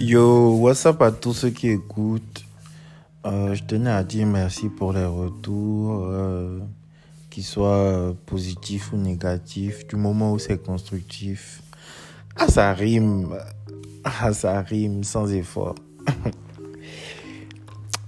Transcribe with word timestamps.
Yo, 0.00 0.58
what's 0.58 0.84
up 0.86 1.02
à 1.02 1.12
tous 1.12 1.34
ceux 1.34 1.50
qui 1.50 1.68
écoutent. 1.68 2.44
Euh, 3.24 3.54
je 3.54 3.62
tenais 3.62 3.90
à 3.90 4.02
dire 4.02 4.26
merci 4.26 4.68
pour 4.68 4.92
les 4.92 5.04
retours, 5.04 6.00
euh, 6.02 6.58
qu'ils 7.30 7.44
soient 7.44 8.12
positifs 8.26 8.92
ou 8.92 8.96
négatifs, 8.96 9.86
du 9.86 9.94
moment 9.94 10.32
où 10.32 10.40
c'est 10.40 10.60
constructif. 10.60 11.62
Ah, 12.36 12.48
ça 12.48 12.72
rime. 12.72 13.38
Ah, 14.02 14.32
ça 14.32 14.60
rime 14.62 15.04
sans 15.04 15.32
effort. 15.32 15.76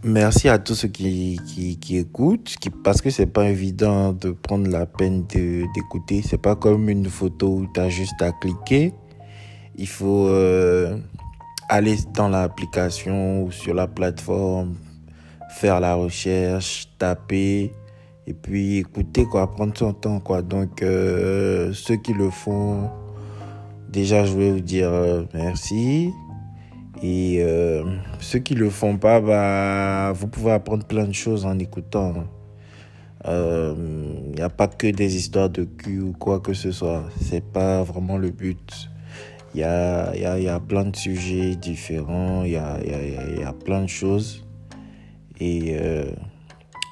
merci 0.03 0.49
à 0.49 0.59
tous 0.59 0.75
ceux 0.75 0.89
qui, 0.89 1.39
qui, 1.81 1.97
écoutent, 1.97 2.57
parce 2.83 3.01
que 3.01 3.11
c'est 3.11 3.27
pas 3.27 3.49
évident 3.49 4.13
de 4.13 4.33
prendre 4.33 4.69
la 4.69 4.87
peine 4.87 5.25
d'écouter. 5.27 6.23
C'est 6.29 6.43
pas 6.43 6.57
comme 6.57 6.89
une 6.89 7.09
photo 7.09 7.59
où 7.59 7.69
tu 7.73 7.79
as 7.79 7.91
juste 7.91 8.21
à 8.21 8.33
cliquer. 8.33 8.93
Il 9.77 9.89
faut. 9.89 10.27
Euh, 10.27 10.99
aller 11.69 11.97
dans 12.15 12.29
l'application 12.29 13.43
ou 13.43 13.51
sur 13.51 13.75
la 13.75 13.87
plateforme, 13.87 14.75
faire 15.51 15.81
la 15.81 15.95
recherche, 15.95 16.89
taper 16.99 17.73
et 18.27 18.35
puis 18.35 18.79
écouter 18.79 19.25
quoi, 19.25 19.51
prendre 19.51 19.77
son 19.77 19.93
temps 19.93 20.21
quoi. 20.21 20.43
Donc 20.43 20.83
euh, 20.83 21.73
ceux 21.73 21.97
qui 21.97 22.13
le 22.13 22.31
font, 22.31 22.91
déjà 23.89 24.25
je 24.25 24.35
vais 24.35 24.53
vous 24.53 24.61
dire 24.61 24.91
euh, 24.91 25.25
merci. 25.35 26.13
Et 27.03 27.43
euh, 27.43 27.85
ceux 28.21 28.39
qui 28.39 28.55
le 28.55 28.71
font 28.71 28.97
pas, 28.97 29.21
bah, 29.21 30.13
vous 30.13 30.29
pouvez 30.29 30.53
apprendre 30.53 30.87
plein 30.87 31.05
de 31.05 31.13
choses 31.13 31.45
en 31.45 31.59
écoutant. 31.59 32.15
Il 33.29 34.33
n'y 34.37 34.41
a 34.41 34.49
pas 34.49 34.69
que 34.69 34.87
des 34.87 35.17
histoires 35.17 35.51
de 35.51 35.65
cul 35.65 36.01
ou 36.01 36.13
quoi 36.13 36.39
que 36.41 36.55
ce 36.55 36.71
soit. 36.71 37.03
C'est 37.21 37.45
pas 37.45 37.83
vraiment 37.83 38.17
le 38.19 38.31
but. 38.31 38.89
Il 39.57 39.61
y 39.61 39.65
a, 39.65 40.15
y, 40.15 40.27
a, 40.27 40.39
y 40.39 40.49
a, 40.49 40.61
plein 40.61 40.85
de 40.85 40.95
sujets 40.95 41.57
différents, 41.57 42.45
il 42.45 42.51
y 42.51 42.57
a, 42.57 42.79
y 42.85 43.43
a, 43.43 43.55
plein 43.55 43.81
de 43.81 43.89
choses. 43.89 44.45
Et 45.41 45.79
euh, 45.81 46.13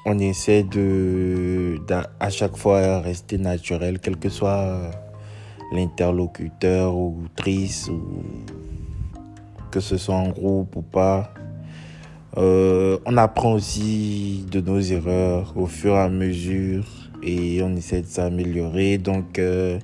on 0.07 0.17
essaie 0.17 0.63
de, 0.63 1.79
à 2.19 2.31
chaque 2.31 2.57
fois 2.57 3.01
rester 3.01 3.37
naturel, 3.37 3.99
quel 3.99 4.17
que 4.17 4.29
soit 4.29 4.89
l'interlocuteur 5.73 6.95
ou 6.95 7.25
triste, 7.35 7.89
ou 7.89 8.23
que 9.69 9.79
ce 9.79 9.97
soit 9.97 10.15
en 10.15 10.29
groupe 10.29 10.75
ou 10.75 10.81
pas. 10.81 11.35
Euh, 12.37 12.97
on 13.05 13.15
apprend 13.17 13.53
aussi 13.53 14.43
de 14.49 14.59
nos 14.59 14.79
erreurs 14.79 15.53
au 15.55 15.67
fur 15.67 15.93
et 15.93 15.99
à 15.99 16.09
mesure 16.09 16.83
et 17.21 17.61
on 17.61 17.75
essaie 17.75 18.01
de 18.01 18.07
s'améliorer. 18.07 18.97
Donc, 18.97 19.37
euh, 19.37 19.77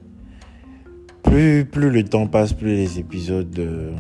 plus, 1.32 1.90
le 1.90 2.04
temps 2.04 2.28
passe, 2.28 2.52
plus 2.52 2.76
les 2.76 3.00
épisodes, 3.00 3.58
euh, 3.58 3.96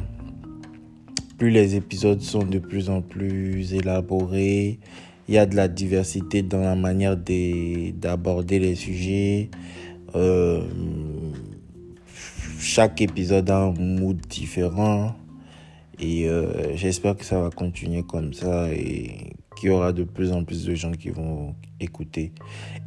plus 1.37 1.49
les 1.49 1.75
épisodes 1.75 2.21
sont 2.21 2.43
de 2.43 2.59
plus 2.59 2.89
en 2.89 3.01
plus 3.01 3.73
élaborés. 3.73 4.79
Il 5.29 5.35
y 5.35 5.37
a 5.37 5.45
de 5.45 5.55
la 5.55 5.69
diversité 5.69 6.41
dans 6.41 6.59
la 6.59 6.75
manière 6.75 7.15
d'aborder 7.15 8.59
les 8.59 8.75
sujets. 8.75 9.49
Euh, 10.15 10.61
chaque 12.59 13.01
épisode 13.01 13.49
a 13.49 13.59
un 13.59 13.71
mood 13.71 14.19
différent. 14.27 15.15
Et 15.99 16.27
euh, 16.27 16.75
j'espère 16.75 17.15
que 17.15 17.23
ça 17.23 17.41
va 17.41 17.49
continuer 17.49 18.03
comme 18.03 18.33
ça 18.33 18.67
qu'il 19.61 19.69
y 19.69 19.73
aura 19.73 19.93
de 19.93 20.03
plus 20.03 20.31
en 20.31 20.43
plus 20.43 20.65
de 20.65 20.73
gens 20.73 20.91
qui 20.91 21.11
vont 21.11 21.53
écouter. 21.79 22.33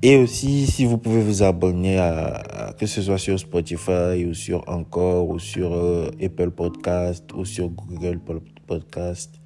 Et 0.02 0.16
aussi, 0.16 0.66
si 0.66 0.84
vous 0.84 0.98
pouvez 0.98 1.22
vous 1.22 1.44
abonner 1.44 1.98
à, 1.98 2.74
que 2.76 2.84
ce 2.86 3.00
soit 3.00 3.18
sur 3.18 3.38
Spotify 3.38 4.26
ou 4.28 4.34
sur 4.34 4.68
Encore 4.68 5.28
ou 5.28 5.38
sur 5.38 5.72
euh, 5.72 6.10
Apple 6.20 6.50
Podcast 6.50 7.32
ou 7.32 7.44
sur 7.44 7.68
Google 7.68 8.18
Podcast, 8.66 9.40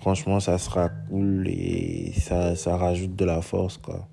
franchement, 0.00 0.40
ça 0.40 0.56
sera 0.56 0.88
cool 0.88 1.46
et 1.46 2.12
ça, 2.18 2.56
ça 2.56 2.78
rajoute 2.78 3.14
de 3.16 3.26
la 3.26 3.42
force, 3.42 3.76
quoi. 3.76 4.08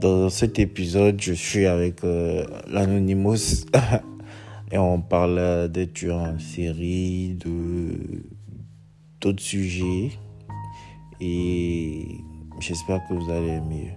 Dans 0.00 0.28
cet 0.28 0.58
épisode, 0.58 1.20
je 1.22 1.32
suis 1.32 1.66
avec 1.66 2.02
euh, 2.02 2.44
l'Anonymous 2.68 3.66
et 4.72 4.78
on 4.78 5.00
parle 5.00 5.68
des 5.68 5.86
tueurs 5.86 6.18
en 6.18 6.38
série, 6.40 7.34
de 7.34 8.24
d'autres 9.20 9.42
sujets 9.42 10.10
et 11.20 12.20
j'espère 12.60 13.06
que 13.08 13.14
vous 13.14 13.30
allez 13.30 13.48
aimer. 13.48 13.96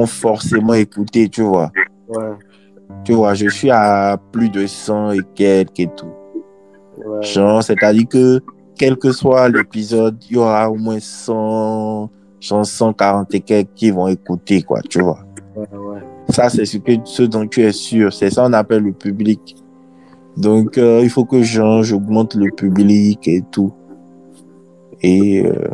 Vont 0.00 0.06
forcément 0.06 0.74
écouter, 0.74 1.28
tu 1.28 1.42
vois. 1.42 1.70
Tu 3.04 3.12
vois, 3.12 3.34
je 3.34 3.48
suis 3.48 3.70
à 3.70 4.18
plus 4.32 4.48
de 4.48 4.66
100 4.66 5.12
et 5.12 5.20
quelques 5.34 5.80
et 5.80 5.90
tout. 5.96 6.12
Genre, 7.20 7.62
c'est-à-dire 7.62 8.08
que 8.08 8.40
quel 8.76 8.96
que 8.96 9.12
soit 9.12 9.48
l'épisode, 9.48 10.16
il 10.30 10.36
y 10.36 10.38
aura 10.38 10.70
au 10.70 10.76
moins 10.76 10.98
100, 11.00 12.10
140 12.40 13.34
et 13.34 13.40
quelques 13.40 13.74
qui 13.74 13.90
vont 13.90 14.08
écouter, 14.08 14.62
quoi, 14.62 14.80
tu 14.88 15.00
vois. 15.00 15.20
Ça, 16.30 16.48
c'est 16.48 16.64
ce, 16.64 16.78
que, 16.78 16.92
ce 17.04 17.22
dont 17.24 17.46
tu 17.46 17.62
es 17.62 17.72
sûr. 17.72 18.12
C'est 18.12 18.30
ça 18.30 18.44
qu'on 18.44 18.52
appelle 18.52 18.82
le 18.82 18.92
public. 18.92 19.56
Donc, 20.36 20.78
euh, 20.78 21.00
il 21.02 21.10
faut 21.10 21.24
que 21.24 21.42
j'augmente 21.42 22.34
le 22.34 22.50
public 22.50 23.26
et 23.28 23.42
tout. 23.50 23.72
Et. 25.02 25.44
Euh, 25.44 25.68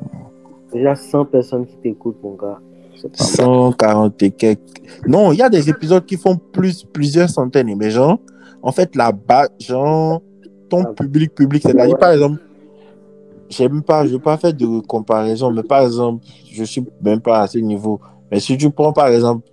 Déjà 0.72 0.94
100 0.94 1.26
personnes 1.26 1.66
qui 1.66 1.76
t'écoutent, 1.76 2.22
mon 2.22 2.34
gars. 2.34 2.58
140 3.14 4.22
et 4.22 4.30
quelques. 4.30 4.60
Non, 5.06 5.32
il 5.32 5.38
y 5.38 5.42
a 5.42 5.48
des 5.48 5.68
épisodes 5.68 6.04
qui 6.04 6.16
font 6.16 6.36
plus, 6.36 6.84
plusieurs 6.84 7.28
centaines. 7.28 7.74
Mais 7.76 7.90
genre, 7.90 8.18
en 8.62 8.72
fait, 8.72 8.94
là-bas, 8.96 9.48
genre, 9.60 10.22
ton 10.68 10.84
ah. 10.84 10.92
public, 10.94 11.34
public, 11.34 11.62
c'est-à-dire, 11.62 11.98
par 11.98 12.12
exemple, 12.12 12.40
j'aime 13.48 13.82
pas, 13.82 14.06
je 14.06 14.12
veux 14.12 14.18
pas 14.18 14.36
faire 14.36 14.54
de 14.54 14.80
comparaison, 14.80 15.50
mais 15.50 15.62
par 15.62 15.82
exemple, 15.82 16.24
je 16.50 16.64
suis 16.64 16.84
même 17.02 17.20
pas 17.20 17.42
à 17.42 17.46
ce 17.46 17.58
niveau. 17.58 18.00
Mais 18.30 18.40
si 18.40 18.56
tu 18.56 18.70
prends, 18.70 18.92
par 18.92 19.08
exemple, 19.08 19.46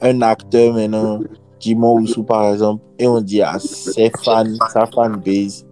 un 0.00 0.22
acteur 0.22 0.74
maintenant, 0.74 1.20
Jimo 1.58 1.98
Oussou, 1.98 2.22
par 2.22 2.52
exemple, 2.52 2.82
et 2.98 3.06
on 3.06 3.20
dit 3.20 3.42
à 3.42 3.58
ses 3.58 4.10
fans, 4.22 4.44
sa 4.72 4.86
fanbase, 4.86 5.66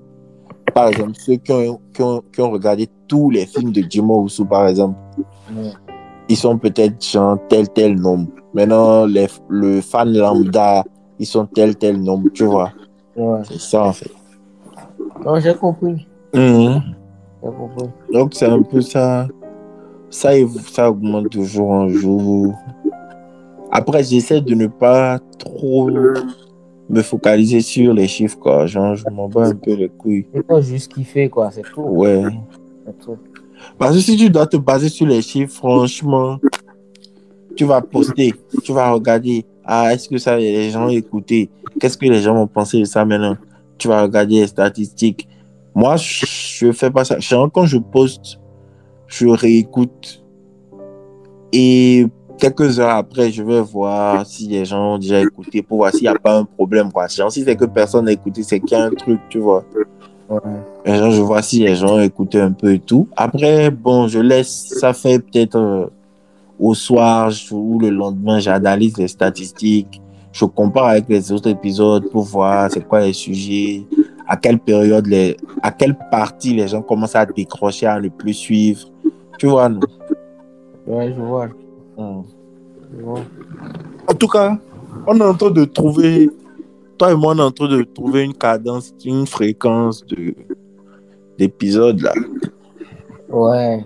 par 0.75 0.89
exemple, 0.89 1.13
ceux 1.19 1.37
qui 1.37 1.53
ont, 1.53 1.81
qui 1.93 2.03
ont, 2.03 2.23
qui 2.33 2.41
ont 2.41 2.51
regardé 2.51 2.89
tous 3.07 3.31
les 3.31 3.47
films 3.47 3.73
de 3.73 3.85
Jimo 3.89 4.23
Oussou, 4.23 4.45
par 4.45 4.67
exemple, 4.69 4.97
ils 6.29 6.37
sont 6.37 6.59
peut-être 6.59 7.05
genre 7.05 7.39
tel 7.49 7.69
tel 7.69 8.01
nombre. 8.01 8.29
Maintenant, 8.55 9.07
les, 9.07 9.27
le 9.49 9.81
fan 9.81 10.13
lambda, 10.13 10.85
ils 11.19 11.27
sont 11.27 11.47
tel 11.47 11.77
tel 11.77 12.01
nombre, 12.01 12.29
tu 12.33 12.45
vois. 12.45 12.73
C'est 13.45 13.61
ça 13.61 13.85
en 13.85 13.93
fait. 13.93 14.11
Non, 15.25 15.39
j'ai 15.39 15.55
compris. 15.55 16.07
Mhm. 16.35 16.81
compris. 17.41 17.89
Donc 18.13 18.35
c'est 18.35 18.47
un 18.47 18.63
peu 18.63 18.81
ça. 18.81 19.29
Ça, 20.11 20.31
ça 20.71 20.91
augmente 20.91 21.33
de 21.33 21.43
jour 21.43 21.71
en 21.71 21.89
jour. 21.89 22.55
Après, 23.71 24.05
j'essaie 24.05 24.43
de 24.43 24.55
ne 24.55 24.67
pas 24.67 25.19
trop 25.39 25.89
me 26.91 27.01
focaliser 27.03 27.63
sur 27.63 27.95
les 27.95 28.07
chiffres, 28.07 28.39
quoi. 28.39 28.67
Genre, 28.67 28.95
je 28.95 29.09
m'en 29.09 29.29
bats 29.29 29.47
un 29.47 29.55
peu 29.55 29.75
les 29.75 29.89
couilles. 29.89 30.27
C'est 30.35 30.47
pas 30.47 30.61
juste 30.61 30.93
kiffer, 30.93 31.31
quoi, 31.31 31.51
c'est 31.51 31.63
tout. 31.63 31.81
Ouais. 31.81 32.25
C'est 32.85 32.99
tout. 32.99 33.17
Parce 33.79 33.95
que 33.95 34.01
si 34.01 34.17
tu 34.17 34.31
dois 34.31 34.47
te 34.47 34.57
baser 34.57 34.89
sur 34.89 35.07
les 35.07 35.23
chiffres, 35.23 35.55
franchement, 35.55 36.39
tu 37.57 37.65
vas 37.65 37.81
poster, 37.81 38.35
tu 38.63 38.73
vas 38.73 38.91
regarder, 38.91 39.45
ah, 39.65 39.93
est-ce 39.93 40.09
que 40.09 40.19
ça, 40.19 40.37
les 40.37 40.71
gens 40.71 40.89
écouté 40.89 41.51
Qu'est-ce 41.81 41.97
que 41.97 42.07
les 42.07 42.21
gens 42.21 42.35
vont 42.35 42.47
penser 42.47 42.81
de 42.81 42.85
ça 42.85 43.05
maintenant? 43.05 43.37
Tu 43.79 43.89
vas 43.89 44.03
regarder 44.03 44.37
les 44.37 44.47
statistiques. 44.47 45.29
Moi, 45.75 45.97
je 45.97 46.67
ne 46.67 46.73
fais 46.73 46.91
pas 46.91 47.05
ça. 47.05 47.17
Quand 47.53 47.67
je 47.67 47.79
poste, 47.79 48.39
je 49.07 49.27
réécoute. 49.27 50.23
Et 51.53 52.07
quelques 52.39 52.79
heures 52.79 52.97
après, 52.97 53.31
je 53.31 53.43
vais 53.43 53.61
voir 53.61 54.27
si 54.27 54.49
les 54.49 54.65
gens 54.65 54.95
ont 54.95 54.99
déjà 54.99 55.21
écouté 55.21 55.63
pour 55.63 55.79
voir 55.79 55.93
s'il 55.93 56.03
n'y 56.03 56.09
a 56.09 56.15
pas 56.15 56.39
un 56.39 56.45
problème. 56.45 56.93
Quoi. 56.93 57.09
Si 57.09 57.43
c'est 57.43 57.57
que 57.57 57.65
personne 57.65 58.05
n'a 58.05 58.13
écouté, 58.13 58.43
c'est 58.43 58.61
qu'il 58.61 58.77
y 58.77 58.81
a 58.81 58.85
un 58.85 58.91
truc, 58.91 59.21
tu 59.29 59.39
vois. 59.39 59.65
Ouais. 60.33 61.11
je 61.13 61.21
vois 61.21 61.43
si 61.43 61.61
les 61.61 61.75
gens 61.75 61.99
écoutent 62.01 62.37
un 62.37 62.53
peu 62.53 62.73
et 62.75 62.79
tout. 62.79 63.07
Après, 63.17 63.71
bon, 63.71 64.09
je 64.09 64.19
laisse, 64.19 64.75
ça 64.81 64.93
fait 64.93 65.19
peut-être 65.19 65.57
euh, 65.57 65.87
au 66.59 66.75
soir 66.75 67.31
ou 67.51 67.79
le 67.79 67.91
lendemain, 67.91 68.39
j'analyse 68.39 68.97
les 68.97 69.09
statistiques. 69.09 70.01
Je 70.33 70.45
compare 70.47 70.87
avec 70.87 71.09
les 71.09 71.31
autres 71.31 71.51
épisodes 71.51 72.09
pour 72.11 72.23
voir 72.25 72.71
c'est 72.71 72.87
quoi 72.87 73.01
les 73.01 73.13
sujets, 73.13 73.83
à 74.27 74.37
quelle 74.37 74.59
période, 74.59 75.07
les, 75.07 75.37
à 75.63 75.71
quelle 75.71 75.95
partie 76.11 76.55
les 76.55 76.69
gens 76.69 76.81
commencent 76.81 77.17
à 77.17 77.27
décrocher, 77.27 77.87
à 77.87 78.01
ne 78.01 78.09
plus 78.09 78.33
suivre. 78.33 78.89
Tu 79.39 79.47
vois, 79.47 79.69
non? 79.69 79.81
Ouais, 80.87 81.13
je 81.15 81.21
vois. 81.21 81.49
Hmm. 81.99 82.23
Je 82.97 83.03
vois. 83.03 83.21
En 84.09 84.15
tout 84.15 84.29
cas, 84.29 84.57
on 85.07 85.19
est 85.21 85.25
en 85.25 85.35
train 85.35 85.51
de 85.51 85.65
trouver, 85.65 86.31
toi 86.99 87.13
et 87.13 87.15
moi, 87.15 87.35
on 87.35 87.39
est 87.39 87.43
en 87.43 87.51
train 87.51 87.69
de 87.69 87.83
trouver 87.83 88.23
une 88.23 88.35
cadence, 88.35 88.95
une 89.05 89.27
fréquence 89.27 90.05
de 90.07 90.35
d'épisodes 91.39 92.01
là. 92.01 92.13
Ouais. 93.29 93.85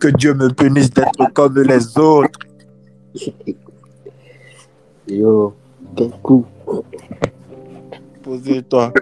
Que 0.00 0.08
Dieu 0.08 0.34
me 0.34 0.48
punisse 0.50 0.90
d'être 0.90 1.32
comme 1.32 1.58
les 1.60 1.98
autres. 1.98 2.38
Yo, 5.08 5.54
quel 5.96 6.10
coup. 6.22 6.44
Posez-toi. 8.22 8.92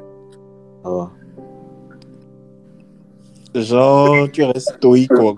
Genre, 3.55 4.31
tu 4.33 4.45
restes 4.45 4.75
stoïque, 4.77 5.13
quoi. 5.13 5.35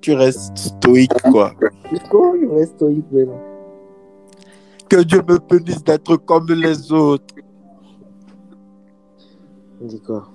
Tu 0.00 0.14
restes 0.14 0.56
stoïque, 0.56 1.22
quoi. 1.30 1.52
Pourquoi 1.88 2.32
il 2.40 2.48
reste 2.48 2.76
stoïque 2.76 3.04
Que 4.92 5.02
Dieu 5.04 5.22
me 5.26 5.38
punisse 5.38 5.82
d'être 5.82 6.16
comme 6.16 6.48
les 6.48 6.92
autres. 6.92 7.34
Dit 9.80 9.98
quoi? 10.02 10.28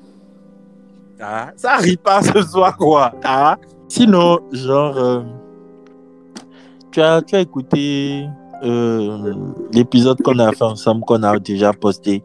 Ah, 1.21 1.51
ça 1.56 1.75
rit 1.75 1.95
pas 1.95 2.24
ce 2.24 2.42
soir, 2.42 2.75
quoi. 2.75 3.13
Ah. 3.24 3.56
Sinon, 3.88 4.39
genre, 4.51 4.98
euh, 4.98 5.21
tu, 6.89 7.01
as, 7.01 7.21
tu 7.21 7.36
as 7.36 7.42
écouté 7.42 8.25
euh, 8.63 9.36
l'épisode 9.74 10.19
qu'on 10.24 10.39
a 10.39 10.51
fait 10.51 10.63
ensemble, 10.63 11.01
qu'on 11.01 11.21
a 11.21 11.38
déjà 11.38 11.71
posté. 11.71 12.24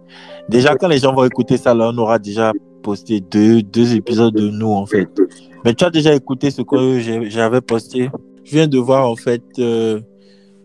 Déjà, 0.49 0.75
quand 0.77 0.89
les 0.89 1.01
gens 1.01 1.15
vont 1.15 1.27
écouter 1.27 1.59
ça, 1.59 1.75
là, 1.75 1.91
on 1.93 1.99
aura 1.99 2.19
déjà 2.19 2.53
posté 2.83 3.21
deux, 3.21 3.61
deux 3.61 3.95
épisodes 3.95 4.33
de 4.33 4.49
nous, 4.49 4.73
en 4.73 4.87
fait. 4.87 5.11
Mais 5.67 5.75
tu 5.75 5.85
as 5.85 5.91
déjà 5.91 6.15
écouté 6.15 6.51
ce 6.51 6.63
que 6.63 6.99
j'avais 7.29 7.61
posté? 7.61 8.11
Je 8.43 8.53
viens 8.53 8.69
de 8.69 8.79
voir, 8.79 9.07
en 9.07 9.17
fait, 9.17 9.45
euh, 9.59 10.01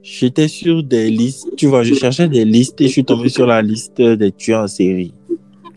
j'étais 0.08 0.48
sur 0.48 0.84
des 0.84 1.10
listes. 1.10 1.50
Tu 1.58 1.68
vois, 1.68 1.84
je 1.84 1.94
cherchais 1.94 2.30
des 2.30 2.46
listes 2.46 2.80
et 2.82 2.88
je 2.88 2.92
suis 2.92 3.06
tombé 3.06 3.30
sur 3.30 3.46
la 3.46 3.62
liste 3.62 4.02
des 4.02 4.32
tueurs 4.32 4.64
en 4.64 4.68
série. 4.68 5.14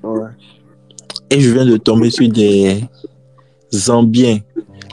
Ouais. 0.02 0.30
Et 1.30 1.40
je 1.40 1.50
viens 1.52 1.66
de 1.66 1.76
tomber 1.76 2.10
sur 2.10 2.28
des 2.28 2.80
Zambiens, 3.72 4.38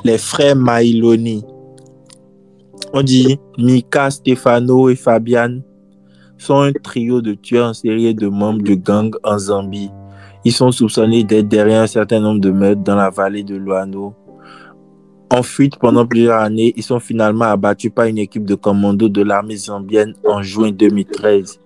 les 0.03 0.17
frères 0.17 0.55
Mailoni. 0.55 1.43
On 2.93 3.03
dit 3.03 3.37
Mika, 3.57 4.09
Stefano 4.09 4.89
et 4.89 4.95
Fabian 4.95 5.59
sont 6.37 6.59
un 6.61 6.71
trio 6.71 7.21
de 7.21 7.33
tueurs 7.33 7.69
en 7.69 7.73
série 7.73 8.07
et 8.07 8.13
de 8.13 8.27
membres 8.27 8.63
de 8.63 8.75
gangs 8.75 9.15
en 9.23 9.37
Zambie. 9.37 9.89
Ils 10.45 10.53
sont 10.53 10.71
soupçonnés 10.71 11.23
d'être 11.23 11.47
derrière 11.47 11.81
un 11.81 11.87
certain 11.87 12.19
nombre 12.19 12.39
de 12.39 12.51
meurtres 12.51 12.83
dans 12.83 12.95
la 12.95 13.09
vallée 13.09 13.43
de 13.43 13.55
Luano. 13.55 14.13
En 15.29 15.43
fuite 15.43 15.77
pendant 15.77 16.05
plusieurs 16.05 16.39
années, 16.39 16.73
ils 16.75 16.83
sont 16.83 16.99
finalement 16.99 17.45
abattus 17.45 17.91
par 17.93 18.05
une 18.05 18.17
équipe 18.17 18.45
de 18.45 18.55
commando 18.55 19.09
de 19.09 19.21
l'armée 19.21 19.57
zambienne 19.57 20.13
en 20.25 20.41
juin 20.41 20.71
2013. 20.71 21.59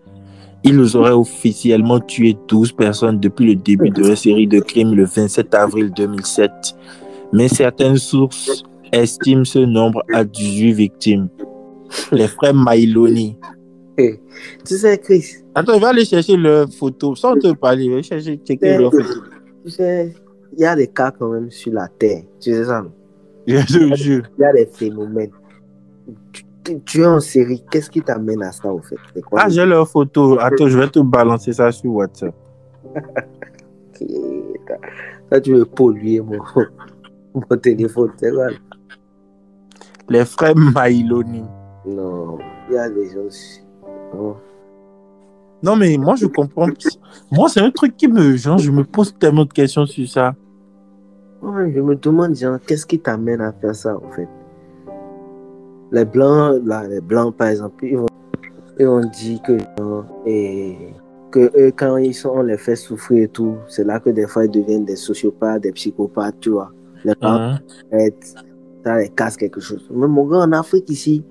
Ils 0.63 0.97
auraient 0.97 1.11
officiellement 1.11 1.99
tué 1.99 2.35
12 2.47 2.71
personnes 2.73 3.19
depuis 3.19 3.45
le 3.45 3.55
début 3.55 3.89
de 3.89 4.07
la 4.09 4.15
série 4.15 4.47
de 4.47 4.59
crimes 4.59 4.93
le 4.93 5.05
27 5.05 5.53
avril 5.53 5.91
2007. 5.95 6.51
Mais 7.33 7.47
certaines 7.47 7.97
sources 7.97 8.63
estiment 8.91 9.43
ce 9.43 9.59
nombre 9.59 10.03
à 10.13 10.23
18 10.23 10.73
victimes. 10.73 11.29
Les 12.11 12.27
frères 12.27 12.53
Mailoni. 12.53 13.37
Tu 13.97 14.77
sais, 14.77 14.97
Chris, 14.97 15.25
Attends, 15.53 15.75
je 15.75 15.79
vais 15.79 15.85
aller 15.85 16.05
chercher 16.05 16.37
leur 16.37 16.69
photo. 16.69 17.15
Sans 17.15 17.35
te 17.35 17.51
parler, 17.53 17.85
je 17.85 17.91
vais 17.91 18.03
chercher, 18.03 18.37
checker 18.37 18.77
leur 18.77 18.91
photo. 18.91 19.21
tu 19.65 19.71
sais, 19.71 20.13
il 20.53 20.61
y 20.61 20.65
a 20.65 20.75
des 20.75 20.87
cas 20.87 21.11
quand 21.11 21.29
même 21.29 21.51
sur 21.51 21.73
la 21.73 21.87
Terre. 21.87 22.23
Tu 22.39 22.53
sais 22.53 22.65
ça, 22.65 22.81
non? 22.81 22.91
Je 23.47 23.65
te 23.89 23.95
jure. 23.95 24.23
Il 24.37 24.41
y 24.41 24.45
a 24.45 24.53
des 24.53 24.65
phénomènes. 24.67 25.31
Tu, 26.31 26.43
tu- 26.63 26.79
tu 26.81 27.01
es 27.01 27.05
en 27.05 27.19
série, 27.19 27.63
qu'est-ce 27.71 27.89
qui 27.89 28.01
t'amène 28.01 28.41
à 28.43 28.51
ça, 28.51 28.71
au 28.71 28.81
fait? 28.81 28.95
Quoi 29.21 29.39
Ah, 29.43 29.49
j'ai 29.49 29.65
leur 29.65 29.87
photo. 29.87 30.37
Attends, 30.39 30.67
je 30.67 30.77
vais 30.77 30.87
te 30.89 30.99
balancer 30.99 31.53
ça 31.53 31.71
sur 31.71 31.91
WhatsApp. 31.93 32.35
Là, 35.31 35.39
tu 35.39 35.53
veux 35.53 35.65
polluer 35.65 36.19
mon, 36.21 36.39
mon 37.33 37.57
téléphone, 37.57 38.11
c'est 38.17 38.31
quoi 38.31 38.47
Les 40.09 40.25
frères 40.25 40.55
Mailoni. 40.55 41.43
Non, 41.85 42.37
il 42.69 42.75
y 42.75 42.77
a 42.77 42.89
des 42.89 43.09
gens. 43.09 43.27
Non. 44.13 44.35
Non, 45.63 45.75
mais 45.75 45.95
moi, 45.97 46.15
je 46.15 46.25
comprends. 46.25 46.67
Moi, 47.31 47.47
c'est 47.49 47.59
un 47.61 47.71
truc 47.71 47.95
qui 47.95 48.07
me. 48.07 48.35
Genre, 48.35 48.57
je 48.57 48.71
me 48.71 48.83
pose 48.83 49.15
tellement 49.17 49.45
de 49.45 49.53
questions 49.53 49.85
sur 49.85 50.07
ça. 50.07 50.33
Ouais, 51.41 51.71
je 51.73 51.81
me 51.81 51.95
demande, 51.95 52.35
genre, 52.35 52.59
qu'est-ce 52.65 52.85
qui 52.85 52.99
t'amène 52.99 53.41
à 53.41 53.51
faire 53.51 53.75
ça, 53.75 53.97
en 53.97 54.11
fait? 54.11 54.27
Les 55.91 56.05
blancs, 56.05 56.61
là, 56.65 56.87
les 56.87 57.01
blancs, 57.01 57.35
par 57.35 57.47
exemple, 57.47 57.85
ils 57.85 57.97
vont, 57.97 58.05
ils 58.79 58.85
vont 58.85 59.01
dire 59.01 59.41
que, 59.41 59.57
genre, 59.77 60.05
et, 60.25 60.77
que 61.31 61.51
eux, 61.57 61.71
quand 61.75 61.97
ils 61.97 62.13
sont, 62.13 62.29
on 62.35 62.43
les 62.43 62.57
fait 62.57 62.75
souffrir 62.75 63.23
et 63.23 63.27
tout, 63.27 63.55
c'est 63.67 63.83
là 63.83 63.99
que 63.99 64.09
des 64.09 64.27
fois, 64.27 64.45
ils 64.45 64.51
deviennent 64.51 64.85
des 64.85 64.95
sociopathes, 64.95 65.63
des 65.63 65.71
psychopathes, 65.71 66.35
tu 66.39 66.49
vois. 66.49 66.71
Les 67.03 67.13
gens, 67.21 67.55
Hein? 67.91 68.09
ça 68.83 68.97
les 68.97 69.09
casse 69.09 69.37
quelque 69.37 69.61
chose. 69.61 69.87
Mais 69.91 70.07
mon 70.07 70.27
gars, 70.27 70.39
en 70.39 70.51
Afrique, 70.51 70.89
ici, 70.89 71.23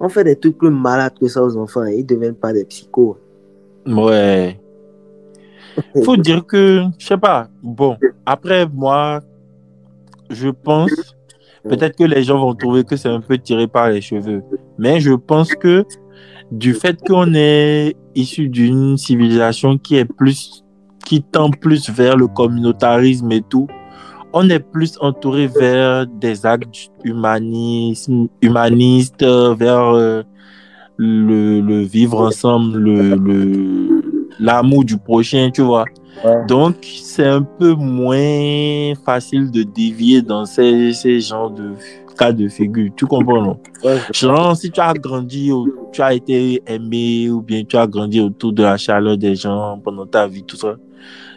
on 0.00 0.08
fait 0.08 0.24
des 0.24 0.36
trucs 0.36 0.58
plus 0.58 0.70
malades 0.70 1.14
que 1.20 1.28
ça 1.28 1.42
aux 1.42 1.56
enfants 1.56 1.84
et 1.84 1.98
ils 1.98 2.06
deviennent 2.06 2.34
pas 2.34 2.52
des 2.52 2.64
psychos. 2.64 3.16
Ouais. 3.86 4.58
Faut 6.04 6.16
dire 6.16 6.44
que, 6.44 6.82
je 6.98 7.06
sais 7.06 7.16
pas. 7.16 7.48
Bon, 7.62 7.96
après, 8.26 8.66
moi, 8.66 9.20
je 10.32 10.48
pense, 10.48 10.90
peut-être 11.68 11.96
que 11.96 12.04
les 12.04 12.22
gens 12.22 12.38
vont 12.38 12.54
trouver 12.54 12.84
que 12.84 12.96
c'est 12.96 13.08
un 13.08 13.20
peu 13.20 13.38
tiré 13.38 13.66
par 13.66 13.90
les 13.90 14.00
cheveux. 14.00 14.42
Mais 14.78 15.00
je 15.00 15.12
pense 15.12 15.54
que 15.54 15.84
du 16.50 16.74
fait 16.74 16.98
qu'on 17.06 17.34
est 17.34 17.94
issu 18.14 18.48
d'une 18.48 18.96
civilisation 18.96 19.78
qui 19.78 19.96
est 19.96 20.04
plus, 20.04 20.64
qui 21.04 21.22
tend 21.22 21.50
plus 21.50 21.88
vers 21.90 22.16
le 22.16 22.26
communautarisme 22.26 23.30
et 23.32 23.42
tout, 23.42 23.68
on 24.34 24.48
est 24.48 24.60
plus 24.60 24.96
entouré 25.00 25.46
vers 25.46 26.06
des 26.06 26.46
actes 26.46 26.90
humanisme, 27.04 28.28
humanistes, 28.40 29.22
vers 29.22 29.94
euh, 29.94 30.22
le, 30.96 31.60
le 31.60 31.80
vivre 31.82 32.20
ensemble, 32.20 32.78
le, 32.78 33.14
le, 33.14 34.02
l'amour 34.38 34.84
du 34.84 34.96
prochain, 34.96 35.50
tu 35.52 35.62
vois. 35.62 35.84
Ouais. 36.24 36.46
Donc, 36.46 36.76
c'est 36.82 37.26
un 37.26 37.42
peu 37.42 37.74
moins 37.74 38.94
facile 39.04 39.50
de 39.50 39.62
dévier 39.62 40.22
dans 40.22 40.44
ces, 40.44 40.92
ces 40.92 41.20
genres 41.20 41.50
de 41.50 41.72
cas 42.16 42.32
de 42.32 42.48
figure. 42.48 42.90
Tu 42.96 43.06
comprends, 43.06 43.42
non? 43.42 43.58
Ouais, 43.82 43.98
Genre, 44.12 44.56
si 44.56 44.70
tu 44.70 44.80
as 44.80 44.94
grandi, 44.94 45.50
tu 45.92 46.02
as 46.02 46.14
été 46.14 46.62
aimé 46.66 47.30
ou 47.30 47.40
bien 47.40 47.64
tu 47.64 47.76
as 47.76 47.86
grandi 47.86 48.20
autour 48.20 48.52
de 48.52 48.62
la 48.62 48.76
chaleur 48.76 49.16
des 49.16 49.34
gens 49.34 49.80
pendant 49.82 50.06
ta 50.06 50.26
vie, 50.26 50.44
tout 50.44 50.56
ça, 50.56 50.76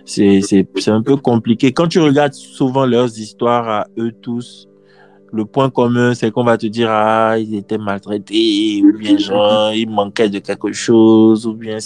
c'est, 0.05 0.41
c'est, 0.41 0.67
c'est 0.77 0.91
un 0.91 1.01
peu 1.01 1.15
compliqué. 1.15 1.71
Quand 1.71 1.88
tu 1.88 2.00
regardes 2.00 2.33
souvent 2.33 2.85
leurs 2.85 3.17
histoires 3.17 3.67
à 3.67 3.88
eux 3.97 4.11
tous, 4.11 4.67
le 5.31 5.45
point 5.45 5.69
commun, 5.69 6.13
c'est 6.13 6.31
qu'on 6.31 6.43
va 6.43 6.57
te 6.57 6.67
dire, 6.67 6.89
ah, 6.89 7.38
ils 7.38 7.55
étaient 7.55 7.77
maltraités, 7.77 8.81
ou 8.83 8.97
bien 8.97 9.17
genre, 9.17 9.73
ils 9.73 9.89
manquaient 9.89 10.29
de 10.29 10.39
quelque 10.39 10.71
chose, 10.71 11.45
ou 11.45 11.53
bien 11.53 11.77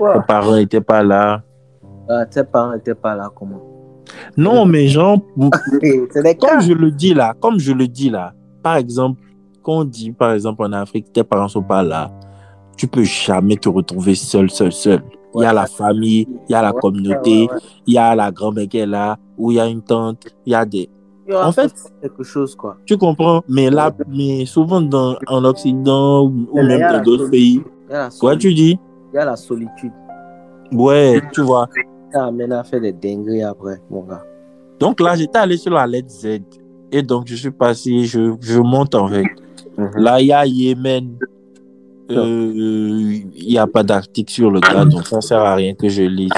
leurs 0.00 0.26
parents 0.26 0.56
n'étaient 0.56 0.80
pas 0.80 1.02
là. 1.02 1.42
Ah, 2.10 2.26
Tes 2.26 2.44
parents 2.44 2.72
n'étaient 2.72 2.94
pas 2.94 3.14
là, 3.14 3.30
comment? 3.34 3.60
Non, 4.36 4.66
mais 4.66 4.88
genre, 4.88 5.18
comme 5.36 6.60
je 6.60 6.72
le 6.72 6.90
dis 6.90 7.14
là, 7.14 7.34
comme 7.40 7.58
je 7.58 7.72
le 7.72 7.86
dis 7.86 8.10
là, 8.10 8.32
par 8.62 8.76
exemple, 8.76 9.20
quand 9.62 9.78
on 9.80 9.84
dit, 9.84 10.12
par 10.12 10.32
exemple, 10.32 10.62
en 10.62 10.72
Afrique, 10.72 11.12
tes 11.12 11.22
parents 11.24 11.48
sont 11.48 11.62
pas 11.62 11.82
là, 11.82 12.10
tu 12.76 12.86
peux 12.86 13.04
jamais 13.04 13.56
te 13.56 13.68
retrouver 13.68 14.14
seul, 14.14 14.50
seul, 14.50 14.72
seul. 14.72 15.02
Il 15.34 15.42
y 15.42 15.44
a 15.44 15.52
la 15.52 15.66
famille, 15.66 16.26
il 16.48 16.52
y 16.52 16.54
a 16.54 16.62
la 16.62 16.72
communauté, 16.72 17.48
il 17.86 17.94
y 17.94 17.98
a 17.98 18.14
la 18.16 18.32
grand-mère 18.32 18.66
qui 18.66 18.78
est 18.78 18.86
là, 18.86 19.16
ou 19.38 19.52
il 19.52 19.56
y 19.56 19.60
a 19.60 19.66
une 19.66 19.82
tante, 19.82 20.26
il 20.44 20.52
y 20.52 20.54
a 20.54 20.64
des... 20.64 20.88
En 21.32 21.52
fait- 21.52 21.72
quelque 22.00 22.24
chose, 22.24 22.56
quoi. 22.56 22.76
Tu 22.84 22.96
comprends? 22.96 23.42
Mais 23.48 23.70
là, 23.70 23.92
mais 24.08 24.44
souvent 24.46 24.80
dans, 24.80 25.16
en 25.28 25.44
Occident 25.44 26.24
ou 26.26 26.56
même 26.56 26.80
dans 26.80 27.02
d'autres 27.02 27.30
pays, 27.30 27.62
quoi 28.18 28.36
tu 28.36 28.52
dis? 28.52 28.76
Il 29.12 29.16
y 29.16 29.18
a 29.18 29.24
la 29.24 29.36
solitude. 29.36 29.92
Ouais, 30.72 31.20
tu 31.32 31.42
vois. 31.42 31.68
Ça 32.12 32.26
amène 32.26 32.52
à 32.52 32.64
faire 32.64 32.80
des 32.80 32.92
dingueries 32.92 33.42
après, 33.42 33.80
mon 33.90 34.02
gars. 34.02 34.24
Donc 34.78 35.00
là, 35.00 35.14
j'étais 35.14 35.38
allé 35.38 35.56
sur 35.56 35.72
la 35.72 35.86
lettre 35.86 36.08
Z. 36.08 36.40
Et 36.92 37.02
donc, 37.02 37.26
je 37.26 37.36
suis 37.36 37.50
passé, 37.50 38.04
je, 38.04 38.34
je 38.40 38.58
monte 38.58 38.94
en 38.94 39.08
fait. 39.08 39.24
Là, 39.96 40.20
il 40.20 40.26
y 40.26 40.32
a 40.32 40.44
Yémen. 40.44 41.16
Euh, 42.10 42.52
Il 43.34 43.46
n'y 43.46 43.58
a 43.58 43.66
pas 43.68 43.84
d'article 43.84 44.32
sur 44.32 44.50
le 44.50 44.58
gars, 44.58 44.84
donc 44.84 45.06
ça 45.06 45.16
ne 45.16 45.20
sert 45.20 45.38
à 45.40 45.54
rien 45.54 45.74
que 45.74 45.88
je 45.88 46.02
lise 46.02 46.32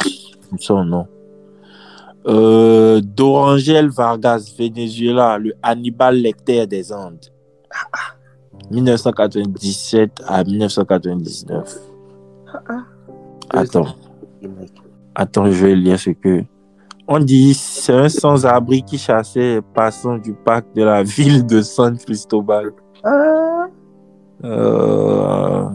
son 0.58 0.84
nom. 0.84 1.06
Euh, 2.26 3.00
Dorangel 3.02 3.88
Vargas, 3.88 4.52
Venezuela, 4.58 5.38
le 5.38 5.54
Hannibal 5.62 6.16
Lecter 6.16 6.66
des 6.66 6.92
Andes. 6.92 7.32
1997 8.70 10.22
à 10.26 10.44
1999. 10.44 11.78
Attends, 13.50 13.96
attends, 15.14 15.50
je 15.50 15.66
vais 15.66 15.74
lire 15.74 15.98
ce 15.98 16.10
que. 16.10 16.44
On 17.08 17.18
dit 17.18 17.54
c'est 17.54 17.92
un 17.92 18.08
sans-abri 18.08 18.82
qui 18.82 18.96
chassait 18.96 19.56
les 19.56 19.62
passants 19.62 20.18
du 20.18 20.32
parc 20.32 20.66
de 20.74 20.82
la 20.82 21.02
ville 21.16 21.44
de 21.46 21.60
San 21.60 21.96
Cristobal. 21.98 22.72
Ah. 23.04 23.66
Euh, 24.44 25.68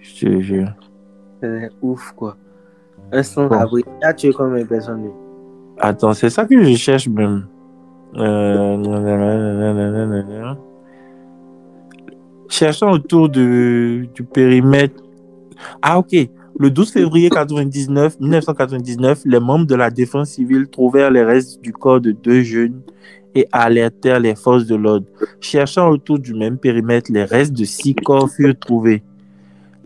je 0.00 0.26
te 0.26 0.40
jure. 0.40 0.72
C'est 1.40 1.70
ouf, 1.82 2.12
quoi. 2.12 2.36
Un 3.12 3.22
sans 3.22 3.46
Bon. 3.48 3.66
a 4.02 4.14
tué 4.14 4.32
combien 4.32 4.62
de 4.62 4.68
personnes, 4.68 5.02
lui? 5.02 5.10
Attends, 5.78 6.12
c'est 6.12 6.30
ça 6.30 6.44
que 6.44 6.62
je 6.62 6.76
cherche 6.76 7.08
même. 7.08 7.46
Euh, 8.16 8.76
nanana. 8.76 10.58
Cherchons 12.48 12.90
autour 12.90 13.28
du 13.28 14.08
périmètre. 14.32 15.02
Ah, 15.80 15.98
ok. 15.98 16.14
Le 16.60 16.70
12 16.70 16.92
février 16.92 17.30
99, 17.30 18.20
1999, 18.20 19.22
les 19.24 19.40
membres 19.40 19.64
de 19.64 19.74
la 19.74 19.88
défense 19.88 20.32
civile 20.32 20.68
trouvèrent 20.68 21.10
les 21.10 21.22
restes 21.22 21.62
du 21.62 21.72
corps 21.72 22.02
de 22.02 22.12
deux 22.12 22.42
jeunes 22.42 22.82
et 23.34 23.48
alertèrent 23.50 24.20
les 24.20 24.34
forces 24.34 24.66
de 24.66 24.74
l'ordre. 24.74 25.06
Cherchant 25.40 25.88
autour 25.88 26.18
du 26.18 26.34
même 26.34 26.58
périmètre, 26.58 27.10
les 27.10 27.24
restes 27.24 27.54
de 27.54 27.64
six 27.64 27.94
corps 27.94 28.28
furent 28.28 28.58
trouvés. 28.58 29.02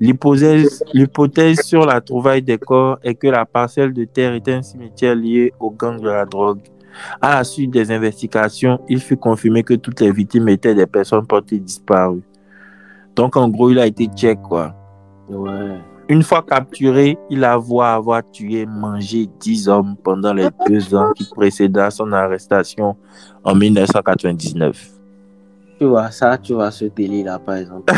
L'hypothèse 0.00 1.60
sur 1.62 1.86
la 1.86 2.00
trouvaille 2.00 2.42
des 2.42 2.58
corps 2.58 2.98
est 3.04 3.14
que 3.14 3.28
la 3.28 3.46
parcelle 3.46 3.92
de 3.92 4.02
terre 4.02 4.34
était 4.34 4.54
un 4.54 4.62
cimetière 4.62 5.14
lié 5.14 5.52
au 5.60 5.70
gang 5.70 6.00
de 6.00 6.08
la 6.08 6.26
drogue. 6.26 6.58
À 7.20 7.36
la 7.36 7.44
suite 7.44 7.70
des 7.70 7.92
investigations, 7.92 8.80
il 8.88 8.98
fut 8.98 9.16
confirmé 9.16 9.62
que 9.62 9.74
toutes 9.74 10.00
les 10.00 10.10
victimes 10.10 10.48
étaient 10.48 10.74
des 10.74 10.86
personnes 10.86 11.24
portées 11.24 11.60
disparues. 11.60 12.24
Donc, 13.14 13.36
en 13.36 13.48
gros, 13.48 13.70
il 13.70 13.78
a 13.78 13.86
été 13.86 14.08
check, 14.16 14.42
quoi. 14.42 14.74
Ouais. 15.28 15.78
Une 16.08 16.23
fois 16.23 16.42
capturé, 16.42 17.16
il 17.30 17.44
avoue 17.44 17.80
avoir 17.80 18.23
tué, 18.30 18.66
mangé 18.66 19.26
10 19.40 19.68
hommes 19.68 19.96
pendant 20.02 20.34
les 20.34 20.49
deux 20.68 20.94
ans 20.94 21.12
qui 21.14 21.25
précédaient 21.25 21.90
son 21.90 22.12
arrestation 22.12 22.94
en 23.42 23.54
1999. 23.54 24.90
Tu 25.78 25.87
vois, 25.87 26.11
ça, 26.11 26.37
tu 26.37 26.52
vois 26.52 26.70
ce 26.70 26.84
délit-là, 26.84 27.38
par 27.38 27.56
exemple. 27.56 27.92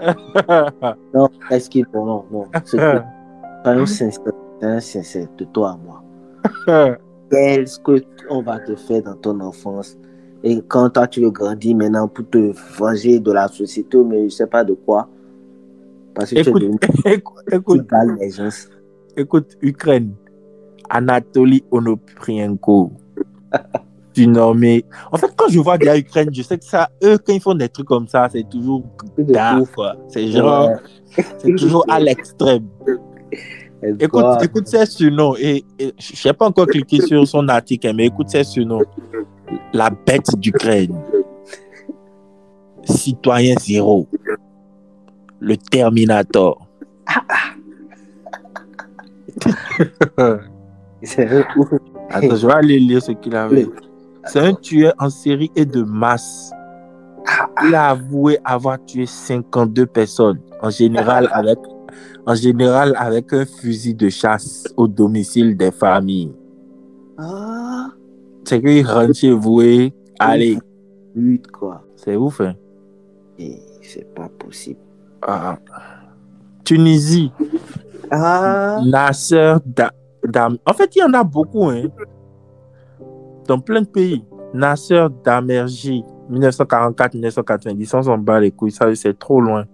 non, 1.14 1.28
est-ce 1.50 1.70
qu'il 1.70 1.86
bon, 1.92 2.04
non, 2.04 2.24
non. 2.32 2.46
Soyons 2.64 3.86
sincères, 3.86 4.32
sincères, 4.80 5.28
de 5.38 5.44
toi 5.44 5.70
à 5.70 5.76
moi. 5.76 6.02
Qu'est-ce 7.30 7.78
que 7.78 8.02
on 8.28 8.42
va 8.42 8.58
te 8.58 8.74
faire 8.74 9.02
dans 9.02 9.14
ton 9.14 9.38
enfance? 9.40 9.96
Et 10.42 10.60
quand 10.66 10.90
toi 10.90 11.06
tu 11.06 11.20
veux 11.20 11.30
grandir 11.30 11.76
maintenant 11.76 12.08
pour 12.08 12.28
te 12.28 12.52
venger 12.78 13.20
de 13.20 13.32
la 13.32 13.48
société, 13.48 13.98
mais 13.98 14.24
je 14.28 14.34
sais 14.34 14.46
pas 14.46 14.64
de 14.64 14.74
quoi. 14.74 15.08
Parce 16.18 16.30
que 16.30 16.34
tu 16.34 16.40
es 16.40 16.50
écoute, 16.50 16.62
écoute, 17.04 17.34
tu 17.48 17.56
écoute, 17.56 17.86
balles 17.88 18.16
les 18.18 18.30
gens. 18.32 18.48
écoute, 19.16 19.56
Ukraine, 19.62 20.14
Anatoly 20.90 21.62
Onoprienko, 21.70 22.90
du 24.14 24.26
nommé. 24.26 24.84
En 25.12 25.16
fait, 25.16 25.32
quand 25.36 25.48
je 25.48 25.60
vois 25.60 25.78
des 25.78 25.96
Ukraine, 25.96 26.30
je 26.32 26.42
sais 26.42 26.58
que 26.58 26.64
ça, 26.64 26.90
eux, 27.04 27.18
quand 27.18 27.32
ils 27.32 27.40
font 27.40 27.54
des 27.54 27.68
trucs 27.68 27.86
comme 27.86 28.08
ça, 28.08 28.28
c'est 28.32 28.48
toujours. 28.48 28.82
C'est 30.08 30.26
genre, 30.26 30.70
c'est 31.38 31.54
toujours 31.54 31.84
à 31.88 32.00
l'extrême. 32.00 32.66
Écoute, 34.00 34.42
écoute 34.42 34.66
ses 34.66 34.86
surnoms. 34.86 35.36
Et, 35.36 35.64
et 35.78 35.94
je 36.00 36.28
n'ai 36.28 36.34
pas 36.34 36.46
encore 36.46 36.66
cliqué 36.66 37.00
sur 37.00 37.24
son 37.28 37.46
article, 37.46 37.92
mais 37.94 38.06
écoute 38.06 38.28
ses 38.28 38.42
surnoms. 38.42 38.82
La 39.72 39.88
bête 39.88 40.36
d'Ukraine. 40.36 40.98
Citoyen 42.82 43.54
zéro. 43.60 44.08
Le 45.40 45.56
Terminator. 45.56 46.66
c'est 51.02 51.44
ouf. 51.56 51.68
Attends, 52.10 52.36
je 52.36 52.46
vais 52.46 52.52
aller 52.52 52.78
lire 52.80 53.02
ce 53.02 53.12
qu'il 53.12 53.34
avait. 53.36 53.66
C'est 54.24 54.40
un 54.40 54.54
tueur 54.54 54.94
en 54.98 55.10
série 55.10 55.50
et 55.56 55.64
de 55.64 55.82
masse. 55.82 56.50
Il 57.66 57.74
a 57.74 57.90
avoué 57.90 58.38
avoir 58.44 58.82
tué 58.84 59.06
52 59.06 59.86
personnes, 59.86 60.40
en 60.62 60.70
général 60.70 61.28
avec, 61.32 61.58
en 62.26 62.34
général 62.34 62.94
avec 62.96 63.32
un 63.32 63.44
fusil 63.44 63.94
de 63.94 64.08
chasse 64.08 64.64
au 64.76 64.88
domicile 64.88 65.56
des 65.56 65.70
familles. 65.70 66.32
Ah, 67.18 67.88
C'est 68.44 68.60
qu'il 68.60 68.86
rentre 68.86 69.14
chez 69.14 69.32
vous 69.32 69.60
et 69.62 69.92
allez, 70.18 70.58
lutte 71.14 71.48
quoi. 71.48 71.84
c'est 71.96 72.16
ouf. 72.16 72.40
Hein? 72.40 72.54
Et 73.38 73.60
c'est 73.82 74.12
pas 74.14 74.28
possible. 74.28 74.80
Ah. 75.22 75.58
Tunisie, 76.64 77.32
Ah, 78.10 78.80
Nasser 78.84 79.54
Da- 79.66 79.92
Dam. 80.24 80.58
En 80.66 80.72
fait, 80.72 80.94
il 80.96 81.00
y 81.00 81.02
en 81.02 81.12
a 81.14 81.22
beaucoup. 81.24 81.64
Hein? 81.68 81.84
Dans 83.46 83.58
plein 83.58 83.82
de 83.82 83.86
pays. 83.86 84.24
Nasser 84.54 85.06
Damerji, 85.24 86.04
1944-1990. 86.30 87.94
On 87.94 88.02
s'en 88.02 88.18
bat 88.18 88.40
les 88.40 88.50
couilles, 88.50 88.70
ça 88.72 88.94
c'est 88.94 89.18
trop 89.18 89.40
loin. 89.40 89.64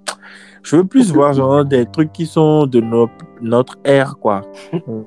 Je 0.63 0.77
veux 0.77 0.85
plus 0.85 1.13
voir 1.13 1.33
genre 1.33 1.65
des 1.65 1.85
trucs 1.87 2.13
qui 2.13 2.27
sont 2.27 2.67
de 2.67 2.81
no- 2.81 3.09
notre 3.41 3.77
ère, 3.85 4.17
quoi. 4.19 4.43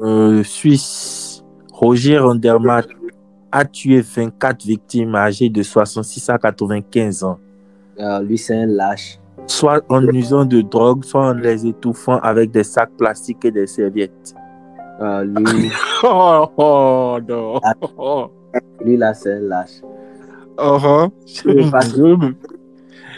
Euh, 0.01 0.43
Suisse, 0.43 1.43
Roger 1.73 2.19
Andermatt 2.19 2.87
a 3.51 3.65
tué 3.65 4.01
24 4.01 4.63
victimes 4.65 5.15
âgées 5.15 5.49
de 5.49 5.63
66 5.63 6.29
à 6.29 6.37
95 6.37 7.23
ans. 7.23 7.39
ah, 7.99 8.21
lui 8.21 8.37
c'est 8.37 8.55
un 8.55 8.67
lâche. 8.67 9.19
Soit 9.47 9.83
en 9.89 10.05
usant 10.07 10.45
de 10.45 10.61
drogue, 10.61 11.03
soit 11.03 11.27
en 11.29 11.33
les 11.33 11.65
étouffant 11.65 12.19
avec 12.19 12.51
des 12.51 12.63
sacs 12.63 12.91
plastiques 12.97 13.43
et 13.45 13.51
des 13.51 13.67
serviettes. 13.67 14.35
Ah, 14.99 15.23
lui, 15.23 15.69
Oh, 16.03 16.45
oh 16.57 17.17
non. 17.27 17.59
Oh, 17.97 18.27
lui 18.83 18.97
là 18.97 19.13
c'est 19.13 19.33
un 19.33 19.39
lâche. 19.41 19.81
oh. 20.57 21.09
pas- 21.71 21.79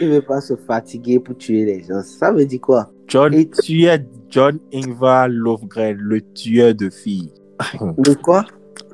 Il 0.00 0.08
veut 0.08 0.22
pas 0.22 0.40
se 0.40 0.56
fatiguer 0.56 1.18
pour 1.20 1.36
tuer 1.36 1.64
les 1.64 1.82
gens. 1.82 2.02
Ça 2.02 2.32
veut 2.32 2.44
dire 2.46 2.60
quoi? 2.60 2.90
John 3.06 3.34
Et- 3.34 3.48
tuait 3.48 4.06
John 4.28 4.58
Ingvar 4.72 5.28
Lovgren, 5.28 5.96
le 5.98 6.20
tueur 6.20 6.74
de 6.74 6.88
filles. 6.90 7.32
Le 7.80 8.14
quoi? 8.14 8.44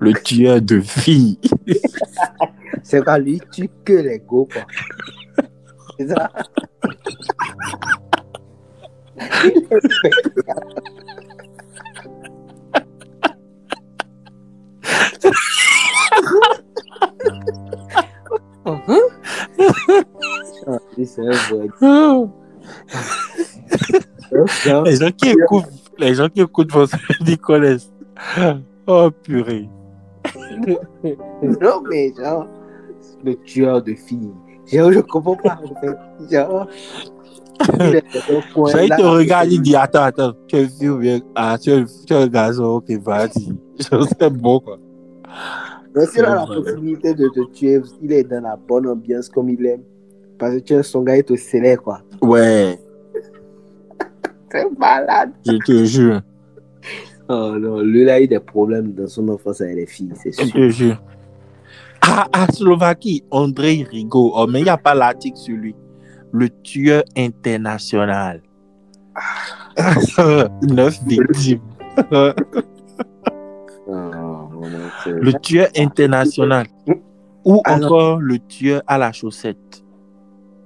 Le 0.00 0.12
tueur 0.14 0.60
de 0.62 0.80
filles. 0.80 1.38
C'est 2.82 3.04
quand 3.04 3.18
lui 3.18 3.40
tue 3.52 3.68
que 3.84 3.92
les 3.92 4.18
go 4.20 4.48
quoi. 4.52 4.62
C'est 5.98 6.08
ça 6.08 6.16
Les 24.84 24.96
gens 24.96 25.10
qui 25.10 25.28
écoutent, 25.30 25.64
les 25.98 26.14
gens 26.14 26.28
qui 26.28 26.40
écoutent 26.40 26.72
vont 26.72 26.86
se 26.88 26.96
dire 27.22 27.40
connaissent. 27.40 27.92
Oh 28.86 29.10
purée. 29.22 29.68
Non, 31.42 31.82
mais 31.88 32.12
genre, 32.16 32.46
le 33.24 33.36
tueur 33.44 33.82
de 33.82 33.94
filles. 33.94 34.32
Je 34.66 35.00
comprends 35.00 35.36
pas, 35.36 35.58
il 38.82 38.88
là. 38.88 38.96
te 38.96 39.02
regarde, 39.02 39.50
il 39.50 39.62
dit 39.62 39.74
Attends, 39.76 40.02
attends, 40.02 40.32
tu 40.46 40.56
es 40.56 40.62
une 40.64 40.68
fille 40.68 40.88
ou 40.88 40.98
bien 40.98 41.20
Ah, 41.34 41.56
tu 41.60 41.70
es, 41.70 41.84
tu 42.06 42.12
es 42.12 42.16
un 42.16 42.26
garçon, 42.26 42.64
ok, 42.64 42.90
vas-y. 43.02 43.48
C'est 43.80 44.30
bon, 44.30 44.60
quoi. 44.60 44.78
Mais 45.94 46.06
s'il 46.06 46.24
a 46.24 46.34
la 46.34 46.46
possibilité 46.46 47.14
de 47.14 47.28
te 47.28 47.50
tuer, 47.52 47.80
il 48.02 48.12
est 48.12 48.24
dans 48.24 48.42
la 48.42 48.56
bonne 48.56 48.86
ambiance 48.86 49.28
comme 49.28 49.48
il 49.48 49.64
aime. 49.66 49.80
Parce 50.38 50.54
que 50.54 50.58
tu 50.60 50.74
es 50.74 50.82
son 50.82 51.02
gars, 51.02 51.16
il 51.16 51.24
te 51.24 51.34
scellait, 51.36 51.76
quoi. 51.76 52.00
Ouais, 52.20 52.78
C'est 54.52 54.66
malade. 54.78 55.30
je 55.46 55.56
te 55.64 55.84
jure. 55.84 56.20
Oh 57.28 57.54
non, 57.58 57.80
lui, 57.80 58.04
là, 58.04 58.20
il 58.20 58.24
a 58.24 58.38
des 58.38 58.44
problèmes 58.44 58.92
dans 58.92 59.08
son 59.08 59.28
enfance 59.28 59.60
avec 59.60 59.76
les 59.76 59.86
filles, 59.86 60.12
c'est 60.22 60.30
Je 60.38 60.44
sûr. 60.46 60.52
te 60.54 60.68
jure. 60.68 61.02
Ah, 62.08 62.26
à 62.32 62.46
Slovaquie, 62.52 63.24
André 63.30 63.86
Rigaud. 63.90 64.32
Oh, 64.34 64.46
mais 64.48 64.60
il 64.60 64.64
n'y 64.64 64.68
a 64.70 64.76
pas 64.76 64.94
l'article 64.94 65.36
sur 65.36 65.56
lui. 65.56 65.74
Le 66.32 66.48
tueur 66.62 67.02
international. 67.16 68.42
Neuf 70.62 71.00
victimes. 71.06 71.60
C'est- 75.04 75.10
Le 75.10 75.32
tueur 75.40 75.68
international. 75.76 76.66
Ou 77.44 77.60
Alors- 77.64 77.92
encore 77.92 78.20
le 78.20 78.38
tueur 78.40 78.82
à 78.86 78.98
la 78.98 79.12
chaussette. 79.12 79.82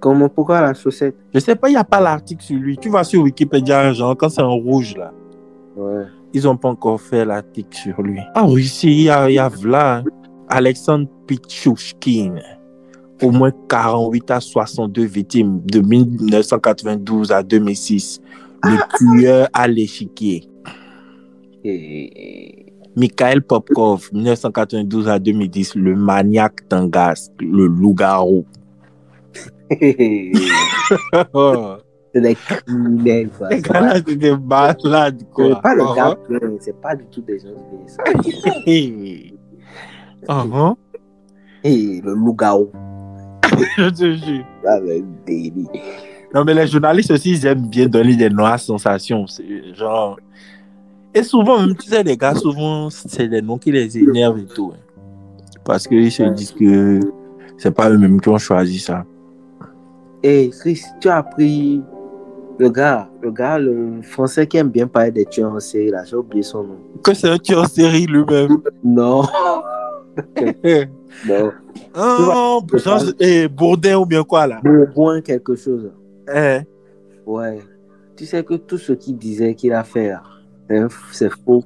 Comment, 0.01 0.29
pourquoi 0.31 0.63
la 0.63 0.73
chaussette? 0.73 1.15
Je 1.35 1.39
sais 1.41 1.55
pas, 1.55 1.69
il 1.69 1.73
n'y 1.73 1.77
a 1.79 1.85
pas 1.85 2.01
l'article 2.01 2.43
sur 2.43 2.57
lui. 2.59 2.79
Tu 2.79 2.89
vas 2.89 3.05
sur 3.05 3.23
Wikipédia, 3.23 3.93
genre, 3.93 4.17
quand 4.17 4.31
c'est 4.31 4.41
en 4.41 4.57
rouge, 4.57 4.97
là. 4.97 5.13
Ouais. 5.77 6.05
Ils 6.33 6.45
n'ont 6.45 6.57
pas 6.57 6.71
encore 6.71 6.99
fait 7.01 7.25
l'article 7.25 7.77
sur 7.77 8.01
lui. 8.01 8.19
En 8.35 8.47
Russie, 8.47 8.89
il 8.91 9.03
y 9.03 9.11
a, 9.11 9.29
il 9.29 9.35
y 9.35 9.39
a 9.39 9.49
Vla, 9.49 9.97
hein. 9.99 10.05
Alexandre 10.51 11.09
Pichushkin. 11.27 12.37
Au 13.23 13.31
moins 13.31 13.53
48 13.69 14.31
à 14.31 14.41
62 14.41 15.05
victimes 15.05 15.61
de 15.65 15.81
1992 15.81 17.33
à 17.33 17.43
2006. 17.43 18.21
Le 18.65 18.77
tueur 18.97 19.49
à 19.53 19.69
l'échiquier. 19.69 20.49
Et... 21.65 22.67
Mikhail 22.97 23.41
Popkov, 23.41 24.11
1992 24.13 25.09
à 25.09 25.19
2010. 25.19 25.77
Le 25.77 25.95
maniaque 25.95 26.69
d'Angas, 26.69 27.31
le 27.39 27.67
loup-garou. 27.67 28.45
C'est 32.13 32.21
des 32.21 32.35
criminels, 32.35 33.31
les 33.51 33.57
C'est 33.57 33.63
gars 33.63 34.01
des 34.01 34.37
malades, 34.37 35.23
quoi. 35.33 35.61
pas 35.61 35.77
le 35.77 35.95
gars 35.95 36.19
c'est 36.59 36.75
pas 36.81 36.97
du 36.97 37.05
tout 37.05 37.21
des 37.21 37.39
gens 37.39 37.51
bien. 38.67 39.37
Oh. 40.29 40.43
Oh, 40.53 40.77
Et 41.65 42.01
le 42.05 42.15
loup-garou, 42.15 42.71
Je 43.77 43.89
te 43.91 44.13
jure. 44.15 44.45
délire. 45.27 45.69
Non, 46.35 46.45
mais 46.45 46.55
les 46.55 46.67
journalistes 46.67 47.11
aussi, 47.11 47.31
ils 47.33 47.47
aiment 47.47 47.67
bien 47.69 47.87
donner 47.87 48.15
des 48.17 48.31
noires 48.31 48.59
sensations. 48.61 49.27
C'est 49.27 49.75
genre. 49.75 50.19
Et 51.13 51.23
souvent, 51.25 51.59
même, 51.61 51.75
tu 51.77 51.89
sais, 51.89 52.03
les 52.05 52.17
gars, 52.17 52.35
souvent, 52.37 52.89
c'est 52.91 53.27
des 53.29 53.43
noms 53.43 53.59
qui 53.59 53.73
les 53.73 53.99
énervent 53.99 54.39
et 54.39 54.47
tout. 54.47 54.73
hein. 54.75 54.79
Parce 55.65 55.89
qu'ils 55.89 56.13
se 56.13 56.23
disent 56.23 56.53
que 56.53 57.01
c'est 57.59 57.73
pas 57.73 57.91
eux-mêmes 57.91 58.21
qui 58.21 58.29
ont 58.29 58.39
choisi 58.39 58.79
ça. 58.79 59.05
Et 60.23 60.51
Chris, 60.51 60.83
tu 61.01 61.09
as 61.09 61.23
pris 61.23 61.83
le 62.59 62.69
gars, 62.69 63.09
le 63.23 63.31
gars, 63.33 63.59
le 63.59 64.01
français 64.03 64.47
qui 64.47 64.59
aime 64.59 64.69
bien 64.69 64.87
parler 64.87 65.11
des 65.11 65.25
tueurs 65.25 65.53
en 65.53 65.61
série, 65.61 65.91
là, 65.91 66.05
j'ai 66.05 66.15
oublié 66.17 66.43
son 66.43 66.63
nom. 66.63 66.77
Que 67.03 67.13
c'est 67.15 67.29
un 67.29 67.39
tueur 67.39 67.63
en 67.65 67.67
série 67.67 68.07
lui-même. 68.07 68.59
Non, 68.85 69.23
non. 71.29 71.53
Oh, 71.97 72.61
genre, 72.75 73.03
eh, 73.19 73.49
Bourdin 73.49 73.99
ou 73.99 74.07
bien 74.07 74.23
quoi, 74.23 74.47
là? 74.47 74.61
Bourgoin 74.63 75.21
quelque 75.21 75.55
chose. 75.57 75.91
Eh, 76.35 76.61
Ouais. 77.27 77.59
Tu 78.17 78.27
sais 78.27 78.43
que 78.45 78.55
tout 78.55 78.77
ce 78.79 78.93
qu'il 78.93 79.17
disait 79.17 79.55
qu'il 79.55 79.73
a 79.73 79.83
fait, 79.85 80.09
là, 80.09 80.23
c'est 81.13 81.31
faux. 81.31 81.65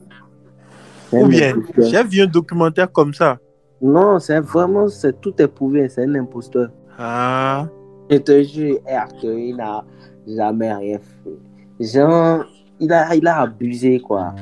Ou 1.12 1.26
bien, 1.26 1.54
j'ai 1.78 2.02
vu 2.04 2.20
un 2.23 2.26
documentaire 2.26 2.90
comme 2.90 3.12
ça. 3.14 3.38
Non, 3.80 4.18
c'est 4.18 4.40
vraiment, 4.40 4.88
c'est 4.88 5.20
tout 5.20 5.34
est 5.40 5.49
prouvé, 5.49 5.88
c'est 5.88 6.04
un 6.04 6.14
imposteur. 6.14 6.70
Ah, 6.99 7.66
Je 8.11 8.16
te 8.18 8.42
jure, 8.42 8.78
Arthur, 8.88 9.37
il 9.38 9.56
n'a 9.56 9.84
jamais 10.26 10.73
rien 10.73 10.99
fait. 10.99 11.84
Genre, 11.99 12.44
il 12.80 12.92
a, 12.92 13.14
il 13.14 13.26
a 13.26 13.40
abusé, 13.42 14.00
quoi. 14.00 14.34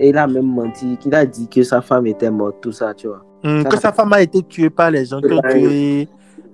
Et 0.00 0.08
il 0.10 0.18
a 0.18 0.26
même 0.26 0.46
menti, 0.46 0.96
qu'il 0.98 1.14
a 1.14 1.24
dit 1.24 1.48
que 1.48 1.62
sa 1.62 1.80
femme 1.80 2.06
était 2.06 2.30
morte, 2.30 2.56
tout 2.60 2.72
ça, 2.72 2.92
tu 2.94 3.06
vois. 3.06 3.24
Ça 3.44 3.64
que 3.64 3.78
sa 3.78 3.92
femme 3.92 4.12
a 4.12 4.22
été 4.22 4.42
tuée 4.42 4.70
par 4.70 4.90
les 4.90 5.04
gens 5.04 5.20
qui 5.20 5.32
ont 5.32 5.42
tué 5.42 6.08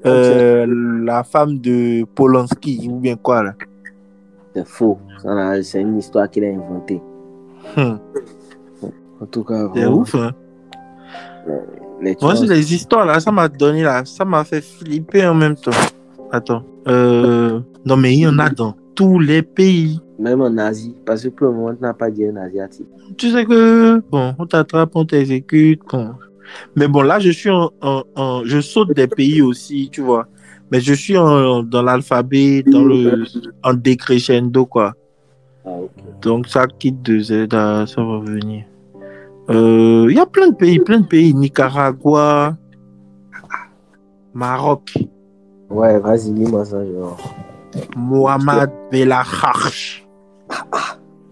euh, 0.06 0.66
la 1.04 1.23
femme 1.23 1.59
de 1.59 2.04
Polanski 2.14 2.88
ou 2.90 2.97
bien 2.99 3.16
quoi, 3.16 3.42
là. 3.42 3.54
C'est 4.54 4.66
faux. 4.66 4.99
C'est 5.62 5.80
une 5.80 5.99
histoire 5.99 6.28
qu'il 6.28 6.44
a 6.44 6.49
inventée. 6.49 7.00
Hum, 7.76 7.99
En 9.20 9.26
tout 9.26 9.44
cas, 9.44 9.68
C'est 9.75 9.87
ouf, 9.87 10.14
hein. 10.14 10.32
les 12.00 12.16
Moi, 12.20 12.35
c'est 12.35 12.47
les 12.47 12.75
histoires 12.75 13.04
là, 13.04 13.20
ça 13.20 13.30
m'a 13.30 13.47
donné 13.49 13.82
là, 13.82 14.02
ça 14.04 14.25
m'a 14.25 14.42
fait 14.44 14.62
flipper 14.62 15.26
en 15.26 15.35
même 15.35 15.54
temps. 15.54 15.70
Attends. 16.32 16.62
Euh, 16.88 17.61
non, 17.85 17.97
mais 17.97 18.14
il 18.14 18.20
y 18.20 18.26
en 18.26 18.38
a 18.38 18.49
dans 18.49 18.75
tous 18.94 19.18
les 19.18 19.42
pays. 19.42 20.00
même 20.18 20.40
en 20.40 20.56
Asie, 20.59 20.97
parce 21.06 21.23
que 21.23 21.28
pour 21.28 21.49
le 21.49 21.52
moment, 21.52 21.75
tu 21.75 21.82
n'as 21.82 21.92
pas 21.94 22.11
dit 22.11 22.26
un 22.26 22.37
asiatique. 22.37 22.87
Tu 23.16 23.30
sais 23.30 23.44
que, 23.44 24.02
bon, 24.11 24.35
on 24.38 24.47
t'attrape, 24.47 24.90
on 24.94 25.04
t'exécute. 25.04 25.82
Bon. 25.90 26.14
Mais 26.76 26.88
bon, 26.88 27.02
là, 27.02 27.19
je 27.19 27.30
suis 27.30 27.50
en, 27.50 27.71
en- 27.83 28.02
en- 28.16 28.42
Je 28.45 28.61
saute 28.61 28.92
des 28.95 29.07
pays 29.07 29.42
aussi, 29.42 29.88
tu 29.92 30.00
vois. 30.02 30.26
Mais 30.71 30.80
je 30.80 30.95
suis 30.95 31.16
en- 31.19 31.62
dans 31.62 31.83
l'alphabet, 31.83 32.62
dans 32.62 32.85
le. 32.85 33.25
En 33.62 33.75
décrescendo, 33.75 34.66
quoi. 34.66 34.95
Ah. 35.66 35.71
Donc, 36.23 36.47
ça 36.49 36.66
quitte 36.66 37.02
de 37.02 37.19
Z, 37.19 37.49
à- 37.52 37.87
ça 37.87 38.02
va 38.02 38.19
venir. 38.21 38.64
Euh, 39.50 40.07
Il 40.09 40.16
y 40.16 40.21
a 40.21 40.26
plein 40.26 40.49
de 40.49 40.54
pays, 40.54 40.78
plein 40.78 41.00
de 41.00 41.07
pays. 41.07 41.35
Nicaragua, 41.35 42.57
Maroc. 44.35 44.92
Ouais, 45.68 45.98
vas-y, 45.98 46.31
dis-moi 46.33 46.64
ça, 46.64 46.85
genre. 46.85 47.16
Mohamed 47.96 48.70
Belakharch, 48.90 50.05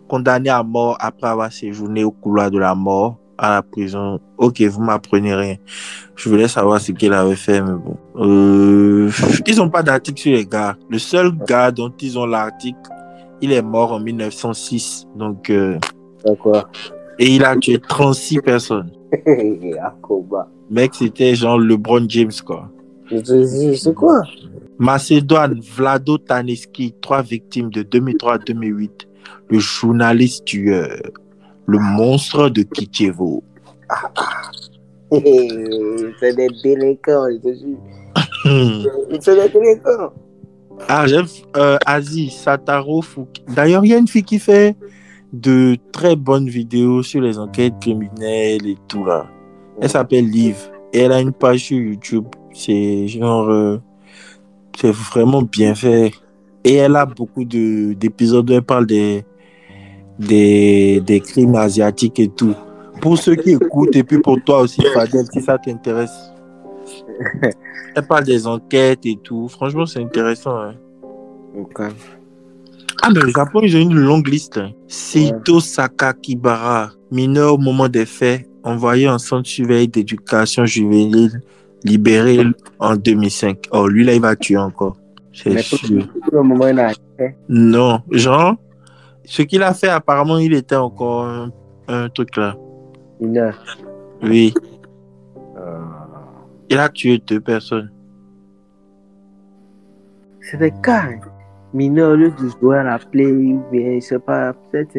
condamné 0.08 0.48
à 0.48 0.62
mort 0.62 0.96
après 1.00 1.26
avoir 1.28 1.52
séjourné 1.52 2.04
au 2.04 2.10
couloir 2.12 2.50
de 2.50 2.58
la 2.58 2.74
mort 2.74 3.18
à 3.38 3.50
la 3.50 3.62
prison. 3.62 4.20
Ok, 4.36 4.60
vous 4.62 4.82
m'apprenez 4.82 5.34
rien. 5.34 5.56
Je 6.16 6.28
voulais 6.28 6.48
savoir 6.48 6.80
ce 6.80 6.92
qu'il 6.92 7.12
avait 7.12 7.36
fait, 7.36 7.62
mais 7.62 7.72
bon. 7.72 7.96
Euh, 8.16 9.10
ils 9.46 9.56
n'ont 9.56 9.70
pas 9.70 9.82
d'article 9.82 10.20
sur 10.20 10.32
les 10.32 10.44
gars. 10.44 10.76
Le 10.90 10.98
seul 10.98 11.32
gars 11.46 11.70
dont 11.70 11.92
ils 12.00 12.18
ont 12.18 12.26
l'article, 12.26 12.78
il 13.40 13.52
est 13.52 13.62
mort 13.62 13.92
en 13.92 14.00
1906. 14.00 15.06
Donc, 15.16 15.48
euh, 15.50 15.78
D'accord. 16.24 16.68
et 17.18 17.26
il 17.26 17.44
a 17.44 17.56
tué 17.56 17.78
36 17.78 18.40
personnes. 18.40 18.90
Akoba. 19.82 20.48
Mec, 20.70 20.94
c'était 20.94 21.34
genre 21.34 21.58
LeBron 21.58 22.04
James, 22.08 22.32
quoi. 22.44 22.68
C'est 23.10 23.94
quoi? 23.94 24.22
Macédoine, 24.78 25.60
Vlado 25.60 26.18
Taneski, 26.18 26.94
trois 27.00 27.22
victimes 27.22 27.70
de 27.70 27.82
2003 27.82 28.34
à 28.34 28.38
2008. 28.38 29.08
Le 29.50 29.58
journaliste 29.58 30.44
tueur, 30.44 31.00
le 31.68 31.78
monstre 31.78 32.48
de 32.48 32.62
Kitchevo. 32.62 33.44
C'est 35.12 36.34
des 36.36 36.48
délinquants, 36.62 37.26
je 37.30 37.38
te 37.38 37.54
jure. 37.54 37.78
C'est 39.20 39.34
des 39.36 39.48
délinquants. 39.52 40.12
Ah, 40.88 41.06
j'aime 41.06 41.26
euh, 41.56 41.76
Asie, 41.86 42.30
Sataro 42.30 43.02
Fouki. 43.02 43.42
D'ailleurs, 43.48 43.84
il 43.84 43.88
y 43.90 43.94
a 43.94 43.98
une 43.98 44.06
fille 44.08 44.22
qui 44.22 44.38
fait 44.38 44.76
de 45.32 45.76
très 45.92 46.14
bonnes 46.16 46.48
vidéos 46.48 47.02
sur 47.02 47.20
les 47.20 47.38
enquêtes 47.38 47.74
criminelles 47.80 48.66
et 48.66 48.76
tout 48.86 49.04
là. 49.04 49.26
Elle 49.80 49.90
s'appelle 49.90 50.28
Liv. 50.28 50.56
Et 50.92 51.00
elle 51.00 51.12
a 51.12 51.20
une 51.20 51.32
page 51.32 51.64
sur 51.64 51.78
YouTube. 51.78 52.26
C'est 52.54 53.06
genre. 53.08 53.48
euh, 53.50 53.78
c'est 54.80 54.92
vraiment 54.92 55.42
bien 55.42 55.74
fait. 55.74 56.12
Et 56.64 56.74
elle 56.76 56.96
a 56.96 57.04
beaucoup 57.06 57.44
de- 57.44 57.92
d'épisodes 57.94 58.48
où 58.50 58.52
elle 58.54 58.62
parle 58.62 58.86
des, 58.86 59.24
des, 60.18 61.00
des 61.00 61.20
crimes 61.20 61.54
asiatiques 61.54 62.18
et 62.20 62.28
tout. 62.28 62.54
Pour 63.00 63.16
ceux 63.18 63.36
qui 63.36 63.50
écoutent, 63.50 63.94
et 63.94 64.02
puis 64.02 64.18
pour 64.18 64.38
toi 64.44 64.60
aussi, 64.62 64.82
Fadel, 64.94 65.24
si 65.32 65.40
ça 65.40 65.56
t'intéresse. 65.58 66.32
Elle 67.94 68.06
parle 68.06 68.24
des 68.24 68.46
enquêtes 68.46 69.04
et 69.04 69.18
tout. 69.22 69.48
Franchement, 69.48 69.86
c'est 69.86 70.00
intéressant. 70.02 70.56
hein. 70.56 70.74
Ok. 71.56 71.80
Ah, 73.02 73.10
mais 73.14 73.20
le 73.20 73.28
Japon, 73.30 73.60
ils 73.62 73.76
ont 73.76 73.80
une 73.80 73.94
longue 73.94 74.28
liste. 74.28 74.58
hein. 74.58 74.70
Seito 74.88 75.60
Sakakibara, 75.60 76.90
mineur 77.10 77.54
au 77.54 77.58
moment 77.58 77.88
des 77.88 78.06
faits, 78.06 78.48
envoyé 78.64 79.08
en 79.08 79.18
centre 79.18 79.48
surveillé 79.48 79.86
d'éducation 79.86 80.64
juvénile, 80.66 81.40
libéré 81.84 82.40
en 82.80 82.96
2005. 82.96 83.66
Oh, 83.72 83.86
lui, 83.86 84.04
là, 84.04 84.14
il 84.14 84.20
va 84.20 84.34
tuer 84.34 84.56
encore. 84.56 84.96
C'est 85.32 85.56
sûr. 85.62 86.08
pour 86.24 86.32
le 86.32 86.42
moment, 86.42 86.66
il 86.68 86.78
a 86.80 86.90
fait. 87.16 87.36
Non, 87.48 88.00
genre, 88.10 88.56
ce 89.28 89.42
qu'il 89.42 89.62
a 89.62 89.74
fait, 89.74 89.88
apparemment, 89.88 90.38
il 90.38 90.54
était 90.54 90.74
encore 90.76 91.24
un, 91.26 91.50
un 91.86 92.08
truc 92.08 92.34
là. 92.36 92.56
Heure. 93.22 93.62
Oui, 94.22 94.54
Euh, 95.56 95.80
il 96.70 96.78
a 96.78 96.88
tué 96.88 97.18
deux 97.18 97.40
personnes. 97.40 97.90
C'est 100.40 100.56
des 100.56 100.70
cas 100.82 101.02
hein. 101.02 101.20
mineurs, 101.74 102.12
au 102.12 102.16
lieu 102.16 102.30
de 102.30 102.48
jouer 102.60 102.78
à 102.78 102.84
la 102.84 102.98
play, 102.98 103.30
bien, 103.70 103.96
je 103.96 104.00
sais 104.00 104.18
pas, 104.18 104.52
peut-être 104.72 104.96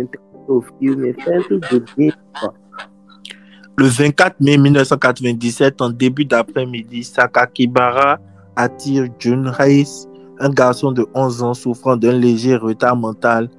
au 0.48 0.62
film, 0.80 1.02
mais 1.02 1.14
faire 1.14 1.40
un 1.40 1.42
truc 1.42 1.72
de 1.72 1.84
bien. 1.98 2.12
quoi. 2.40 2.54
Le 3.78 3.86
24 3.86 4.42
mai 4.42 4.58
1997, 4.58 5.82
en 5.82 5.90
début 5.90 6.26
d'après-midi, 6.26 7.04
Sakakibara 7.04 8.20
attire 8.56 9.08
Jun 9.18 9.50
Reis, 9.50 10.06
un 10.40 10.50
garçon 10.50 10.92
de 10.92 11.06
11 11.16 11.42
ans 11.44 11.54
souffrant 11.54 11.96
d'un 11.98 12.12
léger 12.12 12.58
retard 12.58 12.96
mental. 12.98 13.50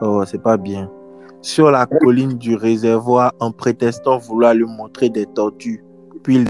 Oh, 0.00 0.22
c'est 0.26 0.42
pas 0.42 0.56
bien. 0.56 0.90
Sur 1.42 1.70
la 1.70 1.86
colline 1.86 2.34
du 2.38 2.54
réservoir 2.56 3.32
en 3.40 3.50
prétextant 3.52 4.18
vouloir 4.18 4.54
lui 4.54 4.64
montrer 4.64 5.08
des 5.10 5.26
tortues. 5.26 5.82
Puis, 6.22 6.36
il- 6.36 6.48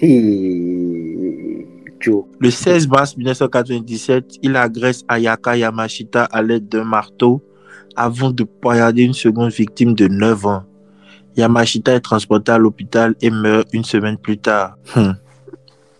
Hey, 0.00 1.66
Joe. 2.00 2.24
le 2.40 2.50
16 2.50 2.88
mars 2.88 3.16
1997, 3.16 4.36
il 4.42 4.56
agresse 4.56 5.04
Ayaka 5.08 5.56
Yamashita 5.56 6.24
à 6.24 6.42
l'aide 6.42 6.68
d'un 6.68 6.84
marteau 6.84 7.42
avant 7.96 8.30
de 8.30 8.44
poignarder 8.44 9.02
une 9.04 9.12
seconde 9.12 9.50
victime 9.52 9.94
de 9.94 10.08
9 10.08 10.46
ans. 10.46 10.62
Yamashita 11.36 11.94
est 11.94 12.00
transporté 12.00 12.52
à 12.52 12.58
l'hôpital 12.58 13.14
et 13.20 13.30
meurt 13.30 13.68
une 13.72 13.84
semaine 13.84 14.16
plus 14.18 14.38
tard. 14.38 14.76
Hmm. 14.96 15.12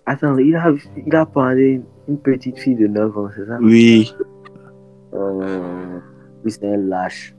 Attends, 0.07 0.37
il 0.39 0.55
a, 0.57 0.73
il 1.07 1.15
a 1.15 1.27
parlé 1.27 1.81
une 2.09 2.19
petite 2.19 2.59
fille 2.59 2.75
de 2.77 2.87
9 2.87 3.17
ans, 3.17 3.29
c'est 3.37 3.47
ça? 3.47 3.59
Oui. 3.61 4.13
Euh, 5.15 5.99
Oui, 6.45 6.51
c'est 6.51 6.67
un 6.67 6.77
lâche. 6.77 7.35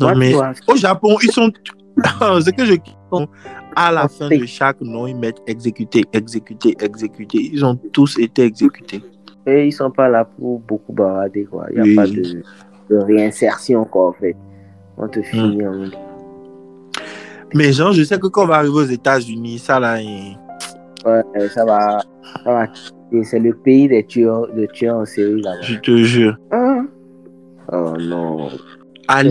Non, 0.00 0.14
mais 0.14 0.32
vois, 0.32 0.52
au 0.68 0.76
Japon, 0.76 1.16
ils 1.22 1.30
sont. 1.32 1.50
Ce 2.40 2.50
que 2.50 2.64
je 2.64 2.74
à 3.76 3.92
la 3.92 4.08
fin 4.08 4.28
de 4.28 4.44
chaque 4.46 4.80
nom, 4.80 5.06
ils 5.06 5.16
mettent 5.16 5.42
exécuté, 5.46 6.02
exécuté, 6.12 6.74
exécuté. 6.80 7.50
Ils 7.52 7.64
ont 7.64 7.76
tous 7.92 8.18
été 8.18 8.42
exécutés. 8.44 9.02
Et 9.46 9.66
ils 9.66 9.72
sont 9.72 9.90
pas 9.90 10.08
là 10.08 10.24
pour 10.24 10.60
beaucoup 10.60 10.92
barader, 10.92 11.44
quoi. 11.44 11.66
Il 11.70 11.74
n'y 11.74 11.80
a 11.80 11.82
Oui. 11.84 11.94
pas 11.96 12.06
de, 12.06 12.42
de 12.90 12.96
réinsertion, 13.04 13.84
quoi, 13.84 14.08
en 14.08 14.12
fait. 14.12 14.36
On 14.96 15.06
Hmm. 15.06 15.10
te 15.10 15.22
finit 15.22 15.66
en 15.66 15.72
Mais 17.54 17.72
genre, 17.72 17.92
je 17.92 18.02
sais 18.04 18.18
que 18.18 18.28
quand 18.28 18.44
on 18.44 18.46
va 18.46 18.56
arriver 18.56 18.74
aux 18.74 18.84
États-Unis, 18.84 19.58
ça 19.58 19.78
là, 19.80 20.00
il- 20.00 20.38
Ouais, 21.04 21.48
ça 21.48 21.64
va. 21.64 21.98
Ça 22.44 22.52
va. 22.52 22.66
Et 23.12 23.24
c'est 23.24 23.38
le 23.38 23.52
pays 23.54 23.88
des 23.88 24.04
tueurs, 24.04 24.48
de 24.54 24.66
tueurs 24.66 24.96
en 24.96 25.04
série 25.04 25.40
là-bas. 25.42 25.60
Je 25.62 25.76
te 25.76 25.96
jure. 26.02 26.36
Ah. 26.50 26.80
Oh 27.72 27.92
non. 27.98 28.48
Ali, 29.08 29.30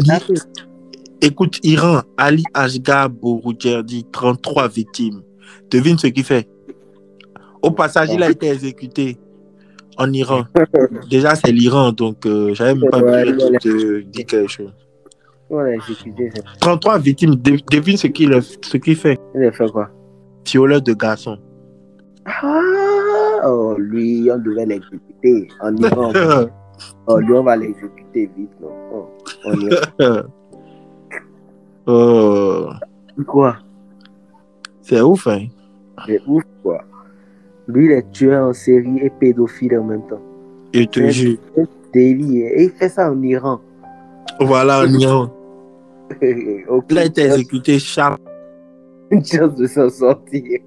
écoute, 1.21 1.59
Iran, 1.63 2.01
Ali 2.17 2.43
Asghar 2.53 3.09
Boroujerdi, 3.09 4.05
33 4.11 4.67
victimes. 4.67 5.21
Devine 5.69 5.97
ce 5.97 6.07
qu'il 6.07 6.23
fait. 6.23 6.47
Au 7.61 7.71
passage, 7.71 8.09
il 8.13 8.21
a 8.23 8.29
été 8.29 8.47
exécuté 8.49 9.17
en 9.97 10.11
Iran. 10.13 10.43
Déjà, 11.09 11.35
c'est 11.35 11.51
l'Iran, 11.51 11.91
donc 11.91 12.25
euh, 12.25 12.53
j'avais 12.53 12.73
même 12.75 12.89
pas 12.89 12.99
besoin 13.01 13.51
de 13.51 13.57
te 13.57 13.99
dire 14.01 14.25
quelque 14.25 14.47
chose. 14.49 14.73
On 15.49 15.59
l'a 15.59 15.75
exécuté. 15.75 16.31
c'est- 16.33 16.43
33 16.59 16.97
victimes, 16.99 17.35
de- 17.35 17.59
devine 17.69 17.97
ce 17.97 18.07
qu'il 18.07 18.31
ce 18.41 18.77
qu'il 18.77 18.95
fait. 18.95 19.19
Il 19.35 19.43
a 19.43 19.51
fait 19.51 19.69
quoi? 19.69 19.89
Violeur 20.47 20.81
de 20.81 20.93
garçons. 20.93 21.37
Ah 22.25 22.59
Oh, 23.43 23.75
lui, 23.77 24.29
on 24.31 24.37
devait 24.37 24.65
l'exécuter. 24.65 25.47
En 25.61 25.75
Iran. 25.77 26.11
oh, 27.07 27.17
lui, 27.19 27.33
on 27.33 27.43
va 27.43 27.55
l'exécuter 27.55 28.29
vite. 28.37 28.51
Non? 28.61 28.69
Oh, 28.93 29.07
on 29.45 30.23
oh, 31.87 32.69
Quoi? 33.25 33.55
C'est 34.81 35.01
ouf, 35.01 35.27
hein? 35.27 35.47
C'est 36.05 36.21
ouf, 36.27 36.43
quoi. 36.63 36.83
Lui, 37.67 37.85
il 37.85 37.91
est 37.91 38.11
tueur 38.11 38.47
en 38.47 38.53
série 38.53 38.99
et 38.99 39.09
pédophile 39.09 39.77
en 39.77 39.83
même 39.83 40.05
temps. 40.07 40.21
Je 40.73 40.83
te 40.83 41.09
jure. 41.09 41.37
Délit. 41.93 42.41
Et 42.41 42.63
il 42.65 42.69
fait 42.71 42.89
ça 42.89 43.11
en 43.11 43.21
Iran. 43.21 43.59
Voilà, 44.39 44.81
en 44.81 44.93
Iran. 44.99 45.31
Il 46.21 46.97
a 46.97 47.05
été 47.05 47.23
chance- 47.27 47.33
exécuté 47.33 47.79
chaque. 47.79 48.19
Une 49.11 49.25
chance 49.25 49.55
de 49.55 49.67
s'en 49.67 49.89
sortir. 49.89 50.59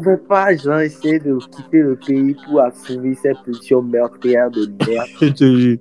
Peut 0.00 0.16
pas, 0.16 0.56
genre, 0.56 0.80
essayer 0.80 1.18
de 1.18 1.36
quitter 1.38 1.80
le 1.80 1.96
pays 1.96 2.36
pour 2.46 2.60
assouvir 2.60 3.16
ses 3.18 3.34
pulsions 3.44 3.82
meurtrières 3.82 4.50
de 4.50 4.66
l'hiver. 4.66 5.04
Je 5.20 5.28
te 5.28 5.44
jure. 5.44 5.78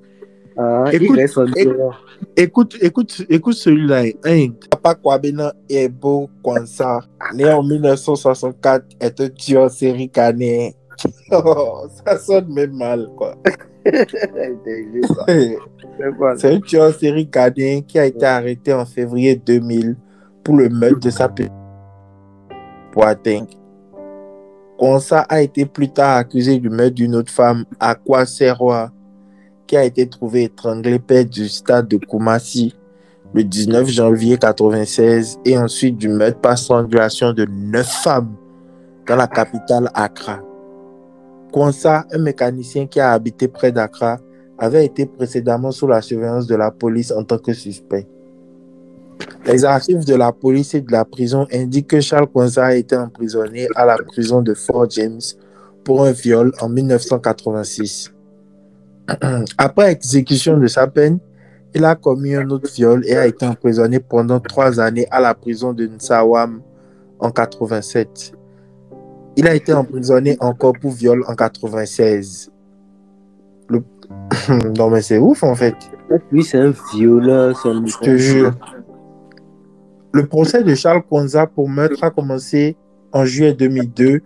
Hein, 0.57 0.85
Écoute, 0.91 1.55
écoute-. 1.57 2.75
Écoute, 2.81 3.25
écoute, 3.29 3.53
celui-là. 3.53 4.03
Hein. 4.25 4.47
Papa 4.69 4.95
Kwabena 4.95 5.53
Ebo 5.69 6.29
Kwanza, 6.43 7.01
né 7.33 7.51
en 7.51 7.63
1964, 7.63 8.85
est 8.99 9.21
un 9.21 9.29
tueur 9.29 9.71
série 9.71 10.09
canet. 10.09 10.75
Oh, 11.31 11.87
ça 12.05 12.19
sonne 12.19 12.53
même 12.53 12.73
mal, 12.73 13.09
quoi. 13.17 13.35
Ça. 13.43 13.51
C'est 15.25 15.57
ça? 16.37 16.47
Un 16.49 16.59
tueur 16.59 16.93
série 16.93 17.25
ghanéen 17.25 17.81
qui 17.81 17.97
a 17.97 18.05
été 18.05 18.25
arrêté 18.25 18.71
en 18.73 18.85
février 18.85 19.35
2000 19.35 19.95
pour 20.43 20.57
le 20.57 20.69
meurtre 20.69 20.99
de 20.99 21.09
sa 21.09 21.27
petite 21.27 21.51
Boateng. 22.93 23.47
Kwanza 24.81 25.27
a 25.29 25.43
été 25.43 25.67
plus 25.67 25.89
tard 25.89 26.17
accusé 26.17 26.57
du 26.57 26.71
meurtre 26.71 26.95
d'une 26.95 27.13
autre 27.13 27.31
femme, 27.31 27.65
Akwa 27.79 28.25
Serwa, 28.25 28.91
qui 29.67 29.77
a 29.77 29.83
été 29.83 30.09
trouvée 30.09 30.45
étranglée 30.45 30.97
près 30.97 31.23
du 31.23 31.47
stade 31.49 31.87
de 31.87 31.97
Kumasi 31.97 32.75
le 33.35 33.43
19 33.43 33.87
janvier 33.87 34.37
1996 34.37 35.37
et 35.45 35.55
ensuite 35.55 35.97
du 35.97 36.09
meurtre 36.09 36.41
par 36.41 36.57
strangulation 36.57 37.31
de 37.31 37.45
neuf 37.45 37.85
femmes 38.01 38.35
dans 39.05 39.17
la 39.17 39.27
capitale 39.27 39.87
Accra. 39.93 40.39
Kwanza, 41.51 42.07
un 42.11 42.17
mécanicien 42.17 42.87
qui 42.87 42.99
a 42.99 43.11
habité 43.11 43.47
près 43.47 43.71
d'Accra, 43.71 44.17
avait 44.57 44.87
été 44.87 45.05
précédemment 45.05 45.69
sous 45.69 45.85
la 45.85 46.01
surveillance 46.01 46.47
de 46.47 46.55
la 46.55 46.71
police 46.71 47.11
en 47.11 47.23
tant 47.23 47.37
que 47.37 47.53
suspect. 47.53 48.07
Les 49.45 49.65
archives 49.65 50.05
de 50.05 50.15
la 50.15 50.31
police 50.31 50.73
et 50.75 50.81
de 50.81 50.91
la 50.91 51.05
prison 51.05 51.47
indiquent 51.51 51.87
que 51.87 52.01
Charles 52.01 52.27
Kwanza 52.27 52.65
a 52.65 52.75
été 52.75 52.95
emprisonné 52.95 53.67
à 53.75 53.85
la 53.85 53.97
prison 53.97 54.41
de 54.41 54.53
Fort 54.53 54.89
James 54.89 55.21
pour 55.83 56.03
un 56.03 56.11
viol 56.11 56.51
en 56.61 56.69
1986. 56.69 58.13
Après 59.57 59.91
exécution 59.91 60.57
de 60.57 60.67
sa 60.67 60.87
peine, 60.87 61.19
il 61.73 61.85
a 61.85 61.95
commis 61.95 62.35
un 62.35 62.49
autre 62.49 62.69
viol 62.71 63.03
et 63.05 63.15
a 63.15 63.25
été 63.25 63.45
emprisonné 63.45 63.99
pendant 63.99 64.39
trois 64.39 64.79
années 64.79 65.07
à 65.09 65.19
la 65.19 65.33
prison 65.33 65.73
de 65.73 65.87
Nsawam 65.87 66.61
en 67.19 67.31
87. 67.31 68.33
Il 69.37 69.47
a 69.47 69.55
été 69.55 69.73
emprisonné 69.73 70.37
encore 70.39 70.73
pour 70.73 70.91
viol 70.91 71.23
en 71.27 71.35
96. 71.35 72.51
Le... 73.69 73.83
non 74.77 74.89
mais 74.89 75.01
c'est 75.01 75.17
ouf 75.17 75.43
en 75.43 75.55
fait. 75.55 75.75
Lui, 76.31 76.43
c'est 76.43 76.57
un 76.57 76.73
violeur. 76.93 77.57
Je 77.63 77.97
te 77.97 78.17
jure. 78.17 78.53
Le 80.13 80.25
procès 80.25 80.63
de 80.63 80.75
Charles 80.75 81.03
Kwanza 81.03 81.47
pour 81.47 81.69
meurtre 81.69 82.03
a 82.03 82.09
commencé 82.09 82.75
en 83.13 83.23
juillet 83.23 83.53
2002 83.53 84.21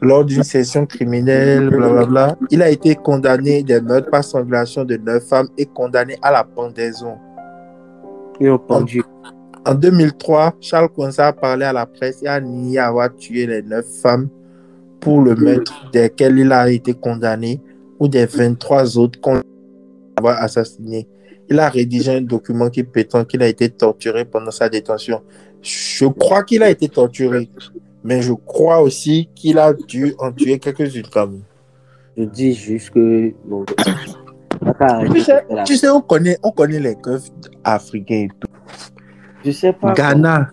lors 0.00 0.24
d'une 0.24 0.42
session 0.42 0.86
criminelle, 0.86 1.70
blablabla. 1.70 2.36
Il 2.50 2.62
a 2.62 2.70
été 2.70 2.94
condamné 2.94 3.62
des 3.62 3.80
meurtres 3.80 4.10
par 4.10 4.22
strangulation 4.22 4.84
de 4.84 4.96
neuf 4.96 5.24
femmes 5.24 5.48
et 5.58 5.66
condamné 5.66 6.16
à 6.22 6.30
la 6.30 6.44
pendaison. 6.44 7.16
Ils 8.38 8.50
ont 8.50 8.58
pendu. 8.58 9.02
En 9.64 9.74
2003, 9.74 10.54
Charles 10.60 10.90
Kwanza 10.90 11.28
a 11.28 11.32
parlé 11.32 11.64
à 11.64 11.72
la 11.72 11.86
presse 11.86 12.22
et 12.22 12.28
a 12.28 12.40
nié 12.40 12.78
avoir 12.78 13.12
tué 13.14 13.46
les 13.46 13.62
neuf 13.62 13.86
femmes 14.00 14.28
pour 15.00 15.20
le 15.20 15.34
meurtre 15.34 15.90
desquelles 15.92 16.38
il 16.38 16.52
a 16.52 16.70
été 16.70 16.94
condamné 16.94 17.60
ou 17.98 18.06
des 18.06 18.26
23 18.26 18.98
autres 18.98 19.20
qu'on 19.20 19.40
a 20.24 20.30
assassinés. 20.30 21.08
Il 21.48 21.58
a 21.60 21.68
rédigé 21.68 22.16
un 22.16 22.20
document 22.20 22.70
qui 22.70 22.82
prétend 22.82 23.24
qu'il 23.24 23.42
a 23.42 23.48
été 23.48 23.68
torturé 23.70 24.24
pendant 24.24 24.50
sa 24.50 24.68
détention. 24.68 25.22
Je 25.62 26.06
crois 26.06 26.42
qu'il 26.42 26.62
a 26.62 26.70
été 26.70 26.88
torturé, 26.88 27.48
mais 28.02 28.22
je 28.22 28.32
crois 28.32 28.80
aussi 28.80 29.28
qu'il 29.34 29.58
a 29.58 29.72
dû 29.72 30.14
en 30.18 30.32
tuer 30.32 30.58
quelques-unes 30.58 31.06
quand 31.12 31.28
même. 31.28 31.42
Je 32.16 32.24
dis 32.24 32.54
juste 32.54 32.90
que. 32.90 33.32
Bon, 33.44 33.64
Tu 35.12 35.20
sais, 35.20 35.44
tu 35.64 35.76
sais, 35.76 35.88
on 35.88 36.00
connaît, 36.00 36.38
on 36.42 36.50
connaît 36.50 36.80
les 36.80 36.96
keufs 36.96 37.28
africains 37.62 38.26
et 38.26 38.28
tout. 38.40 38.48
Je 39.44 39.50
sais 39.50 39.72
pas. 39.72 39.92
Ghana. 39.92 40.50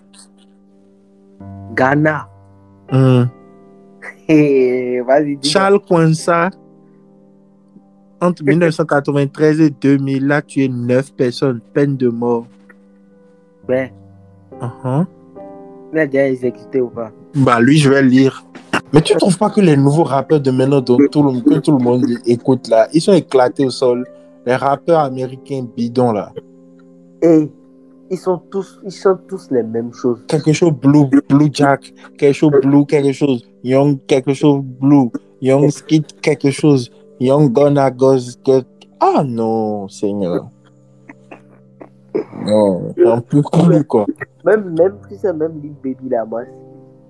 Ghana. 1.74 2.30
hum. 2.92 3.30
Vas-y, 4.28 5.38
dis. 5.38 5.50
Charles 5.50 5.80
Kwanza, 5.80 6.50
entre 8.24 8.44
1993 8.46 9.62
et 9.62 9.70
2000, 9.70 10.32
a 10.32 10.42
tué 10.42 10.70
9 10.70 11.14
personnes, 11.14 11.60
peine 11.74 11.98
de 11.98 12.10
mort. 12.10 12.48
Ouais. 13.68 13.94
Il 15.92 16.00
a 16.00 16.08
déjà 16.08 16.28
exécuté 16.28 16.82
ou 16.82 16.88
pas? 16.88 17.12
Bah, 17.36 17.60
lui, 17.60 17.78
je 17.78 17.90
vais 17.90 18.02
lire. 18.02 18.44
Mais 18.94 19.02
tu 19.02 19.16
trouves 19.16 19.38
pas 19.38 19.50
que 19.50 19.62
les 19.62 19.76
nouveaux 19.76 20.04
rappeurs 20.04 20.40
de 20.40 20.52
maintenant, 20.52 20.82
dont 20.82 20.98
tout 21.12 21.24
le, 21.24 21.42
que 21.42 21.60
tout 21.60 21.72
le 21.76 21.84
monde 21.84 22.06
écoute 22.26 22.68
là, 22.68 22.88
ils 22.94 23.02
sont 23.02 23.14
éclatés 23.14 23.66
au 23.66 23.72
sol. 23.72 24.06
Les 24.46 24.56
rappeurs 24.56 25.00
américains 25.00 25.66
bidons 25.76 26.12
là. 26.12 26.32
Et 27.22 27.50
ils 28.12 28.18
sont 28.18 28.38
tous, 28.52 28.80
ils 28.86 28.92
sont 28.92 29.18
tous 29.28 29.50
les 29.50 29.64
mêmes 29.64 29.94
choses. 29.94 30.24
Quelque 30.28 30.54
chose 30.54 30.74
blue, 30.74 31.08
blue 31.28 31.50
jack, 31.52 31.92
quelque 32.18 32.36
chose 32.36 32.52
blue, 32.62 32.86
quelque 32.86 33.14
chose. 33.14 33.44
Young, 33.64 33.98
quelque 34.06 34.34
chose 34.34 34.62
blue. 34.62 35.10
Young 35.42 35.70
skit, 35.72 36.06
quelque 36.22 36.52
chose. 36.52 36.92
Young 37.20 37.52
gonna 37.52 37.90
goes, 37.92 38.38
go- 38.44 38.62
Ah 39.00 39.24
non, 39.26 39.88
Seigneur. 39.88 40.48
Non, 42.46 42.94
j'en 42.98 43.22
peux 43.22 43.42
plus 43.42 43.84
quoi. 43.86 44.06
Même, 44.46 44.76
même, 44.78 44.96
tu 45.10 45.16
sais, 45.16 45.34
même 45.34 45.60
Lil 45.62 45.74
Baby 45.84 46.10
là, 46.10 46.26
moi, 46.26 46.42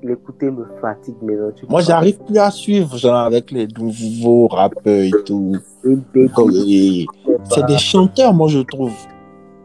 l'écouter 0.02 0.52
me 0.52 0.66
fatigue 0.80 1.16
maintenant. 1.22 1.52
tu 1.56 1.66
Moi, 1.68 1.82
j'arrive 1.82 2.20
plus 2.20 2.38
à 2.38 2.52
suivre, 2.52 2.96
genre, 2.98 3.16
avec 3.16 3.52
les 3.52 3.68
nouveaux 3.68 4.48
rappeurs 4.48 5.02
et 5.02 5.12
tout. 5.26 5.56
Et 5.86 7.06
C'est 7.50 7.66
des 7.66 7.78
chanteurs, 7.78 8.34
moi, 8.34 8.48
je 8.48 8.60
trouve. 8.60 8.94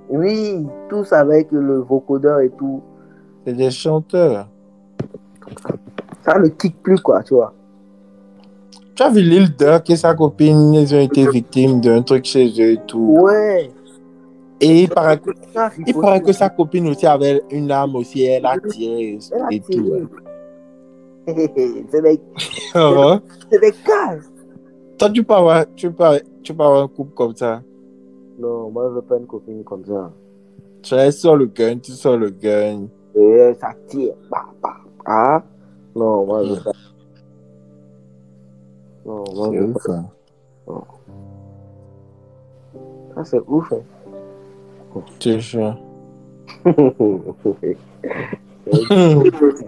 Oui, 0.09 0.67
tous 0.89 1.13
avec 1.13 1.53
le 1.53 1.81
vocodeur 1.81 2.41
et 2.41 2.51
tout. 2.51 2.81
C'est 3.47 3.53
des 3.53 3.71
chanteurs. 3.71 4.49
Ça 6.25 6.39
ne 6.39 6.49
kick 6.49 6.83
plus, 6.83 6.99
quoi, 7.01 7.23
tu 7.23 7.35
vois. 7.35 7.53
Tu 8.99 9.05
as 9.05 9.11
vu 9.11 9.23
Durk 9.57 9.91
et 9.91 9.97
sa 9.97 10.13
copine, 10.13 10.75
ils 10.75 10.93
ont 10.93 10.99
été 10.99 11.25
victimes 11.31 11.81
d'un 11.81 12.03
truc 12.03 12.25
chez 12.25 12.49
eux 12.61 12.73
et 12.73 12.81
tout. 12.85 13.17
Ouais. 13.21 13.71
Et 14.61 14.83
il 14.83 14.89
paraît, 14.89 15.19
que- 15.19 15.31
il 15.87 15.95
paraît 15.95 16.21
que 16.21 16.33
sa 16.33 16.49
copine 16.49 16.89
aussi 16.89 17.07
avait 17.07 17.41
une 17.53 17.71
arme 17.71 17.95
aussi, 17.95 18.25
elle 18.25 18.45
a 18.45 18.59
tiré 18.59 19.17
a 19.41 19.55
et 19.55 19.61
tout. 19.61 20.09
c'est 21.29 21.35
des, 21.55 22.21
Ah 22.75 23.21
des 23.53 23.71
cases. 23.71 24.33
Toi, 24.99 25.11
tu 25.11 25.23
peux, 25.23 25.35
avoir, 25.35 25.65
tu, 25.77 25.93
peux, 25.93 26.03
avoir- 26.05 26.21
tu 26.43 26.53
peux 26.53 26.65
avoir 26.65 26.83
un 26.83 26.89
couple 26.89 27.15
comme 27.15 27.37
ça. 27.37 27.63
Non, 28.37 28.69
moi, 28.69 28.89
je 28.89 28.95
veux 28.97 29.03
pas 29.03 29.17
une 29.17 29.27
copine 29.29 29.63
comme 29.63 29.85
ça. 29.85 30.11
Tu 30.83 31.13
sors 31.13 31.37
le 31.37 31.47
gun, 31.47 31.79
tu 31.79 31.93
sors 31.93 32.17
le 32.17 32.31
gun. 32.31 32.89
Et 33.15 33.53
ça 33.61 33.69
tire. 33.87 34.15
Bah, 34.29 34.47
bah. 34.61 34.75
Ah 35.07 35.45
Non, 35.95 36.27
moi, 36.27 36.43
je 36.45 36.55
veux 36.55 36.61
pas. 36.65 36.73
Moi, 39.09 39.51
je 39.55 39.59
veux 39.61 39.73
pas. 39.73 40.05
hein. 40.69 40.83
Ça, 43.15 43.25
c'est 43.25 43.41
ouf. 43.47 43.73
Hein. 43.73 43.83
Jure. 45.21 45.79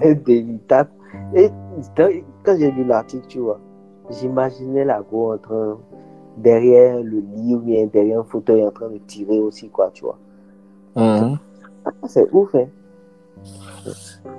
c'est 0.00 0.14
délicat. 0.24 0.86
Et 1.34 1.50
quand 1.96 2.56
j'ai 2.58 2.70
lu 2.70 2.84
l'article, 2.84 3.26
tu 3.28 3.38
vois, 3.38 3.58
j'imaginais 4.10 4.84
la 4.84 5.00
go 5.02 5.32
en 5.32 5.38
train, 5.38 5.78
derrière 6.36 7.02
le 7.02 7.20
lit 7.34 7.54
ou 7.54 7.60
bien 7.60 7.86
derrière 7.86 8.20
un 8.20 8.24
fauteuil 8.24 8.64
en 8.64 8.70
train 8.70 8.88
de 8.88 8.98
tirer 9.06 9.38
aussi, 9.38 9.68
quoi, 9.68 9.90
tu 9.92 10.04
vois. 10.04 10.18
Mhm. 10.96 11.38
Ah, 11.84 11.90
c'est 12.06 12.28
ouf, 12.32 12.54
hein. 12.54 12.66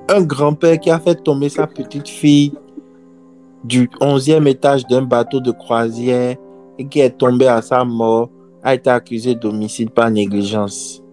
Un 0.09 0.21
grand-père 0.21 0.79
qui 0.79 0.91
a 0.91 0.99
fait 0.99 1.15
tomber 1.15 1.49
sa 1.49 1.65
petite 1.65 2.07
fille 2.07 2.53
du 3.63 3.87
11e 3.99 4.47
étage 4.47 4.85
d'un 4.87 5.03
bateau 5.03 5.39
de 5.39 5.51
croisière 5.51 6.35
et 6.77 6.87
qui 6.87 6.99
est 6.99 7.17
tombé 7.17 7.47
à 7.47 7.61
sa 7.61 7.83
mort 7.83 8.29
a 8.63 8.75
été 8.75 8.89
accusé 8.89 9.35
d'homicide 9.35 9.91
par 9.91 10.09
négligence. 10.09 11.03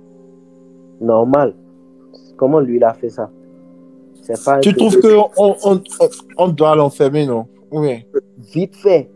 Normal. 1.00 1.54
Comment 2.36 2.60
lui, 2.60 2.76
il 2.76 2.84
a 2.84 2.94
fait 2.94 3.10
ça? 3.10 3.30
Pas 4.44 4.60
Tu 4.60 4.74
trouves 4.74 5.00
qu'on 5.00 5.30
on, 5.38 5.56
on, 5.64 5.80
on 6.36 6.48
doit 6.48 6.76
l'enfermer, 6.76 7.26
non? 7.26 7.46
Oui. 7.70 8.04
Vite 8.52 8.76
fait. 8.76 9.10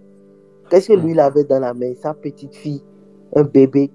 Qu'est-ce 0.70 0.88
que 0.88 0.94
lui, 0.94 1.12
il 1.12 1.20
avait 1.20 1.44
dans 1.44 1.60
la 1.60 1.74
main? 1.74 1.92
Sa 2.00 2.14
petite 2.14 2.54
fille, 2.54 2.82
un 3.36 3.42
bébé. 3.42 3.90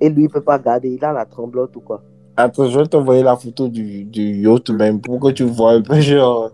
Et 0.00 0.08
lui, 0.08 0.24
il 0.24 0.28
peut 0.28 0.40
pas 0.40 0.58
garder. 0.58 0.90
Il 0.90 1.04
a 1.04 1.12
la 1.12 1.24
tremblote 1.24 1.76
ou 1.76 1.80
quoi? 1.80 2.02
Attends, 2.36 2.68
je 2.68 2.78
vais 2.78 2.86
t'envoyer 2.86 3.22
la 3.22 3.36
photo 3.36 3.68
du, 3.68 4.04
du 4.04 4.42
yacht 4.42 4.70
même 4.70 5.00
pour 5.00 5.20
que 5.20 5.30
tu 5.30 5.44
vois 5.44 5.72
un 5.72 5.82
peu. 5.82 6.00
Genre, 6.00 6.50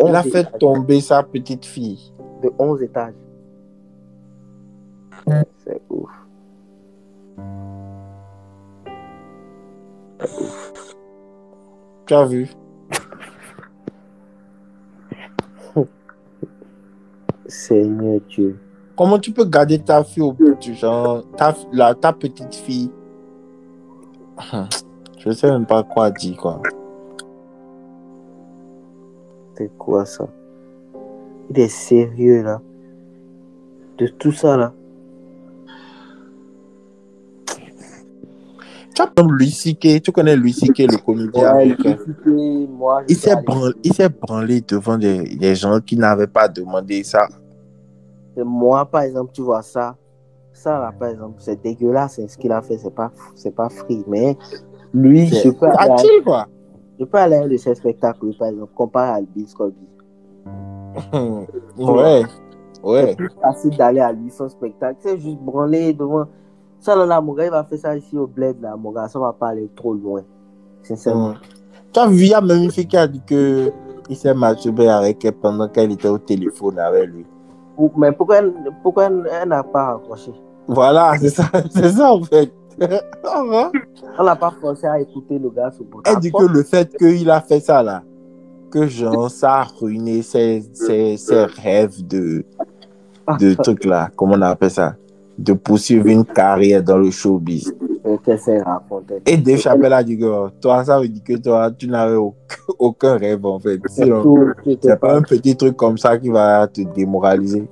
il 0.00 0.14
a 0.14 0.20
11 0.20 0.32
fait 0.32 0.40
étages, 0.40 0.58
tomber 0.58 1.00
sa 1.00 1.22
petite 1.22 1.64
fille. 1.64 2.12
De 2.42 2.52
11 2.58 2.82
étages. 2.82 3.14
C'est 5.64 5.80
ouf. 5.90 6.10
Tu 12.06 12.14
as 12.14 12.24
vu? 12.24 12.48
Seigneur 17.46 18.20
Dieu. 18.28 18.58
Comment 18.96 19.18
tu 19.18 19.32
peux 19.32 19.44
garder 19.44 19.78
ta 19.78 20.04
fille 20.04 20.22
au 20.22 20.32
bout 20.32 20.54
du 20.54 20.74
genre, 20.74 21.24
ta, 21.36 21.54
la, 21.72 21.94
ta 21.94 22.12
petite 22.12 22.54
fille? 22.54 22.90
Je 25.18 25.30
sais 25.32 25.50
même 25.50 25.66
pas 25.66 25.82
quoi 25.82 26.10
dire, 26.10 26.36
quoi. 26.36 26.62
C'est 29.56 29.70
quoi 29.78 30.04
ça 30.04 30.28
Il 31.50 31.58
est 31.58 31.68
sérieux 31.68 32.42
là. 32.42 32.60
De 33.98 34.06
tout 34.08 34.32
ça 34.32 34.56
là. 34.56 34.72
Tu 38.94 39.02
as 39.02 39.06
comme 39.14 39.30
Louis 39.32 39.50
C.K., 39.50 40.00
tu 40.02 40.10
connais 40.10 40.34
Louis 40.36 40.54
C.K., 40.54 40.78
le 40.90 40.96
comédien 40.96 41.50
américain. 41.50 41.96
lui, 42.24 42.66
moi, 42.66 43.02
Il 43.08 43.14
s'est 43.16 44.08
branlé, 44.08 44.62
devant 44.66 44.96
des, 44.96 45.36
des 45.36 45.54
gens 45.54 45.80
qui 45.80 45.98
n'avaient 45.98 46.26
pas 46.26 46.48
demandé 46.48 47.04
ça. 47.04 47.28
Et 48.38 48.42
Moi, 48.42 48.86
par 48.86 49.02
exemple, 49.02 49.32
tu 49.34 49.42
vois 49.42 49.60
ça. 49.60 49.96
Ça 50.54 50.78
là, 50.78 50.94
par 50.98 51.10
exemple, 51.10 51.34
c'est 51.38 51.62
dégueulasse. 51.62 52.18
hein, 52.18 52.24
Ce 52.26 52.38
qu'il 52.38 52.52
a 52.52 52.62
fait, 52.62 52.78
c'est 52.78 52.94
pas, 52.94 53.12
c'est 53.34 53.54
pas 53.54 53.68
free. 53.68 54.02
Mais 54.08 54.34
lui, 54.94 55.26
je 55.26 55.50
peux, 55.50 55.66
aller 55.76 56.22
quoi 56.24 56.48
je 56.98 57.04
peux 57.04 57.18
aller 57.18 57.36
à 57.36 57.42
un 57.42 57.48
de 57.48 57.56
ses 57.56 57.74
spectacles, 57.74 58.34
par 58.38 58.48
exemple, 58.48 58.72
comparé 58.74 59.10
à 59.18 59.20
Bill 59.20 59.46
Cosby. 59.56 59.76
Ouais, 61.78 62.22
ouais. 62.82 63.06
C'est 63.10 63.16
plus 63.16 63.30
facile 63.40 63.76
d'aller 63.76 64.00
à 64.00 64.12
lui 64.12 64.30
son 64.30 64.48
spectacle. 64.48 64.96
C'est 65.00 65.18
juste 65.18 65.38
branler 65.38 65.92
devant. 65.92 66.24
Ça 66.80 66.94
là, 66.94 67.06
là, 67.06 67.20
mon 67.20 67.32
gars, 67.34 67.44
il 67.46 67.50
va 67.50 67.64
faire 67.64 67.78
ça 67.78 67.96
ici 67.96 68.16
au 68.16 68.26
bled 68.26 68.60
là, 68.60 68.76
mon 68.76 68.92
gars. 68.92 69.08
Ça 69.08 69.18
va 69.18 69.32
pas 69.32 69.48
aller 69.48 69.68
trop 69.74 69.94
loin. 69.94 70.22
Sincèrement. 70.82 71.30
Mm. 71.30 71.36
Tu 71.92 72.00
as 72.00 72.06
vu, 72.06 72.16
il 72.24 72.28
y 72.30 72.34
a 72.34 72.40
même 72.40 72.62
une 72.64 72.70
fille 72.70 72.86
qui 72.86 72.96
a 72.96 73.06
dit 73.06 73.22
que 73.26 73.72
il 74.08 74.16
s'est 74.16 74.34
masturbé 74.34 74.88
avec 74.88 75.24
elle 75.24 75.32
pendant 75.32 75.68
qu'elle 75.68 75.90
était 75.92 76.08
au 76.08 76.18
téléphone 76.18 76.78
avec 76.78 77.08
lui. 77.08 77.26
Mais 77.96 78.12
pourquoi, 78.12 78.36
elle- 78.36 78.54
pourquoi 78.82 79.06
elle 79.06 79.48
n'a 79.48 79.62
pas 79.62 79.94
raccroché? 79.94 80.32
Voilà, 80.68 81.12
c'est 81.18 81.28
ça, 81.30 81.44
c'est 81.70 81.90
ça 81.90 82.12
en 82.12 82.22
fait. 82.22 82.52
Ah, 83.24 83.42
hein? 83.52 83.72
On 84.18 84.22
l'a 84.22 84.36
pas 84.36 84.52
forcé 84.60 84.86
à 84.86 85.00
écouter 85.00 85.38
le 85.38 85.50
gars 85.50 85.70
sur 85.70 85.84
le 85.84 85.90
Elle 86.04 86.20
dit 86.20 86.30
que 86.30 86.44
le 86.44 86.62
fait 86.62 86.96
qu'il 86.96 87.28
a 87.30 87.40
fait 87.40 87.60
ça 87.60 87.82
là, 87.82 88.02
que 88.70 88.86
genre 88.86 89.30
ça 89.30 89.60
a 89.60 89.64
ruiné 89.64 90.22
ses, 90.22 90.62
ses, 90.72 91.16
ses 91.16 91.44
rêves 91.44 92.06
de, 92.06 92.44
de 93.38 93.54
trucs 93.62 93.84
là, 93.84 94.10
comment 94.14 94.34
on 94.34 94.42
appelle 94.42 94.70
ça, 94.70 94.94
de 95.38 95.52
poursuivre 95.52 96.06
une 96.06 96.24
carrière 96.24 96.82
dans 96.82 96.98
le 96.98 97.10
showbiz. 97.10 97.74
Euh, 98.06 98.16
Et 99.26 99.36
Dave 99.36 99.58
Chappelle 99.58 99.92
a 99.92 100.02
dit 100.02 100.16
que 100.16 100.24
oh, 100.24 100.48
toi, 100.60 100.84
ça 100.84 101.00
veut 101.00 101.08
dire 101.08 101.24
que 101.24 101.36
toi, 101.38 101.70
tu 101.72 101.88
n'avais 101.88 102.14
aucun, 102.14 102.56
aucun 102.78 103.16
rêve 103.16 103.44
en 103.44 103.58
fait. 103.58 103.80
C'est 103.88 105.00
pas 105.00 105.16
un 105.16 105.22
petit 105.22 105.56
truc 105.56 105.76
comme 105.76 105.98
ça 105.98 106.16
qui 106.16 106.28
va 106.28 106.68
te 106.68 106.82
démoraliser. 106.82 107.68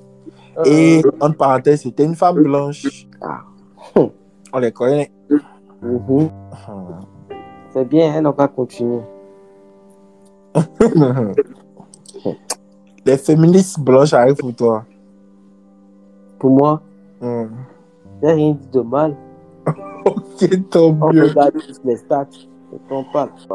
Et 0.64 1.02
entre 1.20 1.36
parenthèses, 1.36 1.82
c'était 1.82 2.04
une 2.04 2.14
femme 2.14 2.42
blanche. 2.42 3.06
On 4.54 4.58
les 4.60 4.70
connaît. 4.72 5.10
C'est 7.72 7.88
bien, 7.88 8.14
hein, 8.14 8.24
on 8.24 8.30
va 8.30 8.46
continuer. 8.48 9.00
Les 13.06 13.18
féministes 13.18 13.80
blanches 13.80 14.12
arrivent 14.14 14.36
pour 14.36 14.54
toi. 14.54 14.84
Pour 16.38 16.50
moi, 16.50 16.80
Hmm. 17.20 17.46
a 18.22 18.32
rien 18.32 18.52
dit 18.52 18.68
de 18.72 18.80
mal. 18.80 19.16
Ok, 20.06 20.68
tant 20.70 20.96
On 21.00 21.12
mieux. 21.12 21.24
regarde 21.28 21.54
les 21.84 21.96
stats. 21.96 22.26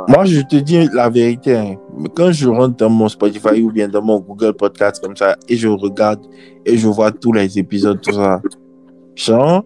Moi, 0.08 0.26
je 0.26 0.42
te 0.42 0.56
dis 0.56 0.88
la 0.94 1.10
vérité. 1.10 1.56
hein. 1.58 1.76
Quand 2.16 2.32
je 2.32 2.48
rentre 2.50 2.78
dans 2.78 2.90
mon 2.90 3.08
Spotify 3.10 3.62
ou 3.62 3.72
bien 3.72 3.88
dans 3.88 4.02
mon 4.02 4.20
Google 4.20 4.54
Podcast 4.54 5.04
comme 5.04 5.16
ça 5.16 5.36
et 5.48 5.56
je 5.58 5.68
regarde 5.68 6.26
et 6.66 6.78
je 6.78 6.88
vois 6.88 7.12
tous 7.12 7.32
les 7.34 7.60
épisodes, 7.60 8.00
tout 8.02 8.14
ça, 8.14 8.42
genre, 9.16 9.64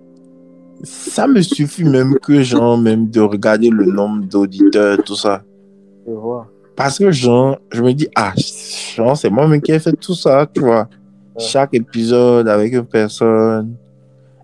ça 0.83 1.27
me 1.27 1.41
suffit 1.41 1.85
même 1.85 2.15
que, 2.19 2.43
genre, 2.43 2.77
même 2.77 3.09
de 3.09 3.21
regarder 3.21 3.69
le 3.69 3.85
nombre 3.85 4.25
d'auditeurs, 4.25 5.01
tout 5.03 5.15
ça. 5.15 5.41
Je 6.05 6.11
vois. 6.11 6.47
Parce 6.75 6.99
que, 6.99 7.09
genre, 7.11 7.57
je 7.71 7.81
me 7.81 7.93
dis, 7.93 8.07
ah, 8.15 8.33
genre, 8.95 9.15
c'est 9.15 9.29
moi-même 9.29 9.61
qui 9.61 9.71
ai 9.71 9.79
fait 9.79 9.93
tout 9.93 10.13
ça, 10.13 10.47
tu 10.53 10.59
vois. 10.59 10.89
Chaque 11.37 11.73
épisode 11.73 12.47
avec 12.49 12.73
une 12.73 12.85
personne. 12.85 13.75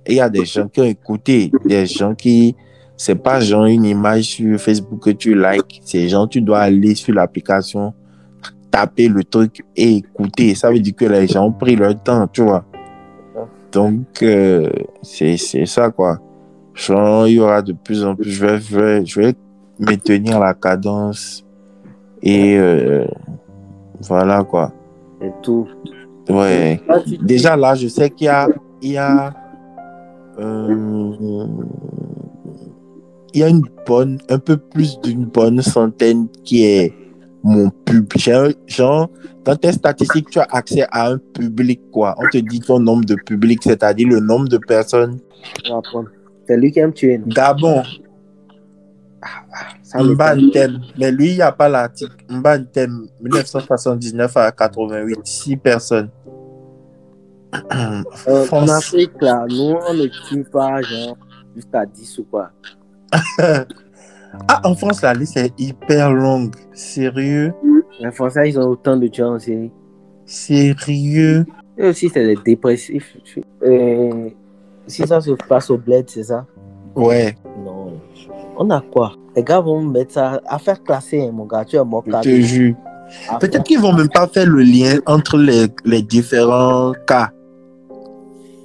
Et 0.06 0.14
il 0.14 0.16
y 0.16 0.22
a 0.22 0.30
des 0.30 0.46
gens 0.46 0.68
qui 0.68 0.80
ont 0.80 0.86
écouté, 0.86 1.52
des 1.66 1.86
gens 1.86 2.16
qui, 2.16 2.56
c'est 2.96 3.16
pas 3.16 3.40
genre 3.42 3.66
une 3.66 3.86
image 3.86 4.24
sur 4.24 4.60
Facebook 4.60 5.04
que 5.04 5.10
tu 5.12 5.36
likes, 5.36 5.82
c'est 5.84 6.08
genre, 6.08 6.28
tu 6.28 6.42
dois 6.42 6.60
aller 6.60 6.96
sur 6.96 7.14
l'application, 7.14 7.94
taper 8.72 9.08
le 9.08 9.24
truc 9.24 9.64
et 9.76 9.98
écouter. 9.98 10.56
Ça 10.56 10.72
veut 10.72 10.80
dire 10.80 10.96
que 10.96 11.06
les 11.06 11.28
gens 11.28 11.46
ont 11.48 11.52
pris 11.52 11.76
leur 11.76 12.02
temps, 12.02 12.28
tu 12.28 12.44
vois. 12.44 12.66
Donc, 13.72 14.24
euh, 14.24 14.70
c'est 15.04 15.38
ça, 15.66 15.92
quoi. 15.92 16.20
Il 16.88 17.34
y 17.34 17.40
aura 17.40 17.62
de 17.62 17.74
plus 17.74 18.04
en 18.06 18.16
plus, 18.16 18.32
je 18.32 18.46
vais, 18.46 18.60
je 18.60 18.80
vais, 18.80 19.06
je 19.06 19.20
vais 19.22 19.34
maintenir 19.80 20.40
la 20.40 20.54
cadence 20.54 21.46
et 22.22 22.58
euh, 22.58 23.06
voilà, 24.02 24.44
quoi. 24.44 24.72
Et 25.22 25.32
tout. 25.42 25.68
Ouais. 26.30 26.82
Déjà 27.22 27.56
là, 27.56 27.76
je 27.76 27.88
sais 27.88 28.10
qu'il 28.10 28.26
y 28.26 28.30
a, 28.30 28.48
il 28.82 28.92
y 28.92 28.98
a, 28.98 29.34
euh, 30.40 31.46
il 33.34 33.40
y 33.40 33.44
a 33.44 33.50
une 33.50 33.64
bonne, 33.86 34.20
un 34.30 34.40
peu 34.40 34.58
plus 34.58 35.00
d'une 35.02 35.26
bonne 35.26 35.62
centaine 35.62 36.28
qui 36.44 36.64
est 36.64 36.94
mon 37.44 37.70
public. 37.70 38.30
Genre, 38.68 39.10
dans 39.44 39.56
tes 39.56 39.72
statistiques, 39.72 40.30
tu 40.30 40.40
as 40.40 40.48
accès 40.52 40.86
à 40.92 41.10
un 41.10 41.18
public, 41.18 41.82
quoi. 41.92 42.16
On 42.20 42.28
te 42.30 42.38
dit 42.38 42.60
ton 42.60 42.80
nombre 42.80 43.06
de 43.06 43.16
publics, 43.16 43.64
c'est-à-dire 43.64 44.08
le 44.08 44.20
nombre 44.20 44.48
de 44.48 44.58
personnes. 44.58 45.20
on 45.70 45.76
va 45.76 45.82
prendre. 45.82 46.10
C'est 46.50 46.58
lui 46.58 46.72
qui 46.72 46.80
aime 46.80 46.94
tuer. 46.94 47.20
non? 47.20 47.28
Gabon, 47.28 47.84
m'étonne. 49.94 50.16
Mbantem, 50.16 50.82
mais 50.98 51.12
lui, 51.12 51.30
il 51.30 51.36
n'y 51.36 51.42
a 51.44 51.52
pas 51.52 51.70
l'article. 51.70 52.16
Mbantem, 52.28 53.06
1979 53.22 54.36
à 54.36 54.52
88, 54.52 55.20
6 55.24 55.58
personnes. 55.58 56.10
Euh, 57.54 58.02
en 58.52 58.68
Afrique, 58.68 59.12
là, 59.22 59.46
nous, 59.48 59.76
on 59.88 59.94
ne 59.94 60.08
tue 60.28 60.44
pas, 60.44 60.82
genre, 60.82 61.16
jusqu'à 61.56 61.86
10 61.86 62.18
ou 62.18 62.24
quoi. 62.24 62.50
Ah, 64.48 64.62
en 64.64 64.76
France, 64.76 65.02
la 65.02 65.14
liste 65.16 65.38
est 65.38 65.52
hyper 65.60 66.14
longue. 66.14 66.56
Sérieux? 66.72 67.52
Les 68.00 68.12
Français, 68.12 68.50
ils 68.50 68.60
ont 68.60 68.68
autant 68.70 68.96
de 68.96 69.08
tueurs 69.08 69.32
en 69.32 69.40
série. 69.40 69.72
Sérieux? 70.24 71.48
Et 71.80 71.88
aussi, 71.88 72.10
c'est 72.10 72.28
des 72.28 72.36
dépressifs. 72.36 73.18
Et 73.66 74.36
si 74.90 75.08
ça 75.08 75.22
se 75.22 75.32
passe 75.48 75.70
au 75.70 75.78
bled, 75.78 76.10
c'est 76.10 76.24
ça? 76.24 76.46
Ouais, 76.96 77.36
Non. 77.64 77.94
On 78.58 78.70
a 78.72 78.82
quoi? 78.82 79.14
Les 79.36 79.44
gars 79.44 79.62
vont 79.62 79.82
mettre 79.82 80.14
ça. 80.14 80.42
Affaire 80.46 80.84
classée, 80.84 81.22
hein, 81.22 81.32
mon 81.32 81.46
gars. 81.46 81.64
Tu 81.64 81.78
es 81.78 81.84
mort 81.86 82.04
je 82.06 82.12
te 82.22 82.42
jure. 82.42 82.76
Affaire- 83.28 83.40
Peut-être 83.40 83.64
qu'ils 83.64 83.80
vont 83.80 83.94
même 83.94 84.10
pas 84.10 84.28
faire 84.28 84.48
le 84.48 84.62
lien 84.62 84.98
entre 85.06 85.38
les, 85.38 85.68
les 85.86 86.02
différents 86.02 86.92
cas. 87.08 87.30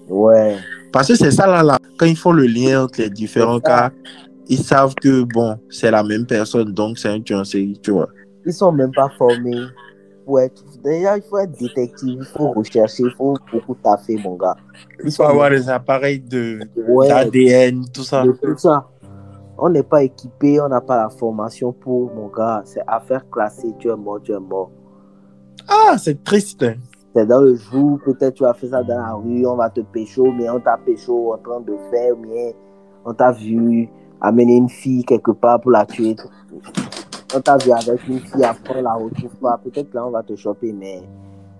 Ouais. 0.08 0.56
Parce 0.92 1.08
que 1.08 1.14
c'est 1.14 1.30
ça 1.30 1.46
là, 1.46 1.62
là. 1.62 1.78
Quand 1.98 2.06
ils 2.06 2.16
font 2.16 2.32
le 2.32 2.46
lien 2.46 2.84
entre 2.84 3.00
les 3.02 3.10
différents 3.10 3.60
cas, 3.60 3.90
ils 4.48 4.58
savent 4.62 4.94
que 4.96 5.22
bon, 5.22 5.56
c'est 5.70 5.90
la 5.90 6.02
même 6.02 6.26
personne, 6.26 6.72
donc 6.72 6.98
c'est 6.98 7.08
un 7.08 7.20
tueur 7.20 7.40
en 7.40 7.44
série, 7.44 7.78
tu 7.82 7.92
vois. 7.92 8.08
Ils 8.44 8.52
sont 8.52 8.72
même 8.72 8.92
pas 8.92 9.08
formés. 9.16 9.62
pour 10.26 10.40
être. 10.40 10.62
Déjà, 10.84 11.16
il 11.16 11.22
faut 11.22 11.38
être 11.38 11.58
détective, 11.58 12.18
il 12.20 12.26
faut 12.26 12.52
rechercher, 12.52 13.04
il 13.04 13.10
faut 13.16 13.34
beaucoup 13.50 13.74
taffer, 13.82 14.18
mon 14.22 14.36
gars. 14.36 14.54
Il 15.02 15.10
faut 15.10 15.22
avoir 15.22 15.48
des 15.50 15.68
appareils 15.70 16.20
de 16.20 16.60
Ouais. 16.88 17.08
d'ADN, 17.08 17.84
tout 17.92 18.02
ça. 18.02 18.22
de 18.22 18.32
tout 18.32 18.58
ça. 18.58 18.86
On 19.56 19.70
n'est 19.70 19.82
pas 19.82 20.02
équipé, 20.02 20.60
on 20.60 20.68
n'a 20.68 20.80
pas 20.82 20.98
la 21.04 21.08
formation 21.08 21.72
pour, 21.72 22.12
mon 22.14 22.28
gars. 22.28 22.60
C'est 22.66 22.82
affaire 22.86 23.24
classée, 23.30 23.72
tu 23.78 23.88
es 23.88 23.96
mort, 23.96 24.20
tu 24.22 24.32
es 24.32 24.38
mort. 24.38 24.70
Ah, 25.68 25.96
c'est 25.96 26.22
triste. 26.22 26.62
hein. 26.64 26.74
C'est 27.16 27.26
dans 27.26 27.40
le 27.40 27.54
jour, 27.54 27.98
peut-être 28.04 28.34
tu 28.34 28.44
as 28.44 28.52
fait 28.52 28.68
ça 28.68 28.82
dans 28.82 28.98
la 28.98 29.12
rue, 29.14 29.46
on 29.46 29.54
va 29.56 29.70
te 29.70 29.80
pécho, 29.80 30.32
mais 30.32 30.50
on 30.50 30.58
t'a 30.60 30.76
pécho 30.84 31.32
en 31.32 31.38
train 31.38 31.60
de 31.60 31.76
faire, 31.90 32.14
mais 32.20 32.54
on 33.06 33.14
t'a 33.14 33.30
vu 33.32 33.88
amener 34.20 34.56
une 34.56 34.68
fille 34.68 35.04
quelque 35.04 35.30
part 35.30 35.60
pour 35.60 35.70
la 35.70 35.86
tuer. 35.86 36.16
On 37.34 37.40
t'a 37.40 37.56
vu 37.56 37.72
avec 37.72 38.06
une 38.08 38.20
fille, 38.20 38.44
après 38.44 38.74
on 38.78 38.82
la 38.82 38.94
retrouve 38.94 39.34
pas. 39.42 39.58
Peut-être 39.62 39.92
là 39.94 40.06
on 40.06 40.10
va 40.10 40.22
te 40.22 40.36
choper, 40.36 40.72
mais 40.72 41.02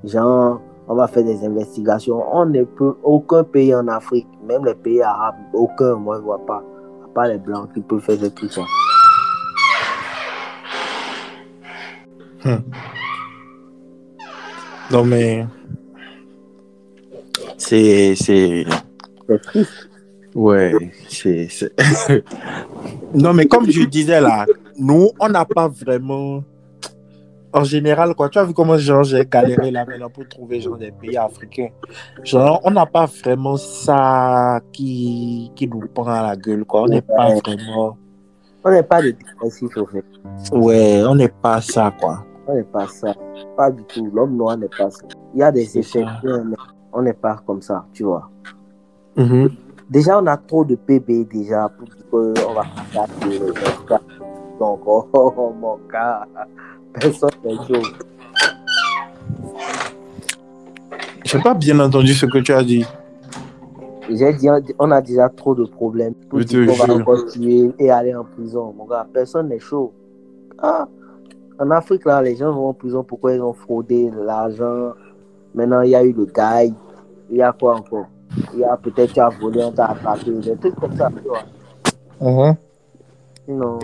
genre, 0.05 0.61
on 0.89 0.95
va 0.95 1.07
faire 1.09 1.25
des 1.25 1.45
investigations. 1.45 2.23
On 2.33 2.47
ne 2.47 2.63
peut, 2.65 2.95
aucun 3.03 3.43
pays 3.45 3.75
en 3.75 3.89
Afrique, 3.89 4.29
même 4.47 4.65
les 4.65 4.75
pays 4.75 5.03
arabes, 5.03 5.37
aucun, 5.53 5.95
moi 5.97 6.17
je 6.19 6.23
vois 6.23 6.45
pas, 6.47 6.63
à 7.05 7.09
part 7.15 7.27
les 7.27 7.39
blancs 7.39 7.73
qui 7.75 7.81
peuvent 7.81 8.01
faire 8.01 8.19
des 8.19 8.31
trucs. 8.31 8.53
ça. 8.53 8.63
Non, 14.91 15.05
mais. 15.05 15.47
C'est. 17.57 18.15
C'est. 18.17 18.65
Triste. 19.43 19.89
Ouais, 20.35 20.75
c'est- 21.09 21.49
non, 23.15 23.33
mais 23.33 23.47
comme 23.47 23.71
je 23.71 23.85
disais 23.89 24.21
là, 24.21 24.45
nous, 24.79 25.11
on 25.21 25.29
n'a 25.29 25.45
pas 25.45 25.69
vraiment. 25.69 26.43
En 27.53 27.63
général, 27.63 28.17
quoi, 28.17 28.29
tu 28.29 28.39
as 28.39 28.45
vu 28.45 28.53
comment 28.53 28.77
genre, 28.77 29.05
j'ai 29.05 29.25
galéré 29.25 29.71
là 29.71 29.85
maintenant 29.85 30.11
pour 30.11 30.27
trouver 30.29 30.61
genre, 30.61 30.77
des 30.77 30.91
pays 30.91 31.17
africains. 31.17 31.69
Genre, 32.25 32.61
on 32.65 32.71
n'a 32.73 32.85
pas 32.85 33.07
vraiment 33.07 33.57
ça 33.57 34.61
qui, 34.73 35.53
qui 35.55 35.69
nous 35.69 35.87
prend 35.87 36.09
à 36.09 36.23
la 36.23 36.37
gueule, 36.37 36.65
quoi. 36.65 36.83
On 36.83 36.87
n'est 36.87 37.01
pas 37.01 37.33
vraiment. 37.35 37.97
On 38.65 38.71
n'est 38.73 38.83
pas 38.83 39.01
des 39.01 39.13
dépressifs, 39.13 39.77
au 39.77 39.87
fait. 39.87 40.05
Ouais, 40.53 41.05
on 41.07 41.15
n'est 41.15 41.29
pas 41.29 41.61
ça, 41.61 41.95
quoi. 42.01 42.25
On 42.49 42.55
n'est 42.57 42.65
pas 42.65 42.89
ça. 42.89 43.15
Pas 43.57 43.71
du 43.71 43.85
tout. 43.85 44.11
L'homme 44.13 44.37
noir 44.37 44.57
n'est 44.57 44.69
pas 44.69 44.91
ça. 44.91 45.05
Il 45.33 45.39
y 45.39 45.43
a 45.45 45.53
des 45.53 45.63
exceptions, 45.63 46.45
mais 46.45 46.57
on 46.93 47.03
n'est 47.03 47.13
pas 47.13 47.41
comme 47.47 47.63
ça, 47.63 47.85
tu 47.93 48.03
vois. 48.03 48.29
Mhm. 49.17 49.51
Déjà, 49.91 50.19
on 50.19 50.27
a 50.27 50.37
trop 50.37 50.65
de 50.65 50.75
PB 50.75 51.25
déjà 51.31 51.69
pour 51.69 51.89
qu'on 52.11 52.53
va 52.53 52.63
attaquer 52.63 53.39
oh, 54.61 54.79
oh, 54.87 55.09
oh, 55.37 55.53
mon 55.59 55.79
gars, 55.91 56.27
personne 56.93 57.31
n'est 57.45 57.57
chaud. 57.57 57.83
J'ai 61.25 61.39
pas 61.41 61.55
bien 61.55 61.81
entendu 61.81 62.15
ce 62.15 62.27
que 62.27 62.39
tu 62.39 62.53
as 62.53 62.63
dit. 62.63 62.85
J'ai 64.11 64.33
dit, 64.35 64.49
on 64.79 64.91
a 64.91 65.01
déjà 65.01 65.29
trop 65.31 65.55
de 65.55 65.65
problèmes 65.65 66.15
Je 66.33 66.43
te 66.43 66.67
qu'on 66.67 66.87
va 66.87 66.95
encore 66.95 67.25
tuer 67.27 67.73
et 67.79 67.91
aller 67.91 68.15
en 68.15 68.25
prison. 68.25 68.75
Mon 68.77 68.85
gars, 68.85 69.07
personne 69.13 69.49
n'est 69.49 69.59
chaud. 69.59 69.93
Ah, 70.59 70.87
en 71.59 71.71
Afrique, 71.71 72.05
là, 72.05 72.21
les 72.21 72.37
gens 72.37 72.53
vont 72.53 72.69
en 72.69 72.75
prison 72.75 73.03
pourquoi 73.03 73.35
ils 73.35 73.41
ont 73.41 73.55
fraudé 73.55 74.11
l'argent. 74.25 74.93
Maintenant, 75.55 75.81
il 75.81 75.91
y 75.91 75.95
a 75.95 76.05
eu 76.05 76.13
le 76.13 76.27
gars. 76.27 76.65
Il 76.65 77.37
y 77.37 77.43
a 77.43 77.53
quoi 77.53 77.77
encore? 77.77 78.07
Il 78.53 78.61
y 78.61 78.65
a 78.65 78.77
peut-être 78.77 79.13
tu 79.13 79.21
as 79.21 79.29
volé, 79.29 79.65
on 79.65 79.73
t'a 79.73 79.87
attrapé. 79.87 80.31
Des 80.31 80.57
trucs 80.57 80.75
comme 80.75 80.97
ça, 80.97 81.09
tu 81.17 81.29
vois. 81.29 81.45
Mhm. 82.21 82.57
Sinon, 83.47 83.79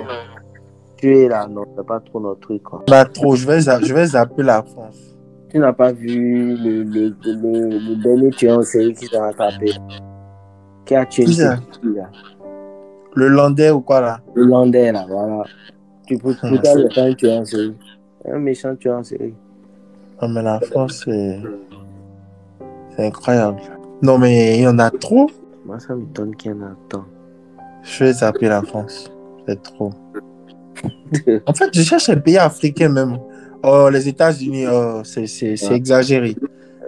tuer 1.00 1.28
là, 1.28 1.46
non, 1.48 1.64
c'est 1.76 1.86
pas 1.86 2.00
trop 2.00 2.20
notre 2.20 2.40
truc. 2.40 2.62
Quoi. 2.62 2.82
Bah, 2.88 3.04
trop, 3.04 3.34
je 3.36 3.46
vais, 3.46 3.60
je 3.60 3.94
vais 3.94 4.06
zapper 4.06 4.42
la 4.42 4.62
France. 4.62 5.16
Tu 5.48 5.58
n'as 5.58 5.72
pas 5.72 5.92
vu 5.92 6.56
le, 6.56 6.82
le, 6.84 7.14
le, 7.24 7.68
le 7.88 8.02
dernier 8.02 8.30
tueur 8.30 8.58
en 8.58 8.62
série 8.62 8.94
qui 8.94 9.06
s'est 9.06 9.16
attrapé 9.16 9.72
Qui 10.84 10.94
a 10.94 11.04
tué 11.06 11.24
Qui 11.24 11.40
là? 11.40 11.56
Le 13.14 13.26
Landais 13.28 13.70
ou 13.70 13.80
quoi 13.80 14.00
là? 14.00 14.20
Le 14.34 14.44
Landais, 14.44 14.92
là, 14.92 15.04
voilà. 15.08 15.42
Tu 16.06 16.16
peux 16.18 16.30
Hmm. 16.30 16.56
peut-être 16.56 16.76
le 17.08 17.14
tueur 17.14 17.40
en 17.40 17.44
série. 17.44 17.74
Un 18.30 18.38
méchant 18.38 18.76
tueur 18.76 18.98
en 18.98 19.02
série. 19.02 19.34
Non, 20.22 20.28
mais 20.28 20.42
la 20.42 20.60
France, 20.60 21.02
c'est. 21.04 21.40
C'est 22.96 23.06
incroyable. 23.06 23.60
Non, 24.02 24.18
mais 24.18 24.58
il 24.58 24.62
y 24.62 24.68
en 24.68 24.78
a 24.78 24.90
trop. 24.90 25.28
Moi, 25.64 25.78
ça 25.80 25.94
m'étonne 25.94 26.36
qu'il 26.36 26.52
y 26.52 26.54
en 26.54 26.62
a 26.62 26.70
tant. 26.88 27.04
Je 27.82 28.04
vais 28.04 28.12
zapper 28.12 28.48
la 28.48 28.62
France. 28.62 29.10
C'est 29.48 29.62
trop. 29.62 29.90
En 31.46 31.52
fait, 31.54 31.70
je 31.74 31.82
cherche 31.82 32.08
un 32.08 32.16
pays 32.16 32.38
africain 32.38 32.88
même. 32.88 33.18
Oh, 33.62 33.88
les 33.92 34.08
États-Unis, 34.08 34.66
oh, 34.68 35.00
c'est 35.04 35.26
c'est- 35.26 35.56
c'est 35.56 35.68
Ouais. 35.70 35.76
exagéré. 35.76 36.36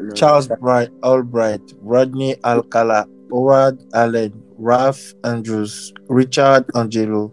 Le- 0.01 0.15
Charles 0.15 0.47
Bright, 0.61 0.91
Albright, 1.03 1.63
Rodney 1.85 2.37
Alcala, 2.43 3.07
Howard 3.31 3.77
Allen, 3.93 4.33
Ralph 4.63 5.15
Andrews, 5.25 5.93
Richard 6.09 6.63
Angelo, 6.75 7.31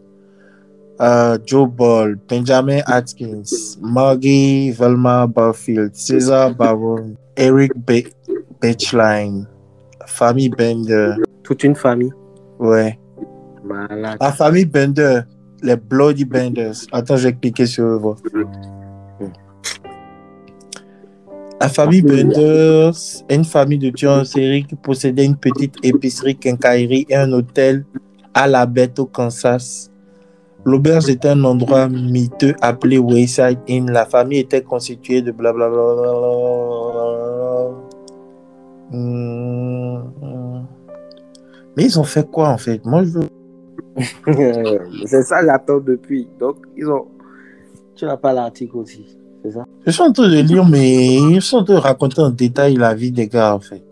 euh, 1.02 1.38
Joe 1.46 1.68
Ball, 1.70 2.18
Benjamin 2.30 2.82
Atkins, 2.86 3.78
Margie 3.82 4.72
Velma 4.72 5.26
Barfield, 5.28 5.96
César 5.96 6.54
Baron, 6.54 7.16
Eric 7.38 7.72
Be 7.78 8.04
Betchline, 8.62 9.48
famille 10.06 10.50
Bender. 10.50 11.14
Toute 11.44 11.64
une 11.64 11.76
famille. 11.76 12.12
Ouais. 12.60 13.00
Malade. 13.64 14.18
La 14.20 14.32
famille 14.32 14.66
Bender, 14.66 15.22
les 15.64 15.76
Bloody 15.76 16.26
Benders. 16.26 16.76
Attends, 16.92 17.18
je 17.18 17.30
vais 17.30 17.34
cliquer 17.34 17.66
sur 17.66 17.86
eux. 17.86 17.98
voir. 17.98 18.18
La 21.62 21.68
famille 21.68 22.02
Benders 22.02 22.94
est 23.28 23.36
une 23.36 23.44
famille 23.44 23.80
de 23.80 23.90
tueurs 23.90 24.22
en 24.22 24.24
série 24.24 24.64
qui 24.64 24.76
possédait 24.76 25.26
une 25.26 25.36
petite 25.36 25.76
épicerie, 25.84 26.38
quincaillerie 26.38 27.06
et 27.10 27.16
un 27.16 27.34
hôtel 27.34 27.84
à 28.34 28.48
la 28.48 28.66
bête 28.66 28.98
au 29.00 29.06
Kansas. 29.06 29.92
L'auberge 30.64 31.10
était 31.10 31.30
un 31.30 31.44
endroit 31.44 31.90
miteux 31.90 32.56
appelé 32.62 32.98
Wayside 32.98 33.60
Inn. 33.68 33.92
La 33.92 34.06
famille 34.06 34.40
était 34.40 34.62
constituée 34.62 35.22
de 35.22 35.32
blablabla. 35.32 35.84
Hmm. 38.92 40.00
Mais 41.76 41.84
ils 41.86 42.00
ont 42.00 42.04
fait 42.04 42.30
quoi 42.30 42.50
en 42.50 42.58
fait? 42.58 42.86
Moi 42.86 43.04
je 43.04 43.10
veux 43.10 43.30
c'est 45.06 45.24
ça, 45.24 45.44
j'attends 45.46 45.80
depuis. 45.80 46.28
Donc, 46.40 46.58
ils 46.78 46.88
ont. 46.90 47.08
Tu 47.96 48.06
n'as 48.06 48.18
pas 48.18 48.34
l'article 48.34 48.78
aussi. 48.78 49.18
C'est 49.44 49.52
ça? 49.52 49.66
Je 49.86 49.92
suis 49.92 50.02
en 50.02 50.12
train 50.12 50.30
de 50.30 50.40
lire, 50.42 50.66
mais 50.66 51.16
ils 51.16 51.42
sont 51.42 51.58
en 51.58 51.64
train 51.64 51.76
de 51.76 51.80
raconter 51.80 52.22
en 52.22 52.30
détail 52.30 52.76
la 52.76 52.94
vie 52.94 53.12
des 53.12 53.28
gars, 53.28 53.56
en 53.56 53.60
fait. 53.60 53.84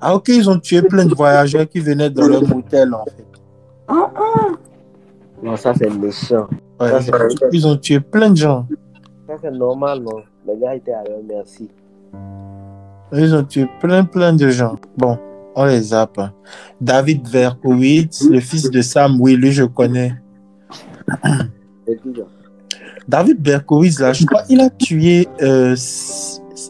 Ah, 0.00 0.14
ok, 0.14 0.28
ils 0.28 0.48
ont 0.48 0.58
tué 0.58 0.82
plein 0.82 1.04
de 1.06 1.14
voyageurs 1.14 1.68
qui 1.68 1.80
venaient 1.80 2.10
dans 2.10 2.26
leur 2.28 2.46
motel, 2.46 2.94
en 2.94 3.04
fait. 3.04 3.24
Non, 5.42 5.56
ça, 5.56 5.72
c'est 5.74 5.90
méchant. 5.90 6.46
Ouais, 6.80 6.88
Ça, 6.90 7.00
c'est- 7.02 7.12
ils 7.52 7.66
ont 7.66 7.76
tué 7.76 7.98
plein 8.00 8.30
de 8.30 8.36
gens. 8.36 8.66
Ça, 9.26 9.34
c'est 9.40 9.50
normal, 9.50 10.00
non? 10.00 10.22
Les 10.46 10.56
gars 10.58 10.74
étaient 10.74 10.92
à 10.92 11.02
leur 11.04 11.18
merci. 11.26 11.68
Ils 13.12 13.34
ont 13.34 13.42
tué 13.44 13.66
plein, 13.80 14.04
plein 14.04 14.32
de 14.32 14.48
gens. 14.50 14.76
Bon, 14.96 15.18
on 15.54 15.64
les 15.64 15.80
zappe. 15.80 16.20
David 16.80 17.26
Verkowitz, 17.26 18.28
le 18.30 18.40
fils 18.40 18.70
de 18.70 18.80
Sam, 18.82 19.16
oui, 19.20 19.36
lui, 19.36 19.50
je 19.52 19.64
connais. 19.64 20.14
David 23.08 23.40
Berkowitz, 23.40 23.98
là, 24.00 24.12
je 24.12 24.26
crois, 24.26 24.42
il 24.48 24.60
a 24.60 24.68
tué. 24.70 25.26
euh, 25.42 25.74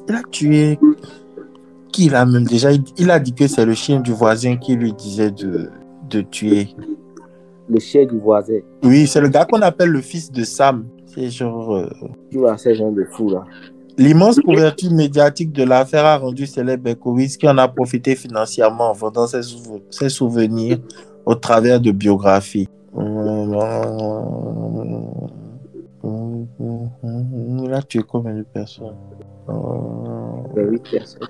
il 0.09 0.15
a 0.15 0.23
tué. 0.31 0.79
Qui 1.93 2.09
là 2.11 2.25
même 2.25 2.45
déjà? 2.45 2.71
Il, 2.71 2.85
il 2.97 3.11
a 3.11 3.19
dit 3.19 3.33
que 3.33 3.49
c'est 3.49 3.65
le 3.67 3.75
chien 3.75 3.99
du 4.01 4.13
voisin 4.13 4.57
qui 4.57 4.77
lui 4.77 4.93
disait 4.93 5.31
de, 5.33 5.69
de 6.11 6.21
tuer. 6.21 6.69
Le 7.69 7.81
chien 7.81 8.07
du 8.07 8.19
voisin. 8.19 8.59
Oui, 8.85 9.07
c'est 9.07 9.21
le 9.21 9.29
gars 9.29 9.45
qu'on 9.45 9.61
appelle 9.63 9.89
le 9.91 10.01
fils 10.01 10.31
de 10.31 10.45
Sam. 10.45 10.87
C'est 11.07 11.29
genre. 11.31 11.75
euh, 11.75 11.89
Tu 12.31 12.39
vois, 12.39 12.57
ces 12.57 12.75
gens 12.77 12.93
de 12.93 13.05
fous, 13.11 13.31
là. 13.31 13.45
L'immense 13.99 14.39
couverture 14.39 14.93
médiatique 14.93 15.53
de 15.53 15.65
l'affaire 15.65 16.05
a 16.05 16.19
rendu 16.19 16.47
célèbre 16.47 16.85
Berkowitz 16.85 17.37
qui 17.37 17.49
en 17.49 17.59
a 17.59 17.67
profité 17.67 18.15
financièrement 18.15 18.91
en 18.91 18.93
vendant 18.93 19.27
ses, 19.27 19.41
ses 19.91 20.09
souvenirs 20.09 20.79
au 21.27 21.35
travers 21.35 21.81
de 21.81 21.91
biographies. 21.91 22.69
Il 27.65 27.75
a 27.75 27.83
tué 27.83 28.03
combien 28.07 28.35
de 28.35 28.45
personnes? 28.45 28.95
Il 29.49 30.61
a 30.61 30.63
huit 30.63 30.89
personnes. 30.91 31.29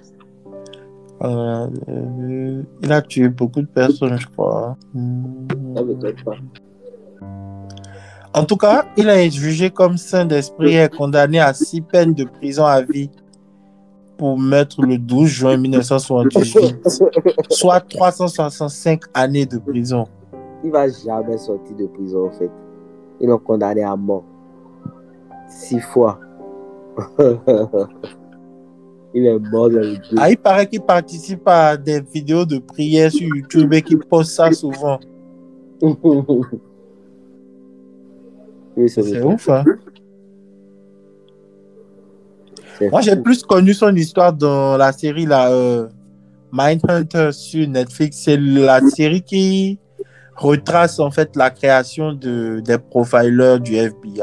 Il 2.82 2.92
a 2.92 3.00
tué 3.00 3.30
beaucoup 3.30 3.62
de 3.62 3.66
personnes, 3.66 4.18
je 4.18 4.26
crois. 4.26 4.76
Ça 5.74 5.82
pas. 6.22 6.36
En 8.39 8.45
tout 8.45 8.57
cas, 8.57 8.86
il 8.97 9.11
a 9.11 9.20
été 9.20 9.36
jugé 9.36 9.68
comme 9.68 9.97
saint 9.97 10.24
d'esprit 10.24 10.76
et 10.76 10.89
condamné 10.89 11.41
à 11.41 11.53
six 11.53 11.80
peines 11.80 12.14
de 12.14 12.22
prison 12.22 12.64
à 12.64 12.82
vie 12.82 13.11
pour 14.16 14.39
meurtre 14.39 14.80
le 14.82 14.97
12 14.97 15.26
juin 15.26 15.57
1978, 15.57 16.76
soit 17.51 17.80
365 17.80 19.01
années 19.12 19.45
de 19.45 19.59
prison. 19.59 20.05
Il 20.62 20.70
va 20.70 20.86
jamais 20.86 21.36
sortir 21.36 21.74
de 21.76 21.86
prison, 21.89 22.28
en 22.28 22.30
fait. 22.30 22.51
Ils 23.20 23.28
l'ont 23.28 23.39
condamné 23.39 23.82
à 23.82 23.97
mort. 23.97 24.22
Six 25.49 25.80
fois. 25.80 26.20
il 29.14 29.26
est 29.26 29.39
mort 29.51 29.68
dans 29.68 29.80
le. 29.80 29.97
Ah, 30.16 30.30
il 30.30 30.39
paraît 30.39 30.68
qu'il 30.68 30.82
participe 30.82 31.43
à 31.47 31.76
des 31.76 32.01
vidéos 32.01 32.45
de 32.45 32.59
prière 32.59 33.11
sur 33.11 33.26
YouTube 33.26 33.72
et 33.72 33.82
qu'il 33.82 33.99
poste 33.99 34.30
ça 34.30 34.53
souvent. 34.53 35.01
Oui, 38.79 38.89
c'est 38.89 39.22
ouf, 39.22 39.49
hein? 39.49 39.64
Moi, 42.93 43.01
j'ai 43.01 43.16
plus 43.16 43.43
connu 43.43 43.74
son 43.74 43.95
histoire 43.97 44.33
dans 44.33 44.76
la 44.76 44.93
série 44.93 45.26
là, 45.26 45.51
euh, 45.51 45.89
Mindhunter 46.53 47.33
sur 47.33 47.66
Netflix. 47.68 48.18
C'est 48.24 48.37
la 48.37 48.81
série 48.81 49.22
qui 49.22 49.81
retrace 50.37 51.01
en 51.01 51.11
fait 51.11 51.35
la 51.35 51.51
création 51.51 52.12
de, 52.12 52.61
des 52.64 52.79
profilers 52.79 53.59
du 53.59 53.74
FBI. 53.74 54.20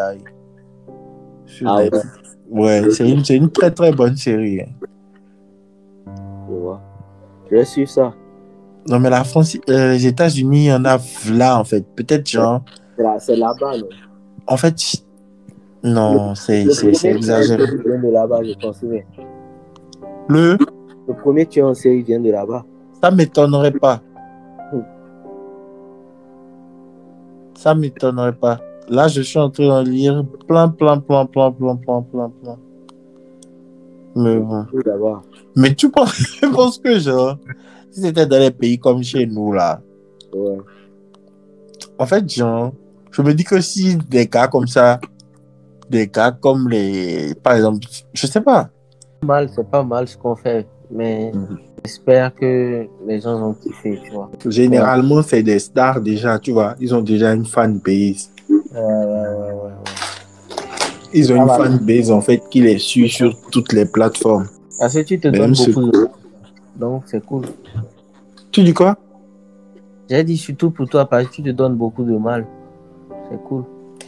Ah 1.65 1.75
ouais. 1.77 1.83
Netflix. 1.83 2.07
Ouais, 2.49 2.83
c'est 2.91 3.09
une, 3.09 3.25
c'est 3.25 3.35
une 3.35 3.49
très 3.51 3.71
très 3.71 3.91
bonne 3.91 4.15
série. 4.15 4.61
hein. 4.61 4.87
Je 6.49 6.53
vois. 6.55 6.81
Je 7.51 7.55
vais 7.57 7.65
suivre 7.65 7.89
ça. 7.89 8.13
Non, 8.87 8.99
mais 8.99 9.09
la 9.09 9.23
France, 9.25 9.57
euh, 9.69 9.91
les 9.93 10.07
États-Unis, 10.07 10.65
il 10.65 10.67
y 10.69 10.73
en 10.73 10.85
a 10.85 10.97
là 11.33 11.59
en 11.59 11.63
fait. 11.65 11.83
Peut-être 11.95 12.29
genre, 12.29 12.63
C'est 12.95 13.03
là- 13.03 13.17
C'est 13.19 13.35
là-bas, 13.35 13.77
non? 13.79 13.87
En 14.47 14.57
fait, 14.57 14.75
non, 15.83 16.35
c'est 16.35 16.61
exagéré. 17.05 17.65
de 17.67 18.11
là-bas, 18.11 18.41
je 18.43 18.53
pense. 18.59 18.81
Le, 20.29 20.57
Le 21.07 21.13
premier 21.13 21.45
tueur 21.45 21.69
en 21.69 21.73
série 21.73 22.01
vient 22.01 22.19
de 22.19 22.31
là-bas. 22.31 22.65
ça 23.01 23.11
m'étonnerait 23.11 23.71
pas. 23.71 24.01
Ça 27.57 27.73
m'étonnerait 27.73 28.33
pas. 28.35 28.59
Là, 28.89 29.07
je 29.07 29.21
suis 29.21 29.39
en 29.39 29.49
train 29.49 29.83
de 29.83 29.89
lire 29.89 30.23
plein, 30.47 30.69
plein, 30.69 30.99
plein, 30.99 31.25
plein, 31.25 31.51
plein, 31.51 31.75
plein, 31.77 32.01
plein, 32.01 32.31
plein. 32.43 32.57
Mais 34.15 34.37
bon. 34.37 34.65
Mais 35.55 35.73
tu 35.73 35.89
penses, 35.89 36.15
tu 36.39 36.49
penses 36.51 36.77
que 36.77 36.99
genre, 36.99 37.37
si 37.91 38.01
c'était 38.01 38.25
dans 38.25 38.39
les 38.39 38.51
pays 38.51 38.77
comme 38.77 39.03
chez 39.03 39.25
nous 39.25 39.53
là, 39.53 39.81
Ouais. 40.33 40.57
en 41.97 42.05
fait, 42.05 42.29
genre, 42.29 42.73
je 43.15 43.21
me 43.21 43.33
dis 43.33 43.43
que 43.45 43.61
si 43.61 43.95
des 43.95 44.27
gars 44.27 44.47
comme 44.47 44.67
ça, 44.67 44.99
des 45.89 46.07
gars 46.07 46.31
comme 46.31 46.67
les, 46.69 47.33
par 47.35 47.53
exemple, 47.55 47.79
je 48.13 48.27
sais 48.27 48.41
pas, 48.41 48.69
Mal, 49.23 49.49
c'est 49.55 49.67
pas 49.69 49.83
mal 49.83 50.07
ce 50.07 50.17
qu'on 50.17 50.35
fait. 50.35 50.67
Mais 50.91 51.31
Mhm. 51.33 51.57
j'espère 51.85 52.35
que 52.35 52.85
les 53.07 53.21
gens 53.21 53.41
ont 53.41 53.53
kiffé, 53.53 53.99
tu 54.03 54.11
vois. 54.11 54.29
généralement 54.45 55.21
c'est 55.23 55.41
des 55.43 55.59
stars 55.59 56.01
déjà, 56.01 56.37
tu 56.39 56.51
vois, 56.51 56.75
ils 56.79 56.93
ont 56.93 57.01
déjà 57.01 57.33
une 57.33 57.45
fanbase. 57.45 58.29
Ouais, 58.49 58.57
ouais, 58.73 58.81
ouais, 58.81 59.53
ouais. 59.63 59.71
Ils 61.13 61.31
ont 61.31 61.37
Ah 61.37 61.41
une 61.41 61.47
bah. 61.47 61.57
fanbase 61.57 62.11
en 62.11 62.21
fait 62.21 62.43
qui 62.49 62.61
les 62.61 62.77
suit 62.77 63.09
sur 63.09 63.39
toutes 63.49 63.71
les 63.71 63.85
plateformes. 63.85 64.47
Parce 64.77 64.93
que 64.93 64.99
tu 64.99 65.19
te 65.19 65.29
Même 65.29 65.53
donnes 65.53 65.53
beaucoup 65.53 65.91
de 65.91 66.09
Donc, 66.75 67.03
c'est 67.05 67.25
cool. 67.25 67.45
Tu 68.51 68.63
dis 68.63 68.73
quoi? 68.73 68.97
J'ai 70.09 70.23
dit 70.23 70.37
surtout 70.37 70.69
pour 70.71 70.87
toi 70.89 71.05
parce 71.09 71.27
que 71.27 71.31
tu 71.35 71.41
te 71.43 71.49
donnes 71.49 71.75
beaucoup 71.75 72.03
de 72.03 72.17
mal. 72.17 72.45
C'est 73.29 73.43
cool. 73.43 73.63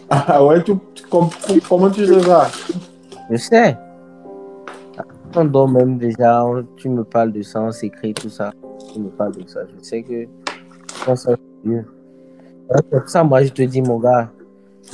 Ah 0.09 0.43
ouais, 0.45 0.63
tu, 0.63 0.73
com- 1.09 1.29
comment 1.67 1.89
tu 1.89 2.05
sais 2.05 2.19
ça 2.21 2.47
Je 3.29 3.35
sais. 3.37 3.77
On 5.35 5.45
dort 5.45 5.67
même 5.69 5.97
déjà, 5.97 6.45
on- 6.45 6.65
tu 6.77 6.89
me 6.89 7.03
parles 7.03 7.31
de 7.31 7.41
ça, 7.41 7.61
on 7.61 7.71
s'écrit 7.71 8.13
tout 8.13 8.29
ça. 8.29 8.51
Tu 8.93 8.99
me 8.99 9.09
parles 9.09 9.35
de 9.35 9.47
ça. 9.47 9.59
Je 9.67 9.83
sais 9.83 10.01
que 10.01 10.25
ça, 11.05 11.15
ça, 11.15 11.35
c'est 11.63 11.69
mieux. 11.69 11.85
Pour 12.89 13.07
ça, 13.07 13.23
moi, 13.23 13.43
je 13.43 13.49
te 13.51 13.61
dis, 13.63 13.81
mon 13.81 13.99
gars, 13.99 14.31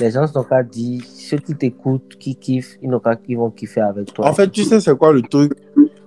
les 0.00 0.10
gens 0.10 0.26
n'ont 0.34 0.42
qu'à 0.42 0.62
dire, 0.62 1.02
ceux 1.06 1.38
qui 1.38 1.54
t'écoutent, 1.54 2.16
qui 2.18 2.34
kiffent, 2.36 2.76
ils 2.82 2.90
n'ont 2.90 2.98
qu'à 3.00 3.14
qu'ils 3.16 3.38
vont 3.38 3.50
kiffer 3.50 3.80
avec 3.80 4.12
toi. 4.12 4.26
En 4.28 4.32
fait, 4.32 4.50
tu 4.50 4.64
sais 4.64 4.80
c'est 4.80 4.96
quoi 4.96 5.12
le 5.12 5.22
truc? 5.22 5.52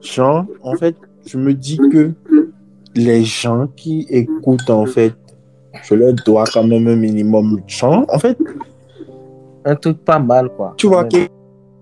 Genre, 0.01 0.45
en 0.61 0.75
fait, 0.75 0.95
je 1.25 1.37
me 1.37 1.53
dis 1.53 1.77
que 1.77 2.11
les 2.95 3.23
gens 3.23 3.67
qui 3.75 4.05
écoutent 4.09 4.69
en 4.69 4.85
fait, 4.85 5.13
je 5.83 5.95
leur 5.95 6.13
dois 6.13 6.45
quand 6.51 6.63
même 6.63 6.87
un 6.87 6.95
minimum 6.95 7.61
de 7.65 7.69
chance. 7.69 8.05
En 8.09 8.19
fait, 8.19 8.37
un 9.65 9.75
truc 9.75 10.03
pas 10.03 10.19
mal, 10.19 10.49
quoi. 10.49 10.73
tu 10.77 10.87
vois, 10.87 11.05
qui, 11.05 11.27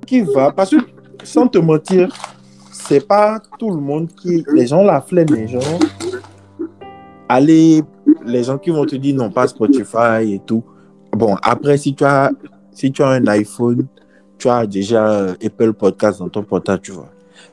qui 0.06 0.22
va. 0.22 0.52
Parce 0.52 0.72
que, 0.72 0.78
sans 1.24 1.48
te 1.48 1.58
mentir, 1.58 2.10
c'est 2.72 3.06
pas 3.06 3.40
tout 3.60 3.70
le 3.70 3.80
monde 3.80 4.10
qui. 4.22 4.44
Les 4.54 4.68
gens 4.68 4.84
la 4.84 5.02
flemme, 5.02 5.28
les 5.30 5.48
gens. 5.48 5.60
Allez, 7.28 7.84
les 8.26 8.44
gens 8.44 8.58
qui 8.58 8.70
vont 8.70 8.86
te 8.86 8.96
dire 8.96 9.16
non, 9.16 9.30
pas 9.32 9.48
Spotify 9.48 10.34
et 10.34 10.42
tout. 10.46 10.64
Bon, 11.12 11.36
après, 11.42 11.78
si 11.78 11.96
tu 11.96 12.04
as, 12.04 12.32
si 12.72 12.92
tu 12.92 13.02
as 13.02 13.08
un 13.08 13.28
iPhone, 13.28 13.88
tu 14.38 14.50
as 14.50 14.66
déjà 14.68 15.32
Apple 15.44 15.74
Podcast 15.74 16.20
dans 16.20 16.30
ton 16.30 16.44
portable, 16.44 16.82
tu 16.82 16.92
vois. 16.92 17.10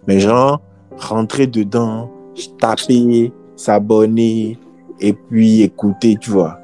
Mais 0.06 0.18
genre, 0.18 0.60
rentrer 0.96 1.46
dedans, 1.46 2.10
taper, 2.58 3.32
s'abonner 3.56 4.58
et 5.02 5.12
puis 5.12 5.62
écouter, 5.62 6.16
tu 6.18 6.30
vois. 6.30 6.58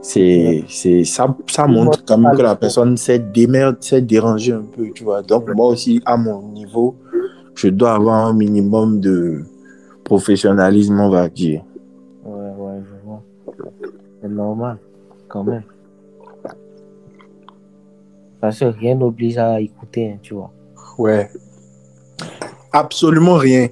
C'est, 0.00 0.64
c'est, 0.68 1.04
ça, 1.04 1.34
ça 1.46 1.66
montre 1.66 2.04
quand 2.04 2.18
même 2.18 2.36
que 2.36 2.42
la 2.42 2.56
personne 2.56 2.96
s'est 2.96 3.18
démerde, 3.18 3.76
s'est 3.80 4.02
dérangée 4.02 4.52
un 4.52 4.62
peu, 4.62 4.90
tu 4.94 5.04
vois. 5.04 5.22
Donc, 5.22 5.48
moi 5.54 5.68
aussi, 5.68 6.02
à 6.04 6.16
mon 6.16 6.42
niveau, 6.52 6.96
je 7.54 7.68
dois 7.68 7.94
avoir 7.94 8.26
un 8.26 8.34
minimum 8.34 9.00
de 9.00 9.44
professionnalisme, 10.02 10.98
on 11.00 11.08
va 11.08 11.28
dire. 11.28 11.62
Ouais, 12.24 12.50
ouais, 12.58 12.82
je 12.84 13.06
vois. 13.06 13.22
C'est 14.20 14.28
normal, 14.28 14.78
quand 15.28 15.44
même. 15.44 15.62
Parce 18.40 18.58
que 18.58 18.66
rien 18.66 18.94
n'oblige 18.94 19.38
à 19.38 19.58
écouter, 19.60 20.12
hein, 20.12 20.18
tu 20.20 20.34
vois. 20.34 20.50
Ouais. 20.98 21.30
Absolument 22.72 23.36
rien. 23.36 23.68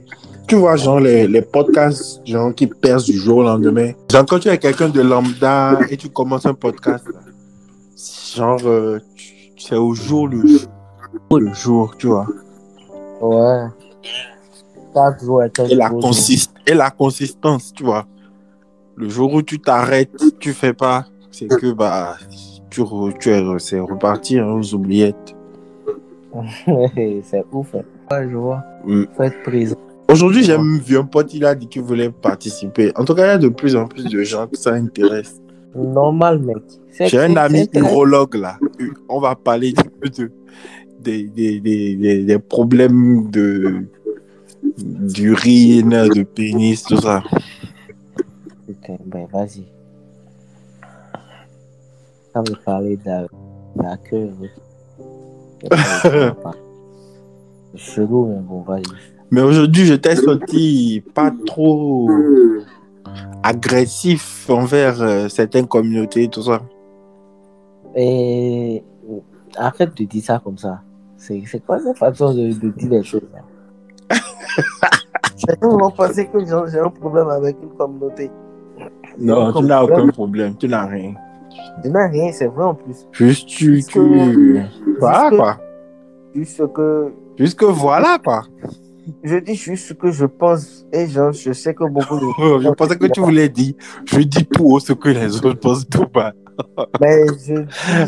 Tu 0.52 0.58
vois, 0.58 0.76
genre, 0.76 1.00
les, 1.00 1.26
les 1.26 1.40
podcasts, 1.40 2.20
genre, 2.26 2.54
qui 2.54 2.66
percent 2.66 3.06
du 3.06 3.16
jour 3.16 3.38
au 3.38 3.42
lendemain. 3.42 3.92
Genre, 4.12 4.26
quand 4.26 4.38
tu 4.38 4.48
es 4.50 4.58
quelqu'un 4.58 4.90
de 4.90 5.00
lambda 5.00 5.78
et 5.88 5.96
tu 5.96 6.10
commences 6.10 6.44
un 6.44 6.52
podcast, 6.52 7.06
genre, 8.36 8.60
euh, 8.66 8.98
c'est 9.56 9.76
au 9.76 9.94
jour 9.94 10.28
le 10.28 10.46
jour, 10.46 10.68
le 11.40 11.54
jour, 11.54 11.94
tu 11.96 12.08
vois. 12.08 12.26
Ouais. 13.22 13.64
Et 15.70 15.74
la, 15.74 15.88
consist 15.88 16.52
et 16.66 16.74
la 16.74 16.90
consistance, 16.90 17.72
tu 17.72 17.84
vois. 17.84 18.04
Le 18.96 19.08
jour 19.08 19.32
où 19.32 19.40
tu 19.40 19.58
t'arrêtes, 19.58 20.22
tu 20.38 20.52
fais 20.52 20.74
pas, 20.74 21.06
c'est 21.30 21.48
que, 21.48 21.72
bah, 21.72 22.18
tu, 22.68 22.82
re- 22.82 23.16
tu 23.18 23.30
es, 23.30 23.42
c'est 23.58 23.80
reparti 23.80 24.38
hein, 24.38 24.48
aux 24.48 24.74
oubliettes. 24.74 25.34
c'est 26.66 27.42
ouf. 27.50 27.74
hein. 27.74 27.80
Ouais, 28.10 28.28
je 28.30 28.36
vois. 28.36 28.62
Mm. 28.84 29.04
Faut 29.16 29.22
être 29.22 29.42
présent. 29.44 29.76
Aujourd'hui, 30.12 30.44
j'ai 30.44 30.58
même 30.58 30.78
vu 30.78 30.98
un 30.98 31.04
pote, 31.04 31.32
il 31.32 31.44
a 31.46 31.54
dit 31.54 31.66
qu'il 31.68 31.80
voulait 31.80 32.10
participer. 32.10 32.92
En 32.96 33.04
tout 33.04 33.14
cas, 33.14 33.24
il 33.24 33.28
y 33.28 33.30
a 33.30 33.38
de 33.38 33.48
plus 33.48 33.74
en 33.76 33.86
plus 33.86 34.04
de 34.04 34.22
gens 34.22 34.46
que 34.46 34.58
ça 34.58 34.74
intéresse. 34.74 35.40
Normal, 35.74 36.38
mec. 36.40 36.58
J'ai 37.00 37.18
un 37.18 37.34
ami 37.36 37.66
urologue 37.72 38.34
là. 38.34 38.58
On 39.08 39.20
va 39.20 39.34
parler 39.34 39.72
de, 39.72 40.08
de- 40.08 40.30
des, 41.00 41.24
des, 41.24 41.60
des, 41.60 42.24
des, 42.24 42.38
problèmes 42.38 43.30
de 43.30 43.86
d'urine, 44.78 46.08
de 46.14 46.22
pénis, 46.22 46.82
tout 46.84 47.00
ça. 47.00 47.22
Putain, 48.66 48.98
ben 49.06 49.26
vas-y. 49.32 49.64
Ça 52.34 52.42
veut 52.46 52.56
parler 52.64 52.96
de 52.98 53.06
la, 53.06 53.22
de 53.22 53.82
la 53.82 53.96
queue. 53.96 54.30
C'est 57.72 57.78
chelou, 57.94 58.26
mais 58.26 58.40
bon, 58.40 58.60
vas-y. 58.60 59.11
Mais 59.32 59.40
aujourd'hui, 59.40 59.86
je 59.86 59.94
t'ai 59.94 60.14
sorti 60.14 61.02
pas 61.14 61.32
trop 61.46 62.08
agressif 63.42 64.48
envers 64.50 65.00
euh, 65.02 65.28
certaines 65.28 65.66
communautés, 65.66 66.28
tout 66.28 66.42
ça. 66.42 66.60
Et 67.96 68.84
arrête 69.56 69.96
de 69.96 70.04
dire 70.04 70.22
ça 70.22 70.40
comme 70.44 70.58
ça. 70.58 70.80
C'est 71.16 71.42
quoi 71.66 71.78
cette 71.78 71.96
façon 71.98 72.34
de, 72.34 72.52
de 72.52 72.68
dire 72.76 72.90
les 72.90 73.02
choses 73.02 73.22
Les 74.10 75.54
gens 75.62 75.78
vont 75.78 75.90
penser 75.90 76.26
que 76.26 76.38
j'ai 76.44 76.78
un 76.78 76.90
problème 76.90 77.28
avec 77.28 77.56
une 77.62 77.70
communauté. 77.70 78.30
Non, 79.18 79.52
tu 79.52 79.64
n'as 79.64 79.82
aucun 79.82 80.08
problème, 80.08 80.56
tu 80.56 80.68
n'as 80.68 80.86
rien. 80.86 81.14
Je 81.84 81.88
n'ai 81.88 82.06
rien, 82.06 82.32
c'est 82.32 82.46
vrai 82.46 82.64
en 82.64 82.74
plus. 82.74 83.06
Juste 83.12 83.46
tu, 83.48 83.76
Juste 83.76 83.90
tu... 83.90 83.98
que- 83.98 84.60
Voilà 84.98 85.28
juste 85.30 85.36
quoi. 85.36 85.58
Juste 86.34 86.72
que 86.72 87.12
Juste 87.38 87.58
que 87.58 87.64
voilà 87.66 88.18
quoi. 88.22 88.42
Je 89.22 89.36
dis 89.36 89.54
juste 89.54 89.86
ce 89.88 89.94
que 89.94 90.10
je 90.10 90.26
pense. 90.26 90.86
Et 90.92 91.06
genre, 91.08 91.32
je 91.32 91.52
sais 91.52 91.74
que 91.74 91.84
beaucoup 91.84 92.16
de 92.18 92.24
Oh, 92.38 92.60
Je 92.60 92.68
pensais 92.70 92.96
que 92.96 93.06
tu 93.06 93.20
voulais 93.20 93.48
dire, 93.48 93.74
je 94.04 94.20
dis 94.20 94.44
tout 94.46 94.64
haut 94.64 94.80
ce 94.80 94.92
que 94.92 95.08
les 95.08 95.36
autres 95.36 95.54
pensent 95.54 95.88
tout 95.88 96.06
bas. 96.12 96.32
Mais 97.00 97.26
je 97.44 97.64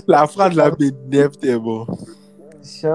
La 0.06 0.26
phrase 0.26 0.54
la 0.54 0.70
m'énerve, 0.78 1.32
c'est 1.40 1.58
bon. 1.58 1.86
c'est 2.62 2.88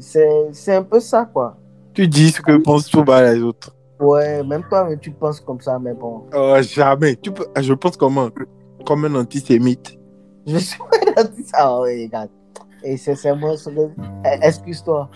c'est- 0.00 0.48
c'est 0.52 0.74
un 0.76 0.82
peu 0.82 1.00
ça 1.00 1.24
quoi. 1.32 1.56
Tu 1.94 2.06
dis 2.08 2.30
ce 2.30 2.40
que 2.42 2.56
pensent 2.58 2.88
tout 2.90 3.02
bas 3.04 3.32
les 3.32 3.40
autres. 3.42 3.74
Ouais, 3.98 4.42
même 4.44 4.62
toi, 4.68 4.86
tu 5.00 5.10
penses 5.10 5.40
comme 5.40 5.60
ça, 5.60 5.78
mais 5.78 5.94
bon. 5.94 6.24
Oh, 6.34 6.56
jamais. 6.60 7.16
Tu 7.16 7.32
peux... 7.32 7.46
Je 7.58 7.72
pense 7.72 7.96
comment 7.96 8.28
Comme 8.84 9.06
un 9.06 9.14
antisémite. 9.14 9.98
Je 10.46 10.58
suis 10.58 10.78
dit 11.34 11.44
ça, 11.44 11.72
oh, 11.72 11.80
regarde. 11.80 12.28
Et 12.82 12.98
sincèrement, 12.98 13.56
ce 13.56 13.70
que- 13.70 13.90
eh, 14.26 14.38
excuse-toi. 14.46 15.08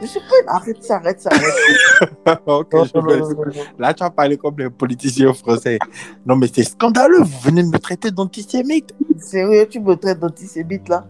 Je 0.00 0.06
suis 0.06 0.20
pas. 0.20 0.52
Arrête 0.54 0.82
ça, 0.82 0.96
arrête 0.96 1.20
ça, 1.20 1.30
arrête 1.32 2.40
Ok, 2.46 2.68
ça. 2.72 2.84
je 2.84 2.98
Non, 2.98 3.04
non. 3.06 3.52
Là, 3.78 3.94
tu 3.94 4.02
as 4.02 4.10
parlé 4.10 4.36
comme 4.36 4.56
les 4.58 4.70
politiciens 4.70 5.32
français. 5.32 5.78
Non, 6.24 6.36
mais 6.36 6.46
c'est 6.52 6.62
scandaleux. 6.64 7.22
Vous 7.22 7.40
venez 7.42 7.62
de 7.62 7.68
me 7.68 7.78
traiter 7.78 8.10
d'antisémite. 8.10 8.94
Sérieux, 9.18 9.66
tu 9.68 9.80
me 9.80 9.94
traites 9.96 10.20
d'antisémite 10.20 10.88
là 10.88 11.04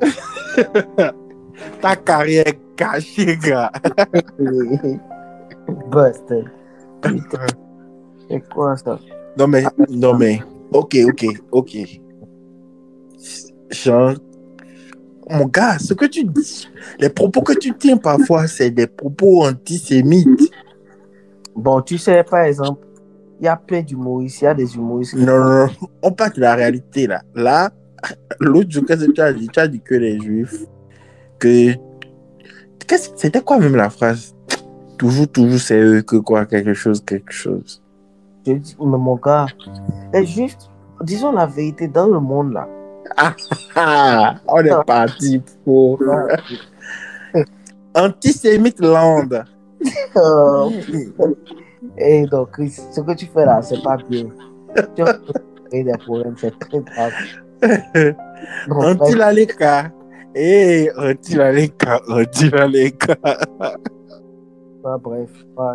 Ta 1.80 1.96
carrière 1.96 2.46
est 2.46 2.58
cachée, 2.76 3.36
gars. 3.36 3.70
Bust. 5.90 6.34
Putain. 7.02 7.46
C'est 8.28 8.48
quoi 8.48 8.76
ça? 8.76 8.98
Non, 9.38 9.46
mais, 9.46 9.64
non, 9.90 10.14
mais, 10.14 10.40
ok, 10.72 10.96
ok, 11.08 11.26
ok. 11.52 11.76
Genre, 13.70 14.14
mon 15.28 15.46
gars, 15.46 15.78
ce 15.78 15.94
que 15.94 16.04
tu 16.06 16.24
dis, 16.24 16.68
les 16.98 17.08
propos 17.08 17.42
que 17.42 17.52
tu 17.52 17.72
tiens 17.74 17.96
parfois, 17.96 18.46
c'est 18.46 18.70
des 18.70 18.86
propos 18.86 19.44
antisémites. 19.44 20.50
Bon, 21.54 21.80
tu 21.80 21.98
sais, 21.98 22.22
par 22.22 22.40
exemple, 22.40 22.86
il 23.40 23.44
y 23.46 23.48
a 23.48 23.56
plein 23.56 23.82
d'humoristes, 23.82 24.42
il 24.42 24.44
y 24.44 24.48
a 24.48 24.54
des 24.54 24.74
humoristes. 24.76 25.14
Non, 25.14 25.38
non, 25.38 25.66
non, 25.66 25.68
on 26.02 26.12
parle 26.12 26.32
de 26.34 26.40
la 26.40 26.54
réalité, 26.54 27.06
là. 27.06 27.22
Là, 27.34 27.70
l'autre 28.40 28.70
jour, 28.70 28.84
qu'est-ce 28.86 29.06
que 29.06 29.12
tu 29.12 29.20
as 29.20 29.32
dit? 29.32 29.48
Tu 29.48 29.58
as 29.60 29.68
dit 29.68 29.80
que 29.80 29.94
les 29.94 30.20
juifs, 30.20 30.64
que. 31.38 31.72
Qu'est-ce- 32.86 33.10
C'était 33.16 33.40
quoi 33.40 33.58
même 33.58 33.74
la 33.74 33.90
phrase? 33.90 34.34
Toujours, 34.98 35.28
toujours, 35.28 35.58
c'est 35.58 35.80
eux 35.80 36.02
que 36.02 36.16
quoi, 36.16 36.46
quelque 36.46 36.72
chose, 36.74 37.02
quelque 37.04 37.32
chose. 37.32 37.82
Je 38.46 38.52
dis, 38.52 38.76
mais 38.78 38.86
mon 38.96 39.16
gars, 39.16 39.46
les 40.14 40.24
juifs, 40.24 40.56
disons 41.02 41.32
la 41.32 41.46
vérité, 41.46 41.88
dans 41.88 42.06
le 42.06 42.20
monde 42.20 42.52
là. 42.52 42.68
Ah, 43.74 44.34
on 44.48 44.64
est 44.64 44.84
parti 44.86 45.42
pour. 45.64 46.00
Antisémite 47.94 48.80
land. 48.80 49.28
Euh, 50.16 50.70
Et 51.98 52.26
donc, 52.26 52.50
Chris, 52.52 52.70
ce 52.90 53.00
que 53.00 53.14
tu 53.14 53.26
fais 53.26 53.44
là, 53.46 53.62
c'est 53.62 53.82
pas 53.82 53.96
bien. 53.96 54.26
Tu 54.94 55.02
as 55.02 55.18
créé 55.68 55.84
des 55.84 55.96
problèmes, 55.98 56.34
c'est 56.38 56.58
très 56.58 56.80
grave. 56.80 57.12
Antilaleka. 58.70 59.90
Eh, 60.34 60.90
antilaleka, 60.98 62.02
antilaleka. 62.08 63.16
bref, 65.02 65.30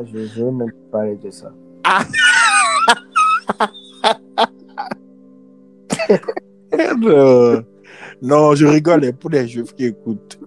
je 0.05 0.17
vais 0.17 0.51
même 0.51 0.71
pas 0.91 0.99
parler 0.99 1.15
de 1.17 1.31
ça. 1.31 1.51
Non. 6.09 6.17
Non, 8.21 8.53
je 8.55 8.65
rigole 8.65 9.05
hein, 9.05 9.11
pour 9.19 9.29
les 9.29 9.47
juifs 9.47 9.73
qui 9.73 9.85
écoutent. 9.85 10.39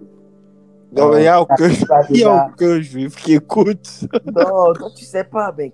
Non, 0.96 1.10
mais 1.10 1.18
il 1.18 1.22
n'y 1.22 1.26
a 1.26 1.42
aucun. 1.42 1.68
Déjà, 2.08 2.42
a 2.42 2.48
aucun 2.48 2.80
juif 2.80 3.16
qui 3.16 3.34
écoute. 3.34 4.04
Non, 4.26 4.72
toi, 4.74 4.90
tu 4.96 5.04
sais 5.04 5.24
pas, 5.24 5.52
mec. 5.56 5.72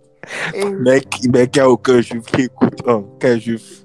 Et 0.54 0.64
Mec, 0.64 1.06
mec, 1.30 1.56
il 1.56 1.58
n'y 1.58 1.60
a 1.60 1.70
aucun 1.70 2.00
juif 2.00 2.22
qui 2.24 2.42
écoute. 2.42 2.80
Oh, 2.86 3.04
quel 3.18 3.38
juif 3.38 3.84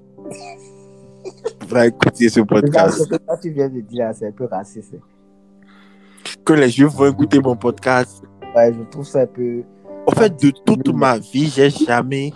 va 1.67 1.87
écouter 1.87 2.29
ce 2.29 2.39
podcast. 2.41 2.99
ce 2.99 3.09
que 3.09 3.17
toi, 3.17 3.37
tu 3.37 3.49
viens 3.49 3.69
de 3.69 3.81
dire, 3.81 4.11
c'est 4.13 4.27
un 4.27 4.31
peu 4.31 4.45
raciste. 4.45 4.95
Que 6.45 6.53
les 6.53 6.69
juifs 6.69 6.93
vont 6.93 7.11
écouter 7.11 7.39
mon 7.39 7.55
podcast. 7.55 8.23
Ouais, 8.55 8.73
je 8.73 8.81
trouve 8.89 9.05
ça 9.05 9.21
un 9.21 9.27
peu. 9.27 9.63
En 10.07 10.11
fait, 10.11 10.41
de 10.41 10.51
toute 10.65 10.87
ma 10.93 11.17
vie, 11.17 11.51
j'ai 11.53 11.69
jamais. 11.69 12.31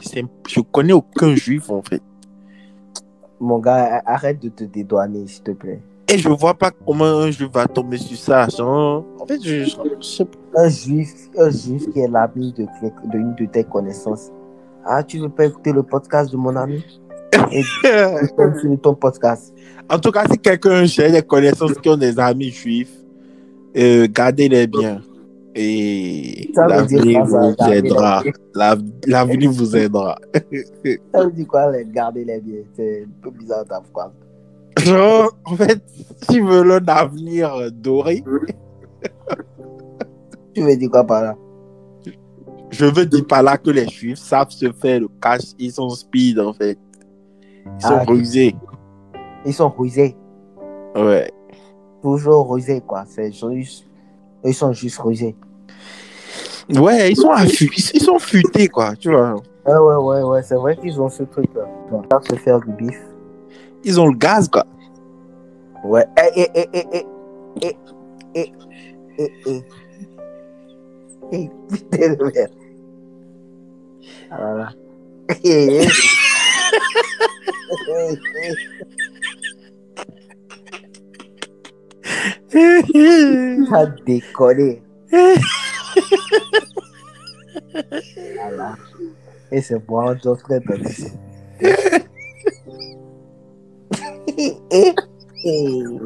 Je 0.48 0.60
connais 0.60 0.94
aucun 0.94 1.36
juif, 1.36 1.70
en 1.70 1.82
fait. 1.82 2.02
Mon 3.40 3.60
gars, 3.60 4.02
arrête 4.06 4.42
de 4.42 4.50
te 4.50 4.64
dédouaner, 4.64 5.28
s'il 5.28 5.44
te 5.44 5.52
plaît. 5.52 5.82
Et 6.12 6.18
je 6.18 6.30
vois 6.30 6.56
pas 6.56 6.72
comment 6.72 7.06
un 7.06 7.32
juif 7.32 7.50
va 7.54 7.68
tomber 7.68 7.98
sur 7.98 8.18
ça. 8.18 8.48
Genre, 8.50 9.06
en 9.20 9.26
fait, 9.26 9.40
je, 9.44 9.64
je, 9.66 9.76
je 10.00 10.06
sais 10.06 10.26
pas. 10.26 10.62
Un 10.64 10.70
juif, 10.70 11.14
un 11.38 11.50
juif 11.52 11.88
qui 11.94 12.00
est 12.00 12.08
l'ami 12.08 12.52
de, 12.54 12.64
de 12.64 13.18
une 13.18 13.36
de 13.36 13.46
tes 13.46 13.64
connaissances. 13.64 14.32
Ah, 14.84 15.04
tu 15.04 15.20
veux 15.20 15.30
pas 15.30 15.46
écouter 15.46 15.72
le 15.72 15.84
podcast 15.84 16.32
de 16.32 16.38
mon 16.38 16.56
ami? 16.56 16.84
Et 17.52 17.62
sur 18.60 18.82
ton 18.82 18.96
podcast. 18.96 19.54
En 19.90 20.00
tout 20.00 20.12
cas, 20.12 20.26
si 20.30 20.38
quelqu'un 20.40 20.86
j'ai 20.86 21.12
des 21.12 21.22
connaissances 21.22 21.74
qui 21.74 21.90
ont 21.90 21.98
des 21.98 22.20
amis 22.20 22.50
juifs, 22.50 22.94
euh, 23.78 24.08
gardez-les 24.10 24.68
bien. 24.68 25.02
Et 25.62 26.50
Ça 26.56 26.68
veut 26.68 26.86
dire 26.86 27.00
l'avenir 27.04 27.26
vous 27.26 27.74
aidera. 27.74 28.24
L'avenir 29.06 29.52
vous 29.52 29.76
aidera. 29.76 30.18
Ça 31.14 31.24
veut 31.26 31.32
dire 31.32 31.48
quoi, 31.48 31.70
les 31.72 31.86
garder 31.86 32.24
les 32.24 32.40
biens? 32.40 32.62
C'est 32.78 33.04
un 33.04 33.10
peu 33.22 33.30
bizarre 33.32 33.66
ta 33.66 33.82
phrase. 33.92 34.12
Genre, 34.78 35.32
en 35.44 35.56
fait, 35.58 35.84
si 36.30 36.40
vous 36.40 36.48
voulez 36.48 36.76
un 36.76 36.88
avenir 36.88 37.70
doré, 37.74 38.24
Tu 40.54 40.62
veux 40.64 40.78
dire 40.78 40.90
quoi 40.90 41.04
par 41.04 41.24
là? 41.24 41.36
je 42.72 42.86
veux 42.86 43.06
dire 43.06 43.26
par 43.28 43.44
là 43.44 43.58
que 43.58 43.72
les 43.72 43.88
juifs 43.88 44.20
savent 44.20 44.52
se 44.52 44.72
faire 44.72 45.02
le 45.02 45.08
cash. 45.22 45.42
Ils 45.58 45.72
sont 45.72 45.90
speed, 45.90 46.40
en 46.40 46.54
fait. 46.54 46.78
Ils 47.66 47.82
sont 47.82 47.96
Ah, 47.96 48.04
rusés. 48.06 48.56
Ils 49.46 49.54
sont 49.54 49.70
rusés. 49.70 50.16
Ouais. 50.96 51.32
Toujours 52.02 52.50
rusés, 52.50 52.82
quoi. 52.86 53.04
C'est 53.08 53.32
juste... 53.32 53.86
Ils 54.46 54.54
sont 54.54 54.72
juste 54.72 55.00
rusés. 55.00 55.36
Ouais, 56.76 57.12
ils 57.12 57.16
sont, 57.16 57.32
affu- 57.32 57.72
ils 57.94 58.02
sont 58.02 58.20
futés, 58.20 58.68
quoi. 58.68 58.96
Tu 58.96 59.10
vois. 59.12 59.36
Ouais, 59.66 59.78
ouais, 59.78 59.96
ouais, 59.96 60.22
ouais. 60.24 60.44
C'est 60.44 60.56
vrai 60.56 60.76
qu'ils 60.78 61.00
ont 61.02 61.10
ce 61.10 61.24
truc-là. 61.24 61.64
Ils 61.92 62.30
se 62.30 62.36
faire 62.36 62.60
du 62.60 62.72
bif. 62.74 62.98
Ils 63.84 64.00
ont 64.00 64.08
le 64.08 64.16
gaz, 64.18 64.48
quoi. 64.48 64.66
Ouais. 65.84 66.06
Eh, 66.36 66.42
eh, 66.54 66.68
eh, 66.74 66.86
eh, 66.94 67.06
eh, 67.62 67.76
eh, 68.36 68.36
eh, 68.36 68.52
eh, 69.18 69.32
eh. 69.48 69.64
Eh, 71.32 71.50
putain 71.70 72.14
de 72.14 72.24
merde. 72.24 72.52
Voilà. 74.32 74.70
Eh, 75.44 75.84
eh. 75.84 75.88
Eh, 82.52 82.82
eh. 82.96 83.58
Voilà. 87.74 88.76
Et 89.52 89.62
c'est 89.62 89.88
moi. 89.90 90.16
Eh, 94.38 94.58
eh, 94.72 94.94
eh. 95.44 96.00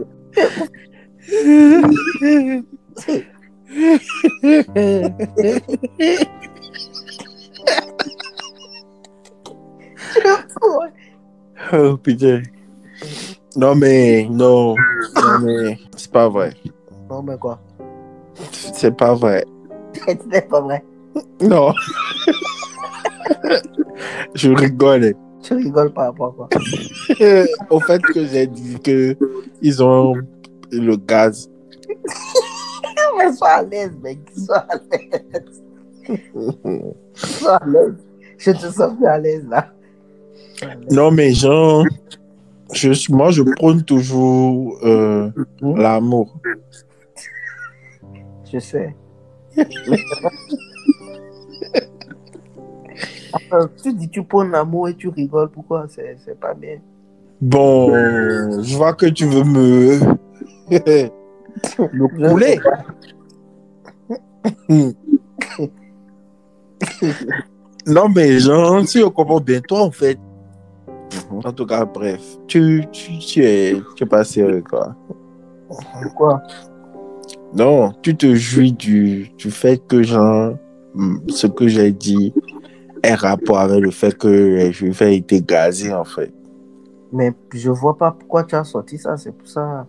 Oh 11.72 11.98
putain. 11.98 12.44
Non 13.56 13.76
mais 13.76 14.28
non, 14.30 14.76
non 15.16 15.40
mais 15.44 15.78
c'est 15.96 16.12
pas 16.12 16.30
vrai. 16.30 16.54
Non, 17.10 17.22
mais 17.22 17.38
quoi? 17.38 17.60
C'est 18.52 18.96
pas 18.96 19.14
vrai. 19.14 19.46
C'est 20.32 20.48
pas 20.48 20.62
vrai. 20.62 20.84
Non. 21.42 21.74
Je 24.34 24.50
rigole. 24.50 25.14
Tu 25.42 25.54
rigoles 25.56 25.92
par 25.94 26.06
rapport 26.06 26.28
à 26.28 26.32
quoi? 26.32 26.50
Au 27.70 27.80
fait 27.80 28.02
que 28.02 28.26
j'ai 28.26 28.48
dit 28.48 28.80
que 28.80 29.18
ils 29.62 29.84
ont 29.84 30.16
le 30.72 30.96
gaz. 30.96 31.50
Mais 33.18 33.32
sois 33.34 33.50
à 33.50 33.64
l'aise, 33.64 33.92
mec. 34.02 34.20
Sois 34.36 34.66
à 34.70 34.76
l'aise. 34.92 35.64
Sois 37.14 37.56
à 37.56 37.66
l'aise. 37.68 37.96
Je 38.38 38.52
te 38.52 38.72
sens 38.72 38.96
plus 38.98 39.06
à 39.06 39.18
l'aise 39.20 39.46
là. 39.48 39.72
Non 40.92 41.12
mais 41.12 41.34
genre, 41.34 41.86
je 42.72 43.12
moi 43.12 43.32
je 43.32 43.44
prône 43.44 43.84
toujours 43.84 44.78
euh, 44.84 45.30
l'amour. 45.62 46.36
Je 48.52 48.60
sais. 48.60 48.96
Tu 53.82 53.94
dis 53.94 54.10
tu 54.10 54.24
prends 54.24 54.44
l'amour 54.44 54.90
et 54.90 54.96
tu 54.96 55.10
rigoles, 55.10 55.50
pourquoi? 55.50 55.86
C'est 55.88 56.18
c'est 56.24 56.40
pas 56.40 56.54
bien. 56.54 56.80
Bon, 57.42 57.92
je 58.62 58.78
vois 58.78 58.94
que 58.94 59.08
tu 59.08 59.26
veux 59.26 59.44
me 59.44 60.00
me 61.94 62.30
couler. 62.30 62.60
Non, 67.86 68.08
mais 68.10 68.40
genre, 68.40 68.88
si 68.88 69.04
on 69.04 69.12
comprend 69.12 69.40
bien, 69.42 69.60
toi, 69.62 69.82
en 69.82 69.92
fait, 69.92 70.18
en 71.44 71.52
tout 71.52 71.66
cas, 71.66 71.86
bref, 71.86 72.22
tu, 72.48 72.86
tu, 72.92 73.18
tu 73.20 73.44
es, 73.44 73.82
tu 73.96 74.04
es 74.04 74.08
pas 74.08 74.24
sérieux, 74.24 74.64
quoi. 74.68 74.96
Pourquoi? 76.02 76.42
Non, 77.56 77.94
tu 78.02 78.16
te 78.16 78.34
jouis 78.34 78.72
du, 78.72 79.30
du 79.38 79.52
fait 79.52 79.78
que, 79.88 80.02
genre, 80.04 80.56
hmm, 80.96 81.18
ce 81.30 81.48
que 81.48 81.68
j'ai 81.68 81.92
dit 81.92 82.34
est 83.04 83.14
rapport 83.16 83.60
avec 83.60 83.82
le 83.82 83.92
fait 83.92 84.18
que 84.18 84.28
les 84.28 84.72
juifs 84.72 85.02
aient 85.02 85.18
été 85.18 85.42
gazés, 85.42 85.94
en 85.94 86.04
fait. 86.06 86.32
Mais 87.12 87.34
je 87.54 87.70
vois 87.70 87.98
pas 87.98 88.12
pourquoi 88.12 88.44
tu 88.44 88.56
as 88.56 88.64
sorti 88.64 88.98
ça. 88.98 89.18
C'est 89.18 89.32
pour 89.32 89.48
ça 89.48 89.86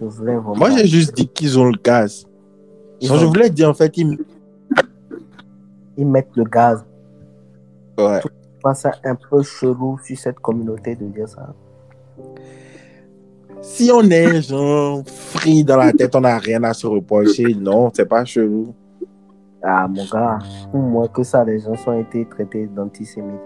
je 0.00 0.04
voulais 0.06 0.34
vraiment. 0.36 0.56
Moi, 0.56 0.70
j'ai 0.70 0.86
juste 0.86 1.14
dit 1.14 1.28
qu'ils 1.28 1.58
ont 1.58 1.66
le 1.66 1.78
gaz. 1.82 2.26
Ils 3.00 3.08
Donc, 3.08 3.16
ont- 3.16 3.20
Je 3.20 3.26
voulais 3.26 3.50
dire, 3.50 3.68
en 3.68 3.74
fait, 3.74 3.96
ils... 3.96 4.18
Ils 5.96 6.06
mettent 6.06 6.34
le 6.36 6.44
gaz. 6.44 6.84
Ouais. 7.98 8.20
Je 8.24 8.28
pense 8.60 8.78
ça 8.80 8.92
un 9.04 9.14
peu 9.14 9.42
chelou 9.42 9.98
sur 10.04 10.18
cette 10.18 10.40
communauté 10.40 10.96
de 10.96 11.04
dire 11.06 11.28
ça. 11.28 11.54
Si 13.74 13.90
on 13.92 14.08
est 14.08 14.40
genre 14.40 15.02
free 15.04 15.64
dans 15.64 15.78
la 15.78 15.92
tête, 15.92 16.14
on 16.14 16.20
n'a 16.20 16.38
rien 16.38 16.62
à 16.62 16.72
se 16.72 16.86
reprocher. 16.86 17.56
Non, 17.58 17.90
c'est 17.92 18.06
pas 18.06 18.24
chelou. 18.24 18.72
Ah, 19.64 19.88
mon 19.88 20.04
gars, 20.04 20.38
pour 20.70 20.80
moi 20.80 21.08
que 21.08 21.24
ça, 21.24 21.44
les 21.44 21.58
gens 21.58 21.74
ont 21.88 21.98
été 21.98 22.24
traités 22.24 22.68
d'antisémites. 22.68 23.40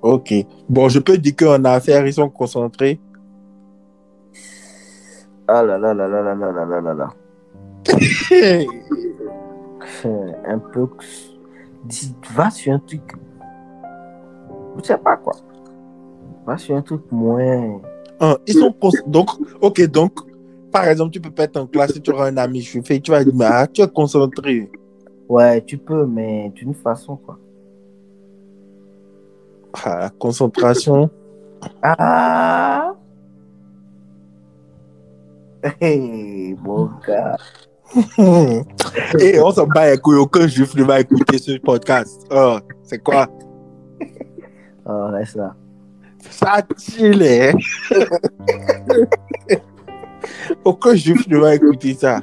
Ok. 0.00 0.32
Bon, 0.66 0.88
je 0.88 0.98
peux 0.98 1.18
dire 1.18 1.36
qu'en 1.36 1.62
affaires, 1.66 2.06
ils 2.06 2.14
sont 2.14 2.30
concentrés. 2.30 2.98
Ah 5.46 5.62
là 5.62 5.76
là 5.76 5.92
là 5.92 6.08
là 6.08 6.22
là 6.22 6.34
là 6.34 6.50
là 6.50 6.64
là 6.64 6.80
là 6.80 6.94
là. 6.94 7.08
Un 10.48 10.58
peu. 10.58 10.88
Va 12.34 12.48
sur 12.48 12.72
un 12.72 12.78
truc. 12.78 13.12
Je 14.78 14.84
sais 14.84 14.96
pas 14.96 15.18
quoi. 15.18 15.34
Va 16.46 16.56
sur 16.56 16.76
un 16.76 16.82
truc 16.82 17.02
moins. 17.10 17.82
Ils 18.46 18.54
sont 18.54 18.74
donc, 19.06 19.30
ok, 19.60 19.86
donc, 19.86 20.12
par 20.70 20.86
exemple, 20.86 21.12
tu 21.12 21.20
peux 21.20 21.30
pas 21.30 21.44
être 21.44 21.56
en 21.56 21.66
classe 21.66 21.96
et 21.96 22.00
tu 22.00 22.10
auras 22.10 22.28
un 22.28 22.36
ami 22.36 22.62
chauffé, 22.62 23.00
tu 23.00 23.10
vas 23.10 23.24
dire, 23.24 23.34
mais 23.34 23.46
ah, 23.46 23.66
tu 23.66 23.80
es 23.80 23.88
concentré. 23.88 24.70
Ouais, 25.28 25.62
tu 25.62 25.78
peux, 25.78 26.06
mais 26.06 26.50
d'une 26.54 26.74
façon, 26.74 27.16
quoi. 27.16 27.38
Ah, 29.84 30.10
concentration. 30.18 31.08
Ah! 31.82 32.94
Hey, 35.80 36.56
mon 36.62 36.90
gars. 37.06 37.36
Et 39.18 39.40
on 39.40 39.50
s'en 39.50 39.66
bat 39.66 39.90
les 39.90 39.98
couilles, 39.98 40.16
aucun 40.16 40.46
juif 40.46 40.74
ne 40.74 40.84
va 40.84 41.00
écouter 41.00 41.38
ce 41.38 41.58
podcast. 41.58 42.26
Oh, 42.30 42.58
c'est 42.82 42.98
quoi? 42.98 43.28
Oh, 44.86 45.08
reste 45.10 45.36
là. 45.36 45.54
Ça 46.28 46.58
hein? 46.58 47.52
aucun 50.64 50.94
juif 50.94 51.26
ne 51.28 51.38
va 51.38 51.54
écouter 51.54 51.94
ça. 51.94 52.20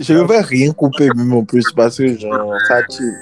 Je 0.00 0.12
ne 0.12 0.22
vais 0.22 0.40
rien 0.40 0.72
couper 0.72 1.08
même 1.16 1.32
en 1.32 1.44
plus 1.44 1.64
parce 1.74 1.98
que 1.98 2.16
genre, 2.16 2.54
ça 2.68 2.82
chill. 2.88 3.14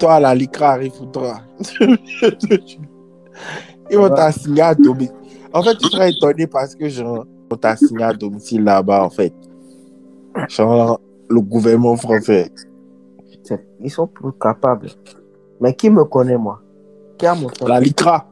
Toi, 0.00 0.20
la 0.20 0.34
licra 0.34 0.72
arrive 0.72 1.00
ou 1.00 1.06
toi. 1.06 1.40
Ils 3.90 3.98
vont 3.98 4.08
t'assigner 4.10 4.62
à 4.62 4.74
domicile. 4.74 5.14
En 5.52 5.62
fait, 5.62 5.76
tu 5.76 5.88
seras 5.88 6.08
étonné 6.08 6.46
parce 6.48 6.74
que 6.74 6.88
genre, 6.88 7.26
on 7.54 7.56
t'a 7.56 7.70
assigné 7.70 8.04
à 8.04 8.12
domicile 8.12 8.64
là-bas, 8.64 9.04
en 9.04 9.10
fait. 9.10 9.32
Genre, 10.48 11.00
le 11.28 11.40
gouvernement 11.40 11.96
français. 11.96 12.50
Ils 13.80 13.90
sont 13.90 14.06
plus 14.06 14.32
capables. 14.32 14.88
Mais 15.60 15.74
qui 15.74 15.90
me 15.90 16.04
connaît, 16.04 16.36
moi? 16.36 16.60
Qui 17.18 17.26
a 17.26 17.34
mon 17.34 17.48
temps? 17.48 17.66
La 17.66 17.80
licra. 17.80 18.26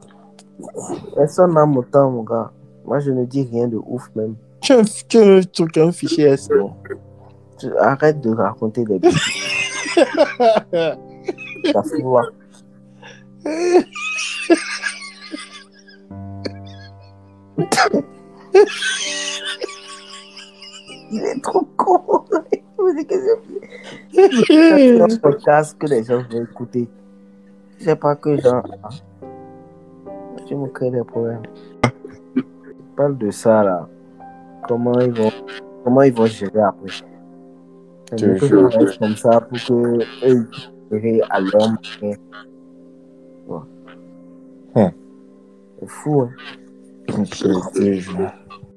Personne 1.15 1.53
n'a 1.53 1.65
mon 1.65 1.83
temps, 1.83 2.09
mon 2.11 2.23
gars. 2.23 2.51
Moi, 2.85 2.99
je 2.99 3.11
ne 3.11 3.25
dis 3.25 3.47
rien 3.49 3.67
de 3.67 3.77
ouf, 3.77 4.09
même. 4.15 4.35
Tu 4.61 4.73
as 4.73 4.79
un, 4.79 5.41
truc, 5.41 5.77
un 5.77 5.91
fichier 5.91 6.25
S, 6.25 6.49
Arrête 7.79 8.19
de 8.21 8.31
raconter 8.31 8.83
des 8.83 8.99
bêtises. 8.99 9.19
Ça 11.71 11.81
voir. 12.01 12.25
Il 21.11 21.21
est 21.23 21.41
trop 21.41 21.67
con. 21.77 22.23
C'est- 24.13 24.29
c'est 24.47 25.01
un 25.01 25.07
podcast 25.21 25.77
que 25.79 25.87
les 25.87 26.03
gens 26.03 26.21
vont 26.29 26.43
écouter. 26.43 26.87
Je 27.79 27.85
sais 27.85 27.95
pas 27.95 28.15
que 28.15 28.37
genre. 28.37 28.63
ah, 28.83 28.89
Tu 30.47 30.55
me 30.55 30.67
crées 30.67 30.91
des 30.91 31.03
problèmes. 31.03 31.41
Je 32.35 32.41
parle 32.95 33.17
de 33.17 33.31
ça 33.31 33.63
là. 33.63 33.87
Comment 34.67 34.99
ils 34.99 35.11
vont, 35.11 35.31
comment 35.83 36.01
ils 36.03 36.13
vont 36.13 36.25
gérer 36.25 36.61
après? 36.61 36.91
C'est 38.17 38.37
Je 38.37 38.99
comme 38.99 39.15
ça 39.15 39.41
pour 39.41 39.57
que 39.57 40.27
eux 40.27 40.47
gérer 40.91 41.21
à 41.29 41.39
leur 41.41 41.69
manière. 41.69 42.17
Ouais. 43.47 43.59
Hmm. 44.75 44.89
C'est 45.79 45.87
fou, 45.89 46.21
hein. 46.21 46.29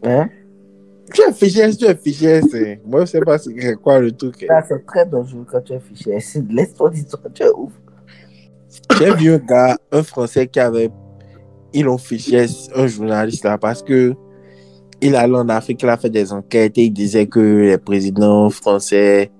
Hein? 0.06 0.28
Tu 1.12 1.22
as 1.22 1.32
fichier 1.32 1.62
S, 1.62 1.78
tu 1.78 1.86
as 1.86 1.94
fichier 1.94 2.28
S. 2.30 2.44
hein. 2.54 2.76
Moi, 2.86 3.00
je 3.04 3.06
sais 3.12 3.20
pas 3.20 3.38
c'est 3.38 3.74
quoi 3.82 4.00
le 4.00 4.12
truc. 4.12 4.44
hein. 4.48 4.62
C'est 4.68 4.84
très 4.86 5.06
dangereux 5.06 5.44
quand 5.50 5.60
tu 5.60 5.72
es 5.72 5.80
fichier. 5.80 6.18
Laisse-toi 6.50 6.90
dire, 6.90 7.04
tu 7.34 7.42
es 7.42 7.50
ouf. 7.50 7.72
J'ai 8.98 9.14
vu 9.14 9.32
un 9.32 9.38
gars, 9.38 9.78
un 9.92 10.02
Français 10.02 10.46
qui 10.46 10.60
avait. 10.60 10.90
Ils 11.72 11.84
l'ont 11.84 11.98
fiché, 11.98 12.46
un 12.74 12.86
journaliste 12.86 13.44
là, 13.44 13.58
parce 13.58 13.82
que 13.82 14.14
il 15.00 15.14
allait 15.14 15.34
en 15.36 15.48
Afrique, 15.50 15.82
il 15.82 15.88
a 15.88 15.96
fait 15.96 16.08
des 16.10 16.32
enquêtes 16.32 16.78
et 16.78 16.84
il 16.84 16.90
disait 16.90 17.26
que 17.26 17.38
les 17.40 17.78
présidents 17.78 18.48
français, 18.50 19.30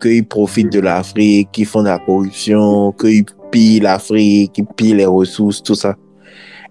qu'ils 0.00 0.26
profitent 0.26 0.72
de 0.72 0.80
l'Afrique, 0.80 1.50
qu'ils 1.52 1.66
font 1.66 1.80
de 1.82 1.88
la 1.88 1.98
corruption, 1.98 2.92
qu'ils 2.92 3.24
pillent 3.50 3.80
l'Afrique, 3.80 4.52
qu'ils 4.52 4.66
pillent 4.66 4.94
les 4.94 5.06
ressources, 5.06 5.62
tout 5.62 5.74
ça. 5.74 5.96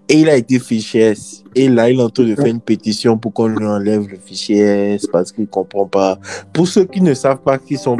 Et 0.08 0.20
il 0.20 0.28
a 0.28 0.36
été 0.36 0.58
fiché 0.58 0.98
S. 1.00 1.44
Et 1.54 1.68
là, 1.68 1.90
il 1.90 1.98
est 1.98 2.02
en 2.02 2.10
train 2.10 2.24
de 2.24 2.34
faire 2.34 2.46
une 2.46 2.60
pétition 2.60 3.16
pour 3.16 3.32
qu'on 3.32 3.46
lui 3.46 3.66
enlève 3.66 4.06
le 4.08 4.16
fichier 4.16 4.94
S 4.94 5.06
parce 5.06 5.32
qu'il 5.32 5.46
comprend 5.46 5.86
pas. 5.86 6.18
Pour 6.52 6.68
ceux 6.68 6.84
qui 6.84 7.00
ne 7.00 7.14
savent 7.14 7.40
pas, 7.40 7.58
qui 7.58 7.76
sont 7.76 7.96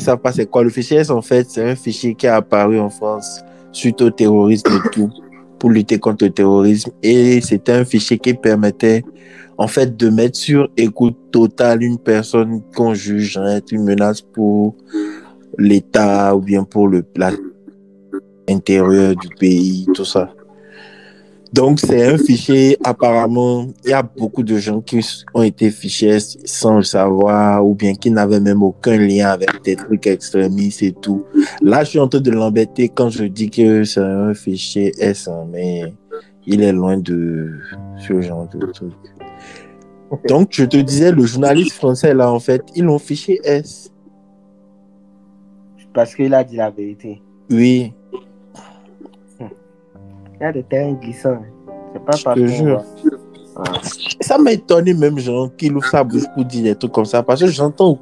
savent 0.00 0.18
pas 0.18 0.32
c'est 0.32 0.46
quoi 0.46 0.62
le 0.62 0.70
fichier 0.70 0.98
S 0.98 1.10
en 1.10 1.22
fait 1.22 1.48
c'est 1.50 1.70
un 1.70 1.76
fichier 1.76 2.14
qui 2.14 2.26
est 2.26 2.30
apparu 2.30 2.78
en 2.78 2.90
France 2.90 3.42
suite 3.72 4.00
au 4.02 4.10
terrorisme 4.10 4.70
et 4.72 4.90
tout 4.90 5.10
pour 5.58 5.70
lutter 5.70 5.98
contre 5.98 6.24
le 6.24 6.30
terrorisme 6.30 6.90
et 7.02 7.40
c'était 7.40 7.72
un 7.72 7.84
fichier 7.84 8.18
qui 8.18 8.34
permettait 8.34 9.04
en 9.56 9.66
fait 9.66 9.96
de 9.96 10.08
mettre 10.08 10.36
sur 10.36 10.68
écoute 10.76 11.16
totale 11.32 11.82
une 11.82 11.98
personne 11.98 12.62
qu'on 12.74 12.94
juge 12.94 13.38
être 13.38 13.72
une 13.72 13.84
menace 13.84 14.20
pour 14.20 14.76
l'État 15.58 16.34
ou 16.36 16.40
bien 16.40 16.64
pour 16.64 16.88
le 16.88 17.02
plat 17.02 17.32
intérieur 18.48 19.14
du 19.16 19.28
pays 19.28 19.86
tout 19.94 20.04
ça 20.04 20.30
donc 21.52 21.80
c'est 21.80 22.04
un 22.04 22.18
fichier 22.18 22.76
apparemment 22.84 23.66
il 23.84 23.90
y 23.90 23.92
a 23.92 24.02
beaucoup 24.02 24.42
de 24.42 24.56
gens 24.58 24.80
qui 24.80 25.00
ont 25.34 25.42
été 25.42 25.70
fichés 25.70 26.18
sans 26.44 26.76
le 26.76 26.82
savoir 26.82 27.66
ou 27.66 27.74
bien 27.74 27.94
qui 27.94 28.10
n'avaient 28.10 28.40
même 28.40 28.62
aucun 28.62 28.96
lien 28.96 29.30
avec 29.30 29.62
des 29.64 29.76
trucs 29.76 30.06
extrémistes 30.06 30.82
et 30.82 30.92
tout. 30.92 31.24
Là, 31.62 31.84
je 31.84 31.90
suis 31.90 31.98
en 31.98 32.08
train 32.08 32.20
de 32.20 32.30
l'embêter 32.30 32.88
quand 32.88 33.10
je 33.10 33.24
dis 33.24 33.50
que 33.50 33.84
c'est 33.84 34.00
un 34.00 34.34
fichier 34.34 34.92
S, 34.98 35.28
hein, 35.28 35.46
mais 35.50 35.92
il 36.46 36.62
est 36.62 36.72
loin 36.72 36.98
de 36.98 37.52
ce 37.98 38.20
genre 38.20 38.48
de 38.48 38.66
truc. 38.72 38.92
Donc, 40.26 40.48
je 40.52 40.64
te 40.64 40.78
disais, 40.78 41.12
le 41.12 41.26
journaliste 41.26 41.72
français, 41.72 42.14
là, 42.14 42.32
en 42.32 42.40
fait, 42.40 42.62
ils 42.74 42.84
l'ont 42.84 42.98
fiché 42.98 43.38
S. 43.44 43.92
Parce 45.92 46.14
qu'il 46.14 46.32
a 46.32 46.44
dit 46.44 46.56
la 46.56 46.70
vérité. 46.70 47.20
Oui, 47.50 47.92
Il 50.40 50.44
y 50.44 50.46
a 50.46 50.52
des 50.52 50.62
terrains 50.64 50.92
glissants. 50.94 51.30
hein. 51.30 51.42
C'est 51.92 52.04
pas 52.04 52.12
Je 52.12 52.18
te 52.18 52.24
partout. 52.24 52.46
jure. 52.46 52.82
on 53.56 53.62
va- 53.62 53.72
ça 54.20 54.38
m'a 54.38 54.52
étonné 54.52 54.94
même, 54.94 55.18
genre, 55.18 55.50
qu'il 55.56 55.74
ouvre 55.76 55.86
sa 55.86 56.04
bouche 56.04 56.24
pour 56.34 56.44
dire 56.44 56.62
des 56.64 56.76
trucs 56.76 56.92
comme 56.92 57.04
ça, 57.04 57.22
parce 57.22 57.40
que 57.40 57.46
j'entends 57.48 57.98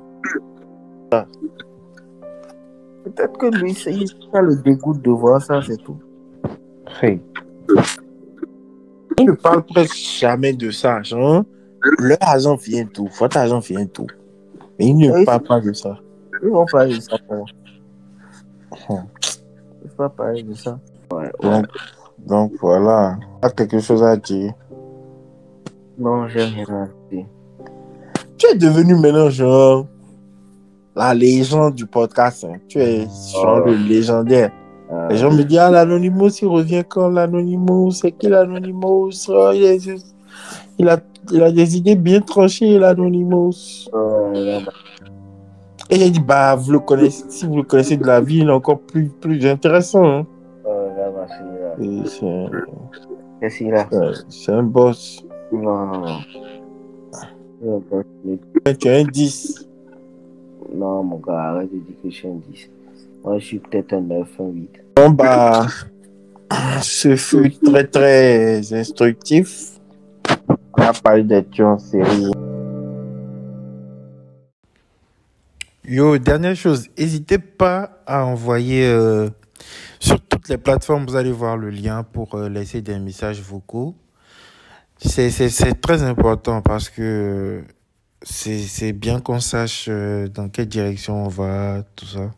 Peut-être 3.05 3.39
que 3.39 3.47
lui, 3.63 3.73
c'est- 3.73 3.95
il 3.95 4.11
a 4.33 4.41
le 4.43 4.57
dégoût 4.57 4.95
de 4.95 5.11
voir 5.11 5.41
ça, 5.41 5.61
c'est 5.63 5.77
tout. 5.77 5.97
Hey. 7.01 7.21
On 9.21 9.25
ne 9.25 9.33
parle 9.33 9.63
presque 9.65 9.97
jamais 9.97 10.53
de 10.53 10.71
ça. 10.71 11.03
Genre, 11.03 11.45
leur 12.01 12.19
argent 12.21 12.57
vient 12.57 12.85
tout. 12.85 13.09
Votre 13.19 13.37
argent 13.39 13.61
vient 13.61 13.87
tout. 13.87 14.09
Mais 14.79 14.87
ils 14.87 14.95
ne 14.97 15.11
Oui. 15.13 15.25
parlent 15.25 15.43
pas 15.43 15.61
de 15.61 15.73
ça. 15.73 15.97
Ils 16.43 16.49
vont 16.51 16.67
parler 16.67 16.97
de 16.97 17.01
ça 17.01 17.17
pour 17.27 17.37
moi. 17.37 17.47
Hmm. 18.89 19.07
Ils 19.85 19.89
vont 19.91 19.97
pas 19.97 20.09
parler 20.11 20.43
de 20.43 20.55
ça. 20.55 20.79
Ouais, 21.13 21.19
ouais. 21.23 21.31
Donc, 21.43 21.67
donc 22.27 22.53
voilà. 22.61 23.17
Tu 23.41 23.47
as 23.47 23.51
quelque 23.51 23.81
chose 23.81 24.03
à 24.03 24.17
dire. 24.17 24.53
Non, 25.99 26.27
j'ai 26.29 26.43
rien. 26.45 26.89
Tu 28.39 28.47
es 28.49 28.55
devenu 28.55 28.95
maintenant, 28.97 29.31
genre, 29.31 29.87
la 30.95 31.15
légende 31.15 31.75
du 31.75 31.87
podcast. 31.87 32.45
hein. 32.45 32.59
Tu 32.69 32.79
es 32.81 33.07
genre 33.33 33.61
Oh. 33.63 33.67
le 33.67 33.77
légendaire. 33.89 34.51
Euh, 34.93 35.09
Les 35.09 35.17
gens 35.17 35.31
me 35.33 35.43
disent, 35.43 35.59
ah, 35.59 35.71
l'Anonymous, 35.71 36.31
il 36.43 36.49
revient 36.49 36.85
quand 36.89 37.09
l'Anonymous 37.09 37.91
C'est 37.93 38.13
qui 38.13 38.29
l'Anonymous 38.29 39.11
Oh, 39.29 39.51
il, 39.55 39.65
est- 39.65 40.05
il 40.79 40.89
a 40.89 40.99
il 41.33 41.43
a 41.43 41.51
des 41.51 41.77
idées 41.77 41.97
bien 41.97 42.21
tranchées, 42.21 42.79
l'Anonymous. 42.79 43.89
Euh, 43.95 44.61
Et 45.91 46.05
a 46.05 46.09
dit, 46.09 46.21
bah, 46.21 46.55
vous 46.57 46.71
le 46.73 46.79
connaissez, 46.81 47.25
si 47.31 47.47
vous 47.47 47.57
le 47.57 47.63
connaissez 47.65 47.97
de 47.97 48.05
la 48.07 48.21
vie, 48.21 48.39
il 48.39 48.49
est 48.49 48.53
encore 48.53 48.79
plus, 48.81 49.09
plus 49.09 49.45
intéressant. 49.47 50.05
Hein. 50.05 50.27
euh, 50.67 50.89
là, 50.97 51.11
bah, 51.11 51.27
c'est, 51.79 52.27
un, 52.27 52.51
Qu'est-ce 53.41 53.59
qu'il 53.59 53.75
a 53.75 53.87
ouais, 53.93 54.13
c'est 54.29 54.53
un 54.53 54.63
boss. 54.63 55.25
Non, 55.53 56.21
non, 57.63 57.83
Tu 58.79 58.89
es 58.89 59.01
un 59.01 59.05
10. 59.05 59.69
Non, 60.75 61.03
mon 61.03 61.19
gars, 61.19 61.51
arrête 61.51 61.73
de 61.73 61.79
dire 61.79 61.97
que 62.03 62.11
je 62.11 62.15
suis 62.15 62.29
un 62.29 62.41
10. 62.51 62.71
Moi, 63.25 63.39
je 63.39 63.45
suis 63.45 63.59
peut-être 63.59 63.93
un 63.93 64.01
9, 64.01 64.29
un 64.41 64.49
8. 64.49 64.71
Bon, 64.97 65.11
bah, 65.11 65.67
ce 66.83 67.17
fut 67.17 67.53
très, 67.59 67.87
très 67.87 68.73
instructif. 68.73 69.79
On 70.79 70.83
a 70.83 70.93
parlé 70.93 71.23
des 71.23 71.45
tueurs 71.45 71.71
en 71.71 71.79
série. 71.79 72.31
Yo, 75.89 76.19
dernière 76.19 76.57
chose, 76.57 76.89
n'hésitez 76.99 77.39
pas 77.39 78.03
à 78.07 78.27
envoyer 78.27 78.89
euh, 78.89 79.29
sur 80.01 80.21
toutes 80.21 80.49
les 80.49 80.59
plateformes, 80.59 81.07
vous 81.07 81.17
allez 81.17 81.33
voir 81.33 81.57
le 81.57 81.71
lien 81.71 82.03
pour 82.03 82.35
euh, 82.35 82.49
laisser 82.49 82.83
des 82.83 82.99
messages 82.99 83.41
vocaux. 83.41 83.95
C'est, 84.99 85.31
très 85.81 86.03
important 86.03 86.63
parce 86.63 86.89
que 86.89 87.63
c'est, 88.23 88.93
bien 88.93 89.21
qu'on 89.21 89.41
sache 89.41 89.87
euh, 89.89 90.29
dans 90.29 90.49
quelle 90.49 90.69
direction 90.69 91.25
on 91.27 91.29
va, 91.29 91.83
tout 91.97 92.07
ça. 92.07 92.31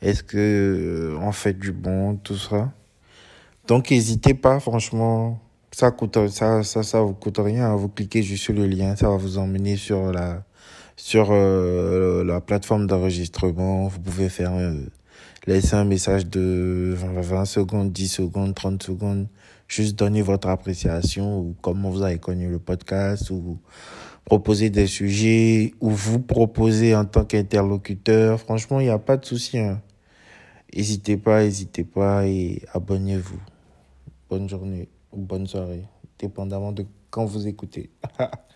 Est-ce 0.00 0.22
que 0.22 0.36
euh, 0.36 1.18
on 1.20 1.32
fait 1.32 1.54
du 1.54 1.72
bon, 1.72 2.16
tout 2.16 2.36
ça. 2.36 2.70
Donc 3.68 3.90
n'hésitez 3.90 4.34
pas, 4.34 4.58
franchement, 4.60 5.40
ça 5.70 5.90
coûte 5.90 6.28
ça 6.28 6.62
ça 6.64 6.82
ça 6.82 7.00
vous 7.00 7.14
coûte 7.14 7.38
rien, 7.38 7.74
vous 7.76 7.88
cliquez 7.88 8.22
juste 8.22 8.44
sur 8.44 8.54
le 8.54 8.66
lien, 8.66 8.96
ça 8.96 9.08
va 9.08 9.16
vous 9.16 9.38
emmener 9.38 9.76
sur 9.76 10.12
la 10.12 10.42
sur 10.96 11.32
la 11.32 12.40
plateforme 12.40 12.86
d'enregistrement, 12.86 13.88
vous 13.88 14.00
pouvez 14.00 14.28
faire 14.28 14.52
euh, 14.54 14.74
laisser 15.46 15.74
un 15.74 15.84
message 15.84 16.26
de 16.26 16.94
20, 16.96 17.20
20 17.20 17.44
secondes, 17.44 17.92
10 17.92 18.08
secondes, 18.08 18.54
30 18.54 18.82
secondes, 18.82 19.28
juste 19.68 19.98
donner 19.98 20.22
votre 20.22 20.48
appréciation 20.48 21.38
ou 21.40 21.56
comment 21.60 21.90
vous 21.90 22.02
avez 22.02 22.18
connu 22.18 22.48
le 22.48 22.58
podcast 22.58 23.30
ou 23.30 23.58
proposer 24.24 24.70
des 24.70 24.86
sujets 24.86 25.74
ou 25.80 25.90
vous 25.90 26.20
proposer 26.20 26.94
en 26.94 27.04
tant 27.04 27.24
qu'interlocuteur. 27.24 28.38
Franchement, 28.38 28.80
il 28.80 28.84
n'y 28.84 28.90
a 28.90 28.98
pas 28.98 29.16
de 29.16 29.24
souci. 29.24 29.58
Hein. 29.58 29.82
N'hésitez 30.74 31.16
pas, 31.16 31.42
n'hésitez 31.42 31.84
pas 31.84 32.26
et 32.26 32.62
abonnez-vous. 32.72 33.40
Bonne 34.30 34.48
journée 34.48 34.88
ou 35.12 35.18
bonne 35.18 35.46
soirée, 35.46 35.84
dépendamment 36.18 36.72
de 36.72 36.86
quand 37.10 37.26
vous 37.26 37.46
écoutez. 37.46 37.90